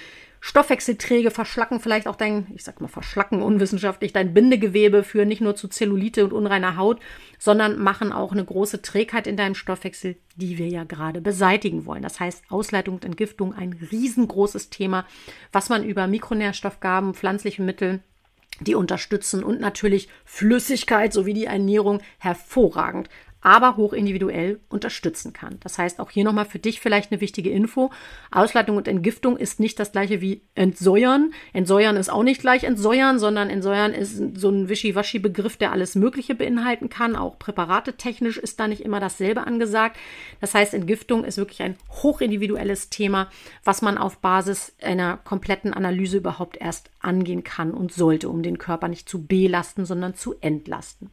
Stoffwechselträge 0.40 1.30
verschlacken 1.30 1.80
vielleicht 1.80 2.06
auch 2.06 2.16
dein, 2.16 2.46
ich 2.54 2.64
sag 2.64 2.80
mal 2.80 2.88
verschlacken 2.88 3.42
unwissenschaftlich, 3.42 4.12
dein 4.12 4.34
Bindegewebe 4.34 5.02
für 5.02 5.24
nicht 5.24 5.40
nur 5.40 5.56
zu 5.56 5.68
Zellulite 5.68 6.24
und 6.24 6.32
unreiner 6.32 6.76
Haut, 6.76 7.00
sondern 7.38 7.78
machen 7.78 8.12
auch 8.12 8.32
eine 8.32 8.44
große 8.44 8.82
Trägheit 8.82 9.26
in 9.26 9.36
deinem 9.36 9.54
Stoffwechsel, 9.54 10.16
die 10.36 10.58
wir 10.58 10.68
ja 10.68 10.84
gerade 10.84 11.20
beseitigen 11.20 11.86
wollen. 11.86 12.02
Das 12.02 12.20
heißt, 12.20 12.44
Ausleitung 12.50 12.96
und 12.96 13.04
Entgiftung 13.04 13.54
ein 13.54 13.78
riesengroßes 13.90 14.70
Thema, 14.70 15.06
was 15.52 15.68
man 15.68 15.84
über 15.84 16.06
Mikronährstoffgaben, 16.06 17.14
pflanzliche 17.14 17.62
Mittel 17.62 18.00
die 18.60 18.74
unterstützen 18.74 19.44
und 19.44 19.60
natürlich 19.60 20.08
Flüssigkeit 20.24 21.12
sowie 21.12 21.34
die 21.34 21.44
Ernährung 21.44 22.00
hervorragend 22.18 23.08
aber 23.40 23.76
hochindividuell 23.76 24.60
unterstützen 24.68 25.32
kann. 25.32 25.58
Das 25.60 25.78
heißt, 25.78 26.00
auch 26.00 26.10
hier 26.10 26.24
nochmal 26.24 26.44
für 26.44 26.58
dich 26.58 26.80
vielleicht 26.80 27.12
eine 27.12 27.20
wichtige 27.20 27.50
Info. 27.50 27.90
Ausleitung 28.30 28.76
und 28.76 28.88
Entgiftung 28.88 29.36
ist 29.36 29.60
nicht 29.60 29.78
das 29.78 29.92
gleiche 29.92 30.20
wie 30.20 30.42
Entsäuern. 30.54 31.32
Entsäuern 31.52 31.96
ist 31.96 32.10
auch 32.10 32.24
nicht 32.24 32.40
gleich 32.40 32.64
Entsäuern, 32.64 33.18
sondern 33.18 33.48
Entsäuern 33.48 33.92
ist 33.92 34.38
so 34.38 34.50
ein 34.50 34.68
Wischiwaschi-Begriff, 34.68 35.56
der 35.56 35.72
alles 35.72 35.94
Mögliche 35.94 36.34
beinhalten 36.34 36.88
kann. 36.88 37.14
Auch 37.14 37.38
Präparate 37.38 37.94
technisch 37.96 38.38
ist 38.38 38.58
da 38.58 38.66
nicht 38.66 38.82
immer 38.82 39.00
dasselbe 39.00 39.46
angesagt. 39.46 39.96
Das 40.40 40.54
heißt, 40.54 40.74
Entgiftung 40.74 41.24
ist 41.24 41.38
wirklich 41.38 41.62
ein 41.62 41.76
hochindividuelles 42.02 42.90
Thema, 42.90 43.30
was 43.62 43.82
man 43.82 43.98
auf 43.98 44.18
Basis 44.18 44.74
einer 44.82 45.16
kompletten 45.18 45.72
Analyse 45.72 46.18
überhaupt 46.18 46.56
erst 46.56 46.90
angehen 47.00 47.44
kann 47.44 47.72
und 47.72 47.92
sollte, 47.92 48.28
um 48.28 48.42
den 48.42 48.58
Körper 48.58 48.88
nicht 48.88 49.08
zu 49.08 49.26
belasten, 49.26 49.84
sondern 49.84 50.14
zu 50.14 50.34
entlasten. 50.40 51.10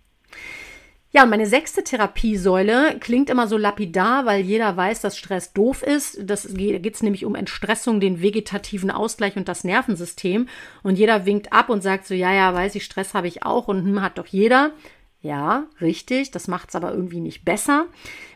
Ja, 1.15 1.23
und 1.23 1.29
meine 1.29 1.45
sechste 1.45 1.81
Therapiesäule 1.81 2.97
klingt 2.99 3.29
immer 3.29 3.47
so 3.47 3.55
lapidar, 3.55 4.25
weil 4.25 4.41
jeder 4.41 4.75
weiß, 4.75 4.99
dass 4.99 5.17
Stress 5.17 5.53
doof 5.53 5.81
ist. 5.81 6.19
Das 6.21 6.53
geht 6.53 6.93
es 6.93 7.03
nämlich 7.03 7.23
um 7.23 7.35
Entstressung, 7.35 8.01
den 8.01 8.21
vegetativen 8.21 8.91
Ausgleich 8.91 9.37
und 9.37 9.47
das 9.47 9.63
Nervensystem. 9.63 10.49
Und 10.83 10.97
jeder 10.97 11.25
winkt 11.25 11.53
ab 11.53 11.69
und 11.69 11.81
sagt 11.81 12.05
so, 12.05 12.13
ja, 12.13 12.33
ja, 12.33 12.53
weiß 12.53 12.75
ich, 12.75 12.83
Stress 12.83 13.13
habe 13.13 13.29
ich 13.29 13.43
auch 13.43 13.69
und 13.69 13.85
hm, 13.85 14.01
hat 14.01 14.17
doch 14.17 14.27
jeder. 14.27 14.71
Ja, 15.21 15.67
richtig, 15.79 16.31
das 16.31 16.49
macht 16.49 16.67
es 16.67 16.75
aber 16.75 16.91
irgendwie 16.91 17.21
nicht 17.21 17.45
besser. 17.45 17.85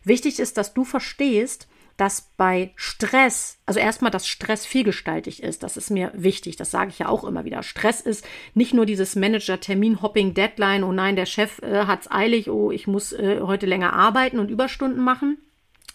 Wichtig 0.05 0.39
ist, 0.39 0.55
dass 0.55 0.73
du 0.73 0.85
verstehst, 0.85 1.67
dass 1.99 2.31
bei 2.37 2.71
Stress, 2.75 3.59
also 3.65 3.79
erstmal, 3.79 4.11
dass 4.11 4.27
Stress 4.27 4.65
vielgestaltig 4.65 5.43
ist. 5.43 5.63
Das 5.63 5.75
ist 5.75 5.89
mir 5.89 6.11
wichtig. 6.15 6.55
Das 6.55 6.71
sage 6.71 6.91
ich 6.91 6.99
ja 6.99 7.09
auch 7.09 7.23
immer 7.23 7.45
wieder. 7.45 7.61
Stress 7.61 7.99
ist 7.99 8.25
nicht 8.53 8.73
nur 8.73 8.85
dieses 8.85 9.15
Manager-Termin-Hopping-Deadline. 9.15 10.83
Oh 10.83 10.93
nein, 10.93 11.15
der 11.15 11.25
Chef 11.25 11.61
äh, 11.61 11.85
es 11.85 12.09
eilig. 12.09 12.49
Oh, 12.49 12.71
ich 12.71 12.87
muss 12.87 13.11
äh, 13.11 13.41
heute 13.41 13.65
länger 13.65 13.93
arbeiten 13.93 14.39
und 14.39 14.49
Überstunden 14.49 15.03
machen 15.03 15.37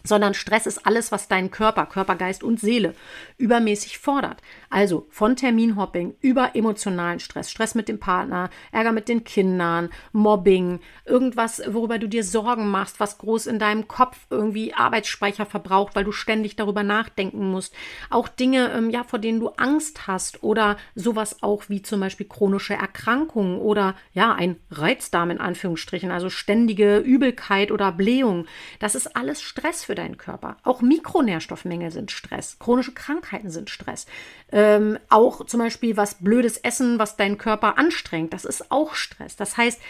sondern 0.05 0.35
Stress 0.35 0.67
ist 0.67 0.87
alles, 0.87 1.11
was 1.11 1.29
deinen 1.29 1.51
Körper, 1.51 1.87
Körper, 1.87 2.15
Geist 2.15 2.45
und 2.45 2.61
Seele 2.61 2.95
übermäßig 3.39 3.99
fordert. 3.99 4.43
Also 4.69 5.07
von 5.11 5.35
Terminhopping 5.35 6.15
über 6.21 6.55
emotionalen 6.55 7.21
Stress, 7.21 7.51
Stress 7.51 7.75
mit 7.75 7.89
dem 7.89 7.99
Partner, 7.99 8.51
Ärger 8.71 8.93
mit 8.93 9.09
den 9.09 9.25
Kindern, 9.25 9.89
Mobbing, 10.13 10.81
irgendwas, 11.07 11.63
worüber 11.67 11.99
du 11.99 12.09
dir 12.09 12.23
Sorgen 12.23 12.71
machst, 12.71 13.01
was 13.01 13.19
groß 13.19 13.47
in 13.47 13.59
deinem 13.59 13.89
Kopf 13.89 14.19
irgendwie 14.29 14.75
Arbeitsspeicher 14.75 15.47
verbraucht, 15.47 15.97
weil 15.97 16.05
du 16.05 16.13
ständig 16.13 16.57
darüber 16.57 16.83
nachdenken 16.83 17.51
musst. 17.51 17.75
Auch 18.11 18.29
Dinge, 18.29 18.73
ähm, 18.73 18.91
ja, 18.91 19.05
vor 19.05 19.19
denen 19.19 19.41
du 19.41 19.49
Angst 19.51 20.07
hast 20.07 20.43
oder 20.43 20.77
sowas 20.95 21.43
auch 21.43 21.65
wie 21.69 21.81
zum 21.81 22.01
Beispiel 22.01 22.29
chronische 22.29 22.75
Erkrankungen 22.75 23.59
oder 23.59 23.95
ja, 24.13 24.35
ein 24.35 24.57
Reizdarm 24.71 25.31
in 25.31 25.41
Anführungsstrichen, 25.41 26.11
also 26.11 26.29
ständige 26.29 26.99
Übelkeit 26.99 27.71
oder 27.71 27.91
Blähung. 27.91 28.47
Das 28.81 28.95
ist 28.95 29.17
alles 29.17 29.41
Stress 29.41 29.85
für 29.85 29.94
für 29.95 30.03
deinen 30.03 30.19
Körper. 30.19 30.57
Auch 30.65 30.83
Mikronährstoffmängel 30.83 31.93
sind 31.93 32.11
Stress. 32.11 32.59
Chronische 32.59 32.93
Krankheiten 32.93 33.51
sind 33.51 33.71
Stress. 33.71 34.07
Ähm, 34.51 34.99
auch 35.09 35.47
zum 35.47 35.61
Beispiel 35.61 35.97
was 35.97 36.17
blödes 36.17 36.57
Essen, 36.59 36.99
was 36.99 37.17
deinen 37.17 37.39
Körper 37.39 37.79
anstrengt, 37.79 38.33
das 38.33 38.45
ist 38.45 38.73
auch 38.73 38.95
Stress. 38.95 39.37
Das 39.37 39.57
heißt, 39.57 39.81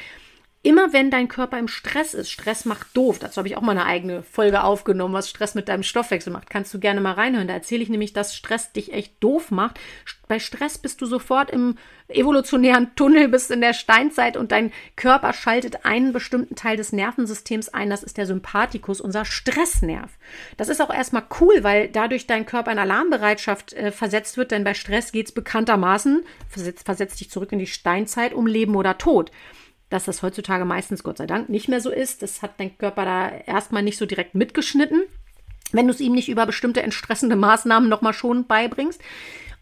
immer 0.64 0.94
wenn 0.94 1.10
dein 1.10 1.28
Körper 1.28 1.58
im 1.58 1.68
Stress 1.68 2.14
ist, 2.14 2.30
Stress 2.30 2.64
macht 2.64 2.86
doof, 2.96 3.18
dazu 3.18 3.36
habe 3.36 3.46
ich 3.46 3.56
auch 3.56 3.62
mal 3.62 3.72
eine 3.72 3.84
eigene 3.84 4.22
Folge 4.22 4.64
aufgenommen, 4.64 5.12
was 5.12 5.28
Stress 5.28 5.54
mit 5.54 5.68
deinem 5.68 5.82
Stoffwechsel 5.82 6.32
macht, 6.32 6.48
kannst 6.48 6.72
du 6.72 6.80
gerne 6.80 7.02
mal 7.02 7.12
reinhören. 7.12 7.46
Da 7.46 7.54
erzähle 7.54 7.82
ich 7.82 7.90
nämlich, 7.90 8.14
dass 8.14 8.34
Stress 8.34 8.72
dich 8.72 8.92
echt 8.92 9.22
doof 9.22 9.50
macht. 9.50 9.78
Bei 10.26 10.38
Stress 10.38 10.78
bist 10.78 11.02
du 11.02 11.06
sofort 11.06 11.50
im 11.50 11.76
evolutionären 12.08 12.94
Tunnel, 12.96 13.28
bist 13.28 13.50
in 13.50 13.60
der 13.60 13.74
Steinzeit 13.74 14.38
und 14.38 14.52
dein 14.52 14.72
Körper 14.96 15.34
schaltet 15.34 15.84
einen 15.84 16.14
bestimmten 16.14 16.54
Teil 16.54 16.78
des 16.78 16.92
Nervensystems 16.92 17.68
ein, 17.68 17.90
das 17.90 18.02
ist 18.02 18.16
der 18.16 18.26
Sympathikus, 18.26 19.02
unser 19.02 19.26
Stressnerv. 19.26 20.12
Das 20.56 20.70
ist 20.70 20.80
auch 20.80 20.92
erstmal 20.92 21.24
cool, 21.40 21.62
weil 21.62 21.88
dadurch 21.88 22.26
dein 22.26 22.46
Körper 22.46 22.72
in 22.72 22.78
Alarmbereitschaft 22.78 23.74
äh, 23.74 23.92
versetzt 23.92 24.38
wird, 24.38 24.50
denn 24.50 24.64
bei 24.64 24.72
Stress 24.72 25.12
geht 25.12 25.26
es 25.26 25.32
bekanntermaßen, 25.32 26.24
versetzt, 26.48 26.86
versetzt 26.86 27.20
dich 27.20 27.30
zurück 27.30 27.52
in 27.52 27.58
die 27.58 27.66
Steinzeit 27.66 28.32
um 28.32 28.46
Leben 28.46 28.76
oder 28.76 28.96
Tod 28.96 29.30
dass 29.94 30.04
das 30.04 30.22
heutzutage 30.22 30.64
meistens 30.64 31.04
Gott 31.04 31.18
sei 31.18 31.26
Dank 31.26 31.48
nicht 31.48 31.68
mehr 31.68 31.80
so 31.80 31.90
ist. 31.90 32.22
Das 32.22 32.42
hat 32.42 32.58
dein 32.58 32.76
Körper 32.76 33.04
da 33.04 33.30
erstmal 33.46 33.84
nicht 33.84 33.96
so 33.96 34.06
direkt 34.06 34.34
mitgeschnitten, 34.34 35.04
wenn 35.70 35.86
du 35.86 35.92
es 35.92 36.00
ihm 36.00 36.12
nicht 36.12 36.28
über 36.28 36.46
bestimmte 36.46 36.82
entstressende 36.82 37.36
Maßnahmen 37.36 37.88
nochmal 37.88 38.12
schon 38.12 38.46
beibringst. 38.46 39.00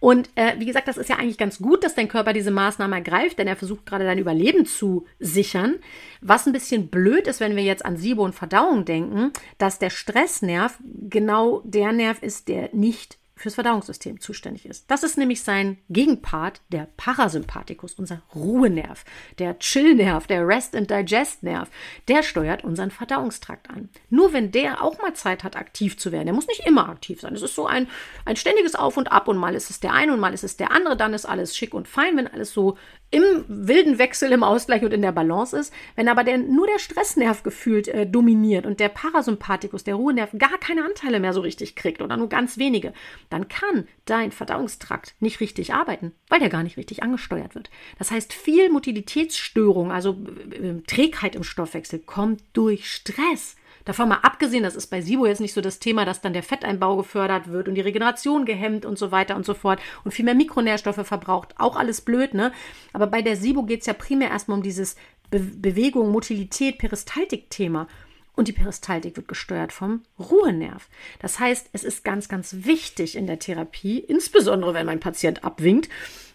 Und 0.00 0.30
äh, 0.34 0.54
wie 0.58 0.64
gesagt, 0.66 0.88
das 0.88 0.96
ist 0.96 1.10
ja 1.10 1.16
eigentlich 1.16 1.38
ganz 1.38 1.58
gut, 1.58 1.84
dass 1.84 1.94
dein 1.94 2.08
Körper 2.08 2.32
diese 2.32 2.50
Maßnahme 2.50 2.96
ergreift, 2.96 3.38
denn 3.38 3.46
er 3.46 3.54
versucht 3.56 3.86
gerade 3.86 4.04
dein 4.04 4.18
Überleben 4.18 4.66
zu 4.66 5.06
sichern. 5.20 5.76
Was 6.20 6.46
ein 6.46 6.52
bisschen 6.52 6.88
blöd 6.88 7.28
ist, 7.28 7.38
wenn 7.38 7.54
wir 7.54 7.62
jetzt 7.62 7.84
an 7.84 7.98
Sibo 7.98 8.24
und 8.24 8.34
Verdauung 8.34 8.84
denken, 8.84 9.32
dass 9.58 9.78
der 9.78 9.90
Stressnerv 9.90 10.78
genau 10.82 11.60
der 11.64 11.92
Nerv 11.92 12.20
ist, 12.22 12.48
der 12.48 12.70
nicht 12.72 13.18
fürs 13.42 13.56
Verdauungssystem 13.56 14.20
zuständig 14.20 14.66
ist. 14.66 14.90
Das 14.90 15.02
ist 15.02 15.18
nämlich 15.18 15.42
sein 15.42 15.78
Gegenpart, 15.90 16.60
der 16.68 16.88
Parasympathikus, 16.96 17.94
unser 17.94 18.22
Ruhenerv, 18.34 19.04
der 19.38 19.58
Chillnerv, 19.58 20.28
der 20.28 20.46
Rest 20.46 20.76
and 20.76 20.88
Digest 20.88 21.42
Nerv. 21.42 21.68
Der 22.06 22.22
steuert 22.22 22.62
unseren 22.62 22.92
Verdauungstrakt 22.92 23.68
an. 23.68 23.88
Nur 24.10 24.32
wenn 24.32 24.52
der 24.52 24.82
auch 24.82 24.98
mal 25.02 25.14
Zeit 25.14 25.42
hat, 25.42 25.56
aktiv 25.56 25.98
zu 25.98 26.12
werden, 26.12 26.26
der 26.26 26.34
muss 26.34 26.46
nicht 26.46 26.64
immer 26.66 26.88
aktiv 26.88 27.20
sein. 27.20 27.34
Es 27.34 27.42
ist 27.42 27.56
so 27.56 27.66
ein, 27.66 27.88
ein 28.24 28.36
ständiges 28.36 28.76
Auf 28.76 28.96
und 28.96 29.10
Ab 29.10 29.26
und 29.26 29.36
mal 29.36 29.54
ist 29.54 29.70
es 29.70 29.80
der 29.80 29.92
eine 29.92 30.12
und 30.12 30.20
mal 30.20 30.32
ist 30.32 30.44
es 30.44 30.56
der 30.56 30.70
andere, 30.70 30.96
dann 30.96 31.12
ist 31.12 31.26
alles 31.26 31.56
schick 31.56 31.74
und 31.74 31.88
fein, 31.88 32.16
wenn 32.16 32.28
alles 32.28 32.52
so 32.52 32.78
im 33.12 33.44
wilden 33.46 33.98
Wechsel, 33.98 34.32
im 34.32 34.42
Ausgleich 34.42 34.82
und 34.82 34.92
in 34.92 35.02
der 35.02 35.12
Balance 35.12 35.56
ist. 35.56 35.72
Wenn 35.94 36.08
aber 36.08 36.24
der, 36.24 36.38
nur 36.38 36.66
der 36.66 36.78
Stressnerv 36.78 37.42
gefühlt 37.42 37.86
äh, 37.88 38.06
dominiert 38.06 38.66
und 38.66 38.80
der 38.80 38.88
Parasympathikus, 38.88 39.84
der 39.84 39.94
Ruhenerv, 39.94 40.30
gar 40.38 40.58
keine 40.58 40.84
Anteile 40.84 41.20
mehr 41.20 41.34
so 41.34 41.42
richtig 41.42 41.76
kriegt 41.76 42.00
oder 42.02 42.16
nur 42.16 42.28
ganz 42.28 42.58
wenige, 42.58 42.94
dann 43.28 43.48
kann 43.48 43.86
dein 44.06 44.32
Verdauungstrakt 44.32 45.14
nicht 45.20 45.40
richtig 45.40 45.74
arbeiten, 45.74 46.12
weil 46.28 46.40
der 46.40 46.48
gar 46.48 46.62
nicht 46.62 46.78
richtig 46.78 47.02
angesteuert 47.02 47.54
wird. 47.54 47.70
Das 47.98 48.10
heißt, 48.10 48.32
viel 48.32 48.70
Motilitätsstörung, 48.70 49.92
also 49.92 50.16
äh, 50.50 50.80
Trägheit 50.86 51.36
im 51.36 51.44
Stoffwechsel, 51.44 51.98
kommt 51.98 52.42
durch 52.54 52.90
Stress. 52.90 53.56
Davon 53.84 54.08
mal 54.08 54.20
abgesehen, 54.22 54.62
das 54.62 54.76
ist 54.76 54.88
bei 54.88 55.00
SIBO 55.00 55.26
jetzt 55.26 55.40
nicht 55.40 55.54
so 55.54 55.60
das 55.60 55.78
Thema, 55.78 56.04
dass 56.04 56.20
dann 56.20 56.32
der 56.32 56.42
Fetteinbau 56.42 56.96
gefördert 56.96 57.48
wird 57.48 57.68
und 57.68 57.74
die 57.74 57.80
Regeneration 57.80 58.44
gehemmt 58.44 58.86
und 58.86 58.98
so 58.98 59.10
weiter 59.10 59.36
und 59.36 59.44
so 59.44 59.54
fort 59.54 59.80
und 60.04 60.12
viel 60.12 60.24
mehr 60.24 60.34
Mikronährstoffe 60.34 61.06
verbraucht. 61.06 61.54
Auch 61.58 61.76
alles 61.76 62.00
blöd, 62.00 62.34
ne? 62.34 62.52
Aber 62.92 63.06
bei 63.06 63.22
der 63.22 63.36
SIBO 63.36 63.64
geht 63.64 63.80
es 63.80 63.86
ja 63.86 63.92
primär 63.92 64.30
erstmal 64.30 64.58
um 64.58 64.62
dieses 64.62 64.96
Be 65.30 65.40
Bewegung, 65.40 66.10
Motilität, 66.10 66.78
Peristaltik-Thema. 66.78 67.88
Und 68.34 68.48
die 68.48 68.52
Peristaltik 68.52 69.16
wird 69.16 69.28
gesteuert 69.28 69.72
vom 69.72 70.02
Ruhenerv. 70.18 70.88
Das 71.18 71.38
heißt, 71.38 71.68
es 71.72 71.84
ist 71.84 72.02
ganz, 72.02 72.28
ganz 72.28 72.56
wichtig 72.60 73.16
in 73.16 73.26
der 73.26 73.38
Therapie, 73.38 73.98
insbesondere 73.98 74.72
wenn 74.72 74.86
mein 74.86 75.00
Patient 75.00 75.44
abwinkt, 75.44 75.90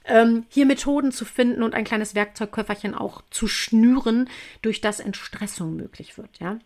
ähm, 0.05 0.45
hier 0.49 0.65
Methoden 0.65 1.11
zu 1.11 1.25
finden 1.25 1.63
und 1.63 1.73
ein 1.73 1.83
kleines 1.83 2.13
Werkzeugköfferchen 2.13 2.93
auch 2.93 3.23
zu 3.31 3.47
schnüren, 3.47 4.29
durch 4.61 4.79
das 4.79 4.99
Entstressung 4.99 5.75
möglich 5.75 6.17
wird. 6.17 6.39
Ja? 6.39 6.59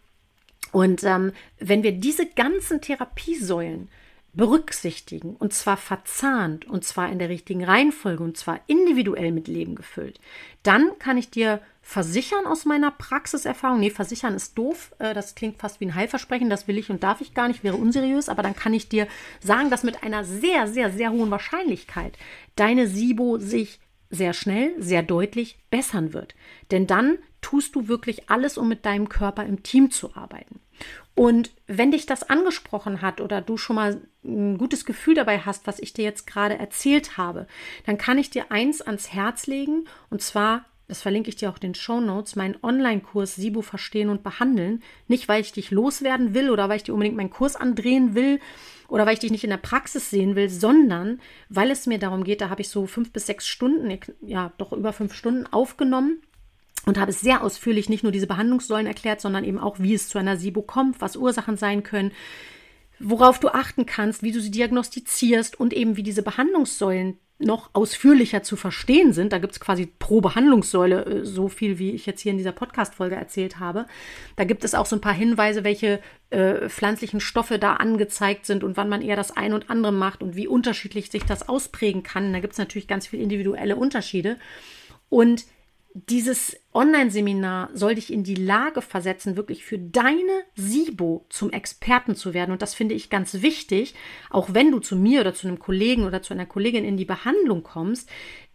Und 0.71 1.03
ähm, 1.03 1.33
wenn 1.59 1.83
wir 1.83 1.91
diese 1.91 2.25
ganzen 2.25 2.81
Therapiesäulen 2.81 3.89
berücksichtigen 4.33 5.35
und 5.35 5.53
zwar 5.53 5.75
verzahnt 5.75 6.65
und 6.65 6.85
zwar 6.85 7.11
in 7.11 7.19
der 7.19 7.27
richtigen 7.27 7.65
Reihenfolge 7.65 8.23
und 8.23 8.37
zwar 8.37 8.61
individuell 8.67 9.31
mit 9.31 9.47
Leben 9.47 9.75
gefüllt, 9.75 10.19
dann 10.63 10.97
kann 10.99 11.17
ich 11.17 11.29
dir 11.29 11.59
versichern 11.81 12.45
aus 12.45 12.63
meiner 12.63 12.91
Praxiserfahrung, 12.91 13.79
nee, 13.79 13.89
versichern 13.89 14.35
ist 14.35 14.57
doof, 14.57 14.93
äh, 14.99 15.13
das 15.13 15.35
klingt 15.35 15.57
fast 15.57 15.81
wie 15.81 15.85
ein 15.85 15.95
Heilversprechen, 15.95 16.49
das 16.49 16.67
will 16.67 16.77
ich 16.77 16.89
und 16.89 17.03
darf 17.03 17.19
ich 17.19 17.33
gar 17.33 17.49
nicht, 17.49 17.63
wäre 17.63 17.75
unseriös, 17.75 18.29
aber 18.29 18.43
dann 18.43 18.55
kann 18.55 18.73
ich 18.73 18.87
dir 18.87 19.07
sagen, 19.41 19.69
dass 19.69 19.83
mit 19.83 20.03
einer 20.03 20.23
sehr, 20.23 20.67
sehr, 20.67 20.91
sehr 20.91 21.11
hohen 21.11 21.31
Wahrscheinlichkeit 21.31 22.17
deine 22.55 22.87
SIBO 22.87 23.37
sich 23.37 23.79
sehr 24.09 24.33
schnell, 24.33 24.73
sehr 24.77 25.03
deutlich 25.03 25.57
bessern 25.69 26.13
wird. 26.13 26.35
Denn 26.69 26.85
dann 26.87 27.17
tust 27.41 27.75
du 27.75 27.87
wirklich 27.87 28.29
alles, 28.29 28.57
um 28.57 28.67
mit 28.67 28.85
deinem 28.85 29.09
Körper 29.09 29.45
im 29.45 29.63
Team 29.63 29.91
zu 29.91 30.15
arbeiten. 30.15 30.59
Und 31.15 31.51
wenn 31.67 31.91
dich 31.91 32.05
das 32.05 32.29
angesprochen 32.29 33.01
hat 33.01 33.21
oder 33.21 33.41
du 33.41 33.57
schon 33.57 33.75
mal 33.75 34.01
ein 34.23 34.57
gutes 34.57 34.85
Gefühl 34.85 35.15
dabei 35.15 35.39
hast, 35.39 35.67
was 35.67 35.79
ich 35.79 35.93
dir 35.93 36.03
jetzt 36.03 36.25
gerade 36.25 36.57
erzählt 36.57 37.17
habe, 37.17 37.47
dann 37.85 37.97
kann 37.97 38.17
ich 38.17 38.29
dir 38.29 38.51
eins 38.51 38.81
ans 38.81 39.11
Herz 39.11 39.47
legen 39.47 39.85
und 40.09 40.21
zwar 40.21 40.65
das 40.87 41.03
verlinke 41.03 41.29
ich 41.29 41.37
dir 41.37 41.49
auch 41.49 41.55
in 41.55 41.69
den 41.69 41.75
Show 41.75 42.01
Notes, 42.01 42.35
meinen 42.35 42.57
Online-Kurs 42.61 43.35
Sibu 43.35 43.61
verstehen 43.61 44.09
und 44.09 44.23
behandeln. 44.23 44.83
Nicht, 45.07 45.29
weil 45.29 45.39
ich 45.39 45.53
dich 45.53 45.71
loswerden 45.71 46.33
will 46.33 46.49
oder 46.49 46.67
weil 46.67 46.75
ich 46.75 46.83
dir 46.83 46.93
unbedingt 46.93 47.15
meinen 47.15 47.29
Kurs 47.29 47.55
andrehen 47.55 48.13
will 48.13 48.41
oder 48.89 49.05
weil 49.05 49.13
ich 49.13 49.19
dich 49.19 49.31
nicht 49.31 49.45
in 49.45 49.51
der 49.51 49.55
Praxis 49.55 50.09
sehen 50.09 50.35
will, 50.35 50.49
sondern 50.49 51.21
weil 51.47 51.71
es 51.71 51.87
mir 51.87 51.97
darum 51.97 52.25
geht, 52.25 52.41
da 52.41 52.49
habe 52.49 52.59
ich 52.59 52.67
so 52.67 52.87
fünf 52.87 53.13
bis 53.13 53.25
sechs 53.25 53.47
Stunden, 53.47 53.97
ja, 54.19 54.51
doch 54.57 54.73
über 54.73 54.91
fünf 54.91 55.13
Stunden 55.13 55.47
aufgenommen 55.47 56.21
und 56.85 56.97
habe 56.99 57.11
es 57.11 57.21
sehr 57.21 57.43
ausführlich 57.43 57.89
nicht 57.89 58.03
nur 58.03 58.11
diese 58.11 58.27
Behandlungssäulen 58.27 58.87
erklärt, 58.87 59.21
sondern 59.21 59.43
eben 59.43 59.59
auch, 59.59 59.79
wie 59.79 59.93
es 59.93 60.09
zu 60.09 60.17
einer 60.17 60.37
SIBO 60.37 60.61
kommt, 60.61 61.01
was 61.01 61.15
Ursachen 61.15 61.57
sein 61.57 61.83
können, 61.83 62.11
worauf 62.99 63.39
du 63.39 63.49
achten 63.49 63.85
kannst, 63.85 64.23
wie 64.23 64.31
du 64.31 64.41
sie 64.41 64.51
diagnostizierst 64.51 65.59
und 65.59 65.73
eben 65.73 65.97
wie 65.97 66.03
diese 66.03 66.23
Behandlungssäulen 66.23 67.17
noch 67.43 67.71
ausführlicher 67.73 68.43
zu 68.43 68.55
verstehen 68.55 69.13
sind. 69.13 69.33
Da 69.33 69.39
gibt 69.39 69.53
es 69.53 69.59
quasi 69.59 69.87
pro 69.87 70.21
Behandlungssäule 70.21 71.05
äh, 71.05 71.25
so 71.25 71.47
viel, 71.47 71.79
wie 71.79 71.91
ich 71.91 72.05
jetzt 72.05 72.21
hier 72.21 72.31
in 72.31 72.37
dieser 72.37 72.51
Podcast-Folge 72.51 73.15
erzählt 73.15 73.59
habe. 73.59 73.85
Da 74.35 74.43
gibt 74.43 74.63
es 74.63 74.75
auch 74.75 74.85
so 74.85 74.95
ein 74.95 75.01
paar 75.01 75.13
Hinweise, 75.13 75.63
welche 75.63 75.99
äh, 76.29 76.69
pflanzlichen 76.69 77.19
Stoffe 77.19 77.59
da 77.59 77.75
angezeigt 77.75 78.45
sind 78.45 78.63
und 78.63 78.77
wann 78.77 78.89
man 78.89 79.01
eher 79.01 79.15
das 79.15 79.35
eine 79.35 79.55
und 79.55 79.69
andere 79.69 79.91
macht 79.91 80.21
und 80.21 80.35
wie 80.35 80.47
unterschiedlich 80.47 81.11
sich 81.11 81.23
das 81.23 81.49
ausprägen 81.49 82.03
kann. 82.03 82.31
Da 82.31 82.39
gibt 82.39 82.53
es 82.53 82.59
natürlich 82.59 82.87
ganz 82.87 83.07
viele 83.07 83.23
individuelle 83.23 83.75
Unterschiede. 83.75 84.37
Und 85.09 85.45
dieses 85.93 86.57
Online-Seminar 86.73 87.69
soll 87.73 87.95
dich 87.95 88.13
in 88.13 88.23
die 88.23 88.35
Lage 88.35 88.81
versetzen, 88.81 89.35
wirklich 89.35 89.65
für 89.65 89.77
deine 89.77 90.43
SIBO 90.55 91.25
zum 91.29 91.51
Experten 91.51 92.15
zu 92.15 92.33
werden. 92.33 92.51
Und 92.51 92.61
das 92.61 92.73
finde 92.73 92.95
ich 92.95 93.09
ganz 93.09 93.41
wichtig, 93.41 93.93
auch 94.29 94.53
wenn 94.53 94.71
du 94.71 94.79
zu 94.79 94.95
mir 94.95 95.21
oder 95.21 95.33
zu 95.33 95.47
einem 95.47 95.59
Kollegen 95.59 96.05
oder 96.05 96.21
zu 96.21 96.33
einer 96.33 96.45
Kollegin 96.45 96.85
in 96.85 96.97
die 96.97 97.05
Behandlung 97.05 97.63
kommst. 97.63 98.09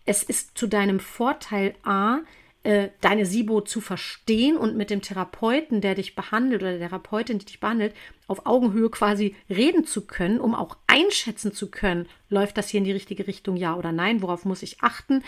Es 0.06 0.22
ist 0.22 0.56
zu 0.56 0.66
deinem 0.66 1.00
Vorteil 1.00 1.74
A, 1.82 2.20
äh, 2.62 2.88
deine 3.00 3.26
SIBO 3.26 3.60
zu 3.60 3.80
verstehen 3.80 4.56
und 4.56 4.76
mit 4.76 4.90
dem 4.90 5.02
Therapeuten, 5.02 5.80
der 5.80 5.94
dich 5.94 6.14
behandelt 6.14 6.62
oder 6.62 6.78
der 6.78 6.88
Therapeutin, 6.88 7.38
die 7.38 7.44
dich 7.44 7.60
behandelt, 7.60 7.94
auf 8.26 8.46
Augenhöhe 8.46 8.90
quasi 8.90 9.36
reden 9.48 9.84
zu 9.84 10.06
können, 10.06 10.40
um 10.40 10.54
auch 10.54 10.76
einschätzen 10.86 11.52
zu 11.52 11.70
können, 11.70 12.08
läuft 12.28 12.58
das 12.58 12.68
hier 12.68 12.78
in 12.78 12.84
die 12.84 12.92
richtige 12.92 13.26
Richtung, 13.26 13.56
ja 13.56 13.76
oder 13.76 13.92
nein, 13.92 14.22
worauf 14.22 14.44
muss 14.44 14.62
ich 14.62 14.80
achten. 14.80 15.22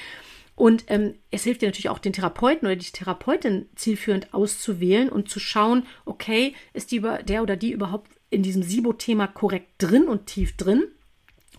Und 0.58 0.86
ähm, 0.88 1.14
es 1.30 1.44
hilft 1.44 1.62
dir 1.62 1.68
natürlich 1.68 1.88
auch, 1.88 2.00
den 2.00 2.12
Therapeuten 2.12 2.66
oder 2.66 2.74
die 2.74 2.90
Therapeutin 2.90 3.68
zielführend 3.76 4.34
auszuwählen 4.34 5.08
und 5.08 5.30
zu 5.30 5.38
schauen, 5.38 5.86
okay, 6.04 6.52
ist 6.72 6.90
die, 6.90 7.00
der 7.00 7.44
oder 7.44 7.54
die 7.54 7.70
überhaupt 7.70 8.10
in 8.28 8.42
diesem 8.42 8.64
SIBO-Thema 8.64 9.28
korrekt 9.28 9.68
drin 9.78 10.08
und 10.08 10.26
tief 10.26 10.56
drin? 10.56 10.82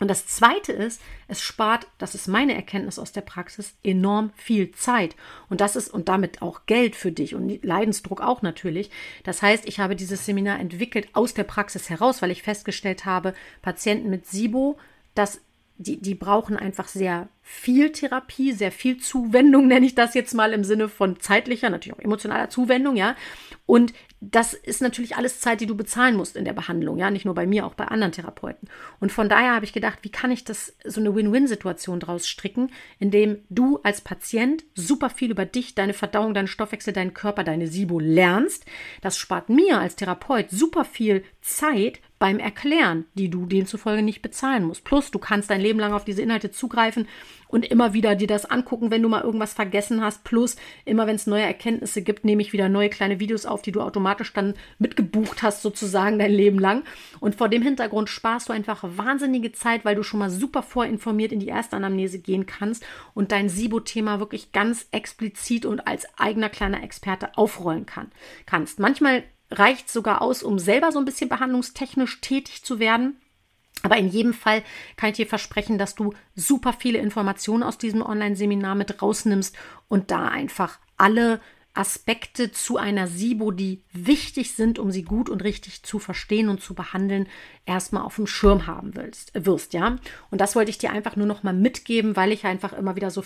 Und 0.01 0.09
das 0.09 0.27
Zweite 0.27 0.73
ist, 0.73 1.01
es 1.29 1.41
spart, 1.41 1.87
das 1.97 2.13
ist 2.13 2.27
meine 2.27 2.55
Erkenntnis 2.55 2.99
aus 2.99 3.13
der 3.13 3.21
Praxis, 3.21 3.77
enorm 3.83 4.31
viel 4.35 4.71
Zeit. 4.71 5.15
Und 5.47 5.61
das 5.61 5.77
ist 5.77 5.93
und 5.93 6.09
damit 6.09 6.41
auch 6.41 6.65
Geld 6.65 6.97
für 6.97 7.13
dich 7.13 7.35
und 7.35 7.63
Leidensdruck 7.63 8.19
auch 8.19 8.41
natürlich. 8.41 8.91
Das 9.23 9.41
heißt, 9.41 9.65
ich 9.65 9.79
habe 9.79 9.95
dieses 9.95 10.25
Seminar 10.25 10.59
entwickelt 10.59 11.07
aus 11.13 11.33
der 11.33 11.45
Praxis 11.45 11.89
heraus, 11.89 12.21
weil 12.21 12.31
ich 12.31 12.43
festgestellt 12.43 13.05
habe, 13.05 13.33
Patienten 13.61 14.09
mit 14.09 14.25
SIBO, 14.27 14.77
das 15.15 15.39
die, 15.80 16.01
die 16.01 16.13
brauchen 16.13 16.57
einfach 16.57 16.89
sehr 16.89 17.30
viel 17.41 17.93
Therapie, 17.93 18.51
sehr 18.51 18.71
viel 18.71 18.97
Zuwendung, 18.97 19.67
nenne 19.67 19.86
ich 19.86 19.95
das 19.95 20.13
jetzt 20.13 20.34
mal 20.34 20.51
im 20.51 20.65
Sinne 20.65 20.89
von 20.89 21.19
zeitlicher, 21.21 21.69
natürlich 21.69 21.97
auch 21.97 22.03
emotionaler 22.03 22.49
Zuwendung, 22.49 22.97
ja. 22.97 23.15
Und 23.65 23.93
das 24.19 24.53
ist 24.53 24.82
natürlich 24.82 25.15
alles 25.15 25.39
Zeit, 25.39 25.61
die 25.61 25.65
du 25.65 25.77
bezahlen 25.77 26.17
musst 26.17 26.36
in 26.36 26.43
der 26.43 26.51
Behandlung, 26.51 26.97
ja, 26.97 27.09
nicht 27.09 27.23
nur 27.23 27.34
bei 27.34 27.47
mir, 27.47 27.65
auch 27.65 27.75
bei 27.75 27.86
anderen 27.86 28.11
Therapeuten. 28.11 28.67
Und 28.99 29.13
von 29.13 29.30
daher 29.30 29.55
habe 29.55 29.63
ich 29.63 29.71
gedacht, 29.71 29.99
wie 30.01 30.11
kann 30.11 30.32
ich 30.32 30.43
das 30.43 30.75
so 30.84 30.99
eine 30.99 31.15
Win-Win-Situation 31.15 32.01
draus 32.01 32.27
stricken, 32.27 32.71
indem 32.99 33.38
du 33.49 33.80
als 33.82 34.01
Patient 34.01 34.65
super 34.75 35.09
viel 35.09 35.32
über 35.32 35.45
dich, 35.45 35.75
deine 35.75 35.93
Verdauung, 35.93 36.34
deinen 36.34 36.47
Stoffwechsel, 36.47 36.91
deinen 36.91 37.13
Körper, 37.13 37.45
deine 37.45 37.67
SIBO 37.67 37.99
lernst. 37.99 38.65
Das 39.01 39.17
spart 39.17 39.47
mir 39.47 39.80
als 39.80 39.95
Therapeut 39.95 40.49
super 40.49 40.84
viel 40.84 41.23
Zeit 41.39 42.01
beim 42.20 42.38
Erklären, 42.39 43.05
die 43.13 43.30
du 43.30 43.45
demzufolge 43.45 44.01
nicht 44.01 44.22
bezahlen 44.22 44.65
musst. 44.65 44.84
Plus, 44.84 45.09
du 45.09 45.20
kannst 45.20 45.49
dein 45.49 45.61
Leben 45.61 45.80
lang 45.80 45.93
auf 45.93 46.03
diese 46.03 46.22
Inhalte 46.22 46.51
zugreifen 46.51 47.07
und 47.47 47.65
immer 47.65 47.93
wieder 47.93 48.15
dir 48.15 48.28
das 48.28 48.45
angucken, 48.45 48.91
wenn 48.91 49.01
du 49.01 49.07
mal 49.07 49.24
irgendwas 49.24 49.53
vergessen 49.53 50.01
hast. 50.01 50.26
Plus, 50.26 50.57
immer 50.84 51.07
wenn 51.07 51.15
es 51.15 51.28
neue 51.28 51.43
Erkenntnisse 51.43 52.01
gibt, 52.01 52.26
nehme 52.26 52.41
ich 52.41 52.51
wieder 52.51 52.67
neue 52.67 52.89
kleine 52.89 53.22
Videos 53.22 53.45
auf, 53.45 53.61
die 53.61 53.72
du 53.72 53.80
automatisch 53.82 54.34
dann 54.34 54.53
mitgebucht 54.80 55.41
hast, 55.41 55.61
sozusagen 55.61 56.20
dein 56.20 56.32
Leben 56.32 56.59
lang. 56.59 56.84
Und 57.22 57.36
vor 57.36 57.47
dem 57.47 57.61
Hintergrund 57.61 58.09
sparst 58.09 58.49
du 58.49 58.53
einfach 58.53 58.84
wahnsinnige 58.84 59.53
Zeit, 59.53 59.86
weil 59.86 59.95
du 59.95 60.03
schon 60.03 60.20
mal 60.20 60.30
super 60.30 60.61
vorinformiert 60.61 61.32
in 61.32 61.39
die 61.39 61.49
Erstanamnese 61.49 62.20
gehen 62.20 62.45
kannst 62.45 62.86
und 63.13 63.32
dein 63.32 63.47
SIBO-Thema 63.47 64.20
wirklich 64.20 64.51
ganz 64.51 64.88
explizit 64.91 65.65
und 65.65 65.88
als 65.88 66.05
eigener 66.20 66.49
kleiner 66.49 66.84
Experte 66.84 67.38
aufrollen 67.38 67.86
kann, 67.86 68.11
kannst. 68.45 68.80
Manchmal 68.80 69.24
reicht 69.51 69.89
sogar 69.89 70.21
aus, 70.21 70.43
um 70.43 70.59
selber 70.59 70.91
so 70.91 70.99
ein 70.99 71.05
bisschen 71.05 71.29
behandlungstechnisch 71.29 72.21
tätig 72.21 72.63
zu 72.63 72.79
werden. 72.79 73.19
Aber 73.81 73.97
in 73.97 74.09
jedem 74.09 74.33
Fall 74.33 74.63
kann 74.97 75.11
ich 75.11 75.15
dir 75.15 75.27
versprechen, 75.27 75.77
dass 75.77 75.95
du 75.95 76.13
super 76.35 76.73
viele 76.73 76.99
Informationen 76.99 77.63
aus 77.63 77.77
diesem 77.77 78.01
Online-Seminar 78.01 78.75
mit 78.75 79.01
rausnimmst 79.01 79.55
und 79.87 80.11
da 80.11 80.27
einfach 80.27 80.79
alle 80.97 81.39
Aspekte 81.80 82.51
zu 82.51 82.75
einer 82.75 83.07
SIBO, 83.07 83.51
die 83.51 83.84
wichtig 83.93 84.53
sind, 84.53 84.80
um 84.80 84.91
sie 84.91 85.03
gut 85.03 85.30
und 85.30 85.45
richtig 85.45 85.82
zu 85.84 85.97
verstehen 85.97 86.49
und 86.49 86.61
zu 86.61 86.73
behandeln, 86.73 87.27
erstmal 87.65 88.03
auf 88.03 88.17
dem 88.17 88.27
Schirm 88.27 88.67
haben 88.67 88.97
willst, 88.97 89.32
wirst, 89.34 89.73
ja. 89.73 89.95
Und 90.30 90.41
das 90.41 90.57
wollte 90.57 90.71
ich 90.71 90.77
dir 90.77 90.91
einfach 90.91 91.15
nur 91.15 91.25
noch 91.25 91.41
mal 91.41 91.53
mitgeben, 91.53 92.17
weil 92.17 92.34
ich 92.34 92.43
einfach 92.43 92.73
immer 92.73 92.97
wieder 92.97 93.11
so 93.11 93.23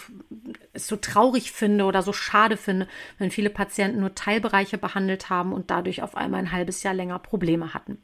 so 0.75 0.95
traurig 0.97 1.51
finde 1.51 1.85
oder 1.85 2.03
so 2.03 2.13
schade 2.13 2.55
finde, 2.55 2.87
wenn 3.17 3.31
viele 3.31 3.49
Patienten 3.49 4.01
nur 4.01 4.13
Teilbereiche 4.13 4.77
behandelt 4.77 5.31
haben 5.31 5.51
und 5.51 5.71
dadurch 5.71 6.03
auf 6.03 6.15
einmal 6.15 6.41
ein 6.41 6.51
halbes 6.51 6.83
Jahr 6.83 6.93
länger 6.93 7.17
Probleme 7.17 7.73
hatten. 7.73 7.97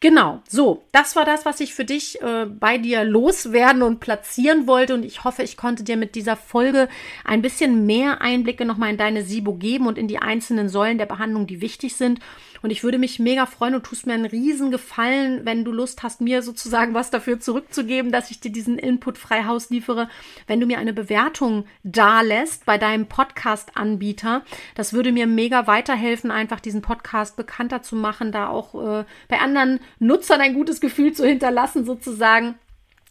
Genau, 0.00 0.42
so, 0.46 0.84
das 0.92 1.16
war 1.16 1.24
das, 1.24 1.46
was 1.46 1.58
ich 1.60 1.74
für 1.74 1.86
dich 1.86 2.20
äh, 2.20 2.44
bei 2.44 2.76
dir 2.76 3.02
loswerden 3.02 3.82
und 3.82 3.98
platzieren 3.98 4.66
wollte. 4.66 4.92
Und 4.92 5.04
ich 5.04 5.24
hoffe, 5.24 5.42
ich 5.42 5.56
konnte 5.56 5.84
dir 5.84 5.96
mit 5.96 6.14
dieser 6.14 6.36
Folge 6.36 6.88
ein 7.24 7.40
bisschen 7.40 7.86
mehr 7.86 8.20
Einblicke 8.20 8.66
nochmal 8.66 8.90
in 8.90 8.98
deine 8.98 9.22
SIBO 9.22 9.54
geben 9.54 9.86
und 9.86 9.96
in 9.96 10.06
die 10.06 10.18
einzelnen 10.18 10.68
Säulen 10.68 10.98
der 10.98 11.06
Behandlung, 11.06 11.46
die 11.46 11.62
wichtig 11.62 11.96
sind. 11.96 12.20
Und 12.66 12.72
ich 12.72 12.82
würde 12.82 12.98
mich 12.98 13.20
mega 13.20 13.46
freuen 13.46 13.76
und 13.76 13.86
tust 13.86 14.08
mir 14.08 14.14
einen 14.14 14.24
riesen 14.24 14.72
Gefallen, 14.72 15.42
wenn 15.44 15.64
du 15.64 15.70
Lust 15.70 16.02
hast, 16.02 16.20
mir 16.20 16.42
sozusagen 16.42 16.94
was 16.94 17.10
dafür 17.10 17.38
zurückzugeben, 17.38 18.10
dass 18.10 18.32
ich 18.32 18.40
dir 18.40 18.50
diesen 18.50 18.76
Input 18.76 19.18
frei 19.18 19.44
Haus 19.44 19.70
liefere, 19.70 20.08
wenn 20.48 20.58
du 20.58 20.66
mir 20.66 20.78
eine 20.78 20.92
Bewertung 20.92 21.66
dalässt 21.84 22.66
bei 22.66 22.76
deinem 22.76 23.06
Podcast-Anbieter. 23.06 24.42
Das 24.74 24.92
würde 24.92 25.12
mir 25.12 25.28
mega 25.28 25.68
weiterhelfen, 25.68 26.32
einfach 26.32 26.58
diesen 26.58 26.82
Podcast 26.82 27.36
bekannter 27.36 27.82
zu 27.82 27.94
machen, 27.94 28.32
da 28.32 28.48
auch 28.48 28.74
äh, 28.74 29.04
bei 29.28 29.38
anderen 29.38 29.78
Nutzern 30.00 30.40
ein 30.40 30.54
gutes 30.54 30.80
Gefühl 30.80 31.12
zu 31.12 31.24
hinterlassen, 31.24 31.84
sozusagen. 31.84 32.56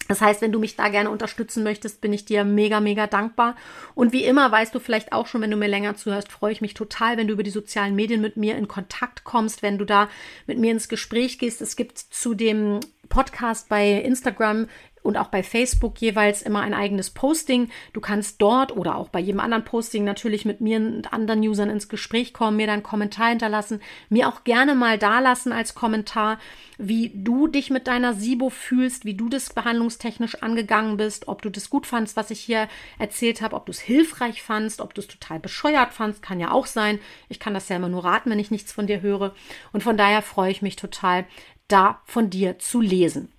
Das 0.07 0.21
heißt, 0.21 0.41
wenn 0.41 0.51
du 0.51 0.59
mich 0.59 0.75
da 0.75 0.89
gerne 0.89 1.09
unterstützen 1.09 1.63
möchtest, 1.63 2.01
bin 2.01 2.13
ich 2.13 2.25
dir 2.25 2.43
mega, 2.43 2.79
mega 2.79 3.07
dankbar. 3.07 3.55
Und 3.95 4.13
wie 4.13 4.23
immer 4.23 4.51
weißt 4.51 4.73
du 4.75 4.79
vielleicht 4.79 5.13
auch 5.13 5.27
schon, 5.27 5.41
wenn 5.41 5.51
du 5.51 5.57
mir 5.57 5.67
länger 5.67 5.95
zuhörst, 5.95 6.31
freue 6.31 6.51
ich 6.51 6.61
mich 6.61 6.73
total, 6.73 7.17
wenn 7.17 7.27
du 7.27 7.33
über 7.33 7.43
die 7.43 7.49
sozialen 7.49 7.95
Medien 7.95 8.21
mit 8.21 8.37
mir 8.37 8.55
in 8.55 8.67
Kontakt 8.67 9.23
kommst, 9.23 9.63
wenn 9.63 9.77
du 9.77 9.85
da 9.85 10.09
mit 10.45 10.59
mir 10.59 10.71
ins 10.71 10.89
Gespräch 10.89 11.39
gehst. 11.39 11.61
Es 11.61 11.75
gibt 11.75 11.97
zu 11.97 12.35
dem 12.35 12.79
Podcast 13.09 13.69
bei 13.69 13.93
Instagram 13.93 14.67
und 15.05 15.17
auch 15.17 15.27
bei 15.27 15.43
Facebook 15.43 16.01
jeweils 16.01 16.41
immer 16.41 16.61
ein 16.61 16.73
eigenes 16.73 17.11
Posting. 17.11 17.69
Du 17.93 18.01
kannst 18.01 18.41
dort 18.41 18.75
oder 18.75 18.95
auch 18.95 19.09
bei 19.09 19.19
jedem 19.19 19.39
anderen 19.39 19.63
Posting 19.63 20.03
natürlich 20.03 20.45
mit 20.45 20.61
mir 20.61 20.77
und 20.77 21.13
anderen 21.13 21.41
Usern 21.41 21.69
ins 21.69 21.89
Gespräch 21.89 22.33
kommen, 22.33 22.57
mir 22.57 22.67
dann 22.67 22.83
Kommentar 22.83 23.29
hinterlassen, 23.29 23.81
mir 24.09 24.27
auch 24.27 24.43
gerne 24.43 24.75
mal 24.75 24.97
dalassen 24.97 25.51
als 25.51 25.75
Kommentar, 25.75 26.39
wie 26.77 27.11
du 27.13 27.47
dich 27.47 27.69
mit 27.69 27.87
deiner 27.87 28.13
SIBO 28.13 28.49
fühlst, 28.49 29.05
wie 29.05 29.13
du 29.13 29.29
das 29.29 29.53
behandlungstechnisch 29.53 30.41
angegangen 30.41 30.97
bist, 30.97 31.27
ob 31.27 31.41
du 31.41 31.49
das 31.49 31.69
gut 31.69 31.85
fandst, 31.85 32.17
was 32.17 32.31
ich 32.31 32.39
hier 32.39 32.67
erzählt 32.99 33.41
habe, 33.41 33.55
ob 33.55 33.65
du 33.65 33.71
es 33.71 33.79
hilfreich 33.79 34.41
fandst, 34.41 34.81
ob 34.81 34.93
du 34.93 35.01
es 35.01 35.07
total 35.07 35.39
bescheuert 35.39 35.93
fandst, 35.93 36.21
kann 36.21 36.39
ja 36.39 36.51
auch 36.51 36.65
sein. 36.65 36.99
Ich 37.29 37.39
kann 37.39 37.53
das 37.53 37.69
ja 37.69 37.75
immer 37.75 37.89
nur 37.89 38.03
raten, 38.03 38.29
wenn 38.29 38.39
ich 38.39 38.51
nichts 38.51 38.71
von 38.71 38.87
dir 38.87 39.01
höre. 39.01 39.35
Und 39.71 39.83
von 39.83 39.97
daher 39.97 40.21
freue 40.21 40.51
ich 40.51 40.61
mich 40.61 40.75
total, 40.75 41.25
da 41.67 42.01
von 42.05 42.29
dir 42.29 42.59
zu 42.59 42.81
lesen. 42.81 43.34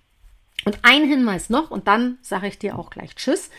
Und 0.65 0.79
ein 0.81 1.05
Hinweis 1.05 1.49
noch, 1.49 1.71
und 1.71 1.87
dann 1.87 2.17
sage 2.21 2.47
ich 2.47 2.59
dir 2.59 2.77
auch 2.77 2.89
gleich 2.89 3.15
Tschüss. 3.15 3.49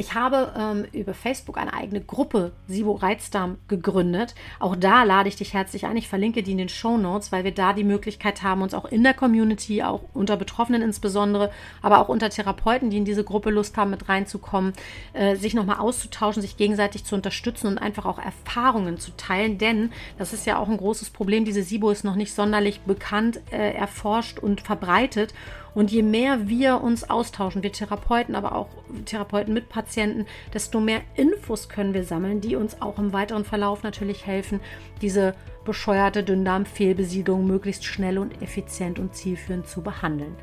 Ich 0.00 0.14
habe 0.14 0.52
ähm, 0.56 0.86
über 0.92 1.12
Facebook 1.12 1.58
eine 1.58 1.74
eigene 1.74 2.00
Gruppe 2.00 2.52
Sibo 2.68 2.92
Reizdarm 2.92 3.58
gegründet. 3.66 4.36
Auch 4.60 4.76
da 4.76 5.02
lade 5.02 5.28
ich 5.28 5.34
dich 5.34 5.54
herzlich 5.54 5.86
ein. 5.86 5.96
Ich 5.96 6.06
verlinke 6.06 6.44
die 6.44 6.52
in 6.52 6.58
den 6.58 6.68
Show 6.68 6.96
Notes, 6.96 7.32
weil 7.32 7.42
wir 7.42 7.50
da 7.50 7.72
die 7.72 7.82
Möglichkeit 7.82 8.44
haben, 8.44 8.62
uns 8.62 8.74
auch 8.74 8.84
in 8.84 9.02
der 9.02 9.12
Community, 9.12 9.82
auch 9.82 10.02
unter 10.14 10.36
Betroffenen 10.36 10.82
insbesondere, 10.82 11.50
aber 11.82 11.98
auch 11.98 12.08
unter 12.08 12.30
Therapeuten, 12.30 12.90
die 12.90 12.98
in 12.98 13.04
diese 13.04 13.24
Gruppe 13.24 13.50
Lust 13.50 13.76
haben, 13.76 13.90
mit 13.90 14.08
reinzukommen, 14.08 14.72
äh, 15.14 15.34
sich 15.34 15.54
nochmal 15.54 15.80
auszutauschen, 15.80 16.42
sich 16.42 16.56
gegenseitig 16.56 17.04
zu 17.04 17.16
unterstützen 17.16 17.66
und 17.66 17.78
einfach 17.78 18.06
auch 18.06 18.20
Erfahrungen 18.20 18.98
zu 18.98 19.10
teilen. 19.16 19.58
Denn 19.58 19.90
das 20.16 20.32
ist 20.32 20.46
ja 20.46 20.58
auch 20.60 20.68
ein 20.68 20.76
großes 20.76 21.10
Problem. 21.10 21.44
Diese 21.44 21.64
Sibo 21.64 21.90
ist 21.90 22.04
noch 22.04 22.14
nicht 22.14 22.32
sonderlich 22.32 22.82
bekannt, 22.82 23.40
äh, 23.50 23.72
erforscht 23.72 24.38
und 24.38 24.60
verbreitet. 24.60 25.34
Und 25.78 25.92
je 25.92 26.02
mehr 26.02 26.48
wir 26.48 26.82
uns 26.82 27.08
austauschen, 27.08 27.62
wir 27.62 27.70
Therapeuten, 27.70 28.34
aber 28.34 28.56
auch 28.56 28.66
Therapeuten 29.04 29.54
mit 29.54 29.68
Patienten, 29.68 30.26
desto 30.52 30.80
mehr 30.80 31.02
Infos 31.14 31.68
können 31.68 31.94
wir 31.94 32.02
sammeln, 32.02 32.40
die 32.40 32.56
uns 32.56 32.82
auch 32.82 32.98
im 32.98 33.12
weiteren 33.12 33.44
Verlauf 33.44 33.84
natürlich 33.84 34.26
helfen, 34.26 34.58
diese 35.02 35.36
bescheuerte 35.64 36.24
Dünndarmfehlbesiedlung 36.24 37.46
möglichst 37.46 37.84
schnell 37.84 38.18
und 38.18 38.42
effizient 38.42 38.98
und 38.98 39.14
zielführend 39.14 39.68
zu 39.68 39.80
behandeln. 39.80 40.34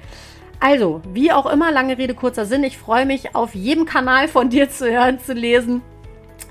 Also, 0.62 1.02
wie 1.12 1.34
auch 1.34 1.52
immer, 1.52 1.70
lange 1.70 1.98
Rede, 1.98 2.14
kurzer 2.14 2.46
Sinn. 2.46 2.64
Ich 2.64 2.78
freue 2.78 3.06
mich, 3.06 3.36
auf 3.36 3.56
jedem 3.56 3.84
Kanal 3.84 4.30
von 4.30 4.50
dir 4.50 4.70
zu 4.70 4.90
hören, 4.90 5.20
zu 5.20 5.34
lesen, 5.34 5.82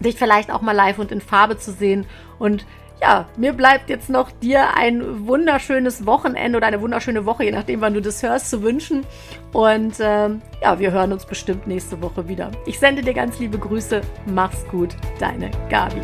dich 0.01 0.16
vielleicht 0.16 0.51
auch 0.51 0.61
mal 0.61 0.72
live 0.72 0.99
und 0.99 1.11
in 1.11 1.22
Farbe 1.22 1.57
zu 1.57 1.72
sehen 1.72 2.05
und 2.39 2.66
ja, 3.05 3.28
mir 3.36 3.52
bleibt 3.52 3.90
jetzt 3.90 4.09
noch 4.09 4.30
dir 4.30 4.74
ein 4.78 5.26
wunderschönes 5.26 6.07
Wochenende 6.07 6.57
oder 6.57 6.68
eine 6.68 6.80
wunderschöne 6.80 7.26
Woche, 7.26 7.44
je 7.44 7.52
nachdem, 7.52 7.82
wann 7.82 7.92
du 7.92 8.00
das 8.00 8.22
hörst, 8.22 8.48
zu 8.48 8.62
wünschen. 8.62 9.05
Und 9.52 9.96
ähm, 10.00 10.40
ja, 10.62 10.78
wir 10.78 10.90
hören 10.90 11.12
uns 11.12 11.26
bestimmt 11.26 11.66
nächste 11.66 12.00
Woche 12.00 12.26
wieder. 12.28 12.50
Ich 12.64 12.78
sende 12.78 13.02
dir 13.02 13.12
ganz 13.12 13.38
liebe 13.38 13.59
Grüße. 13.59 14.00
Mach's 14.24 14.66
gut, 14.70 14.96
deine 15.20 15.50
Gabi. 15.68 16.00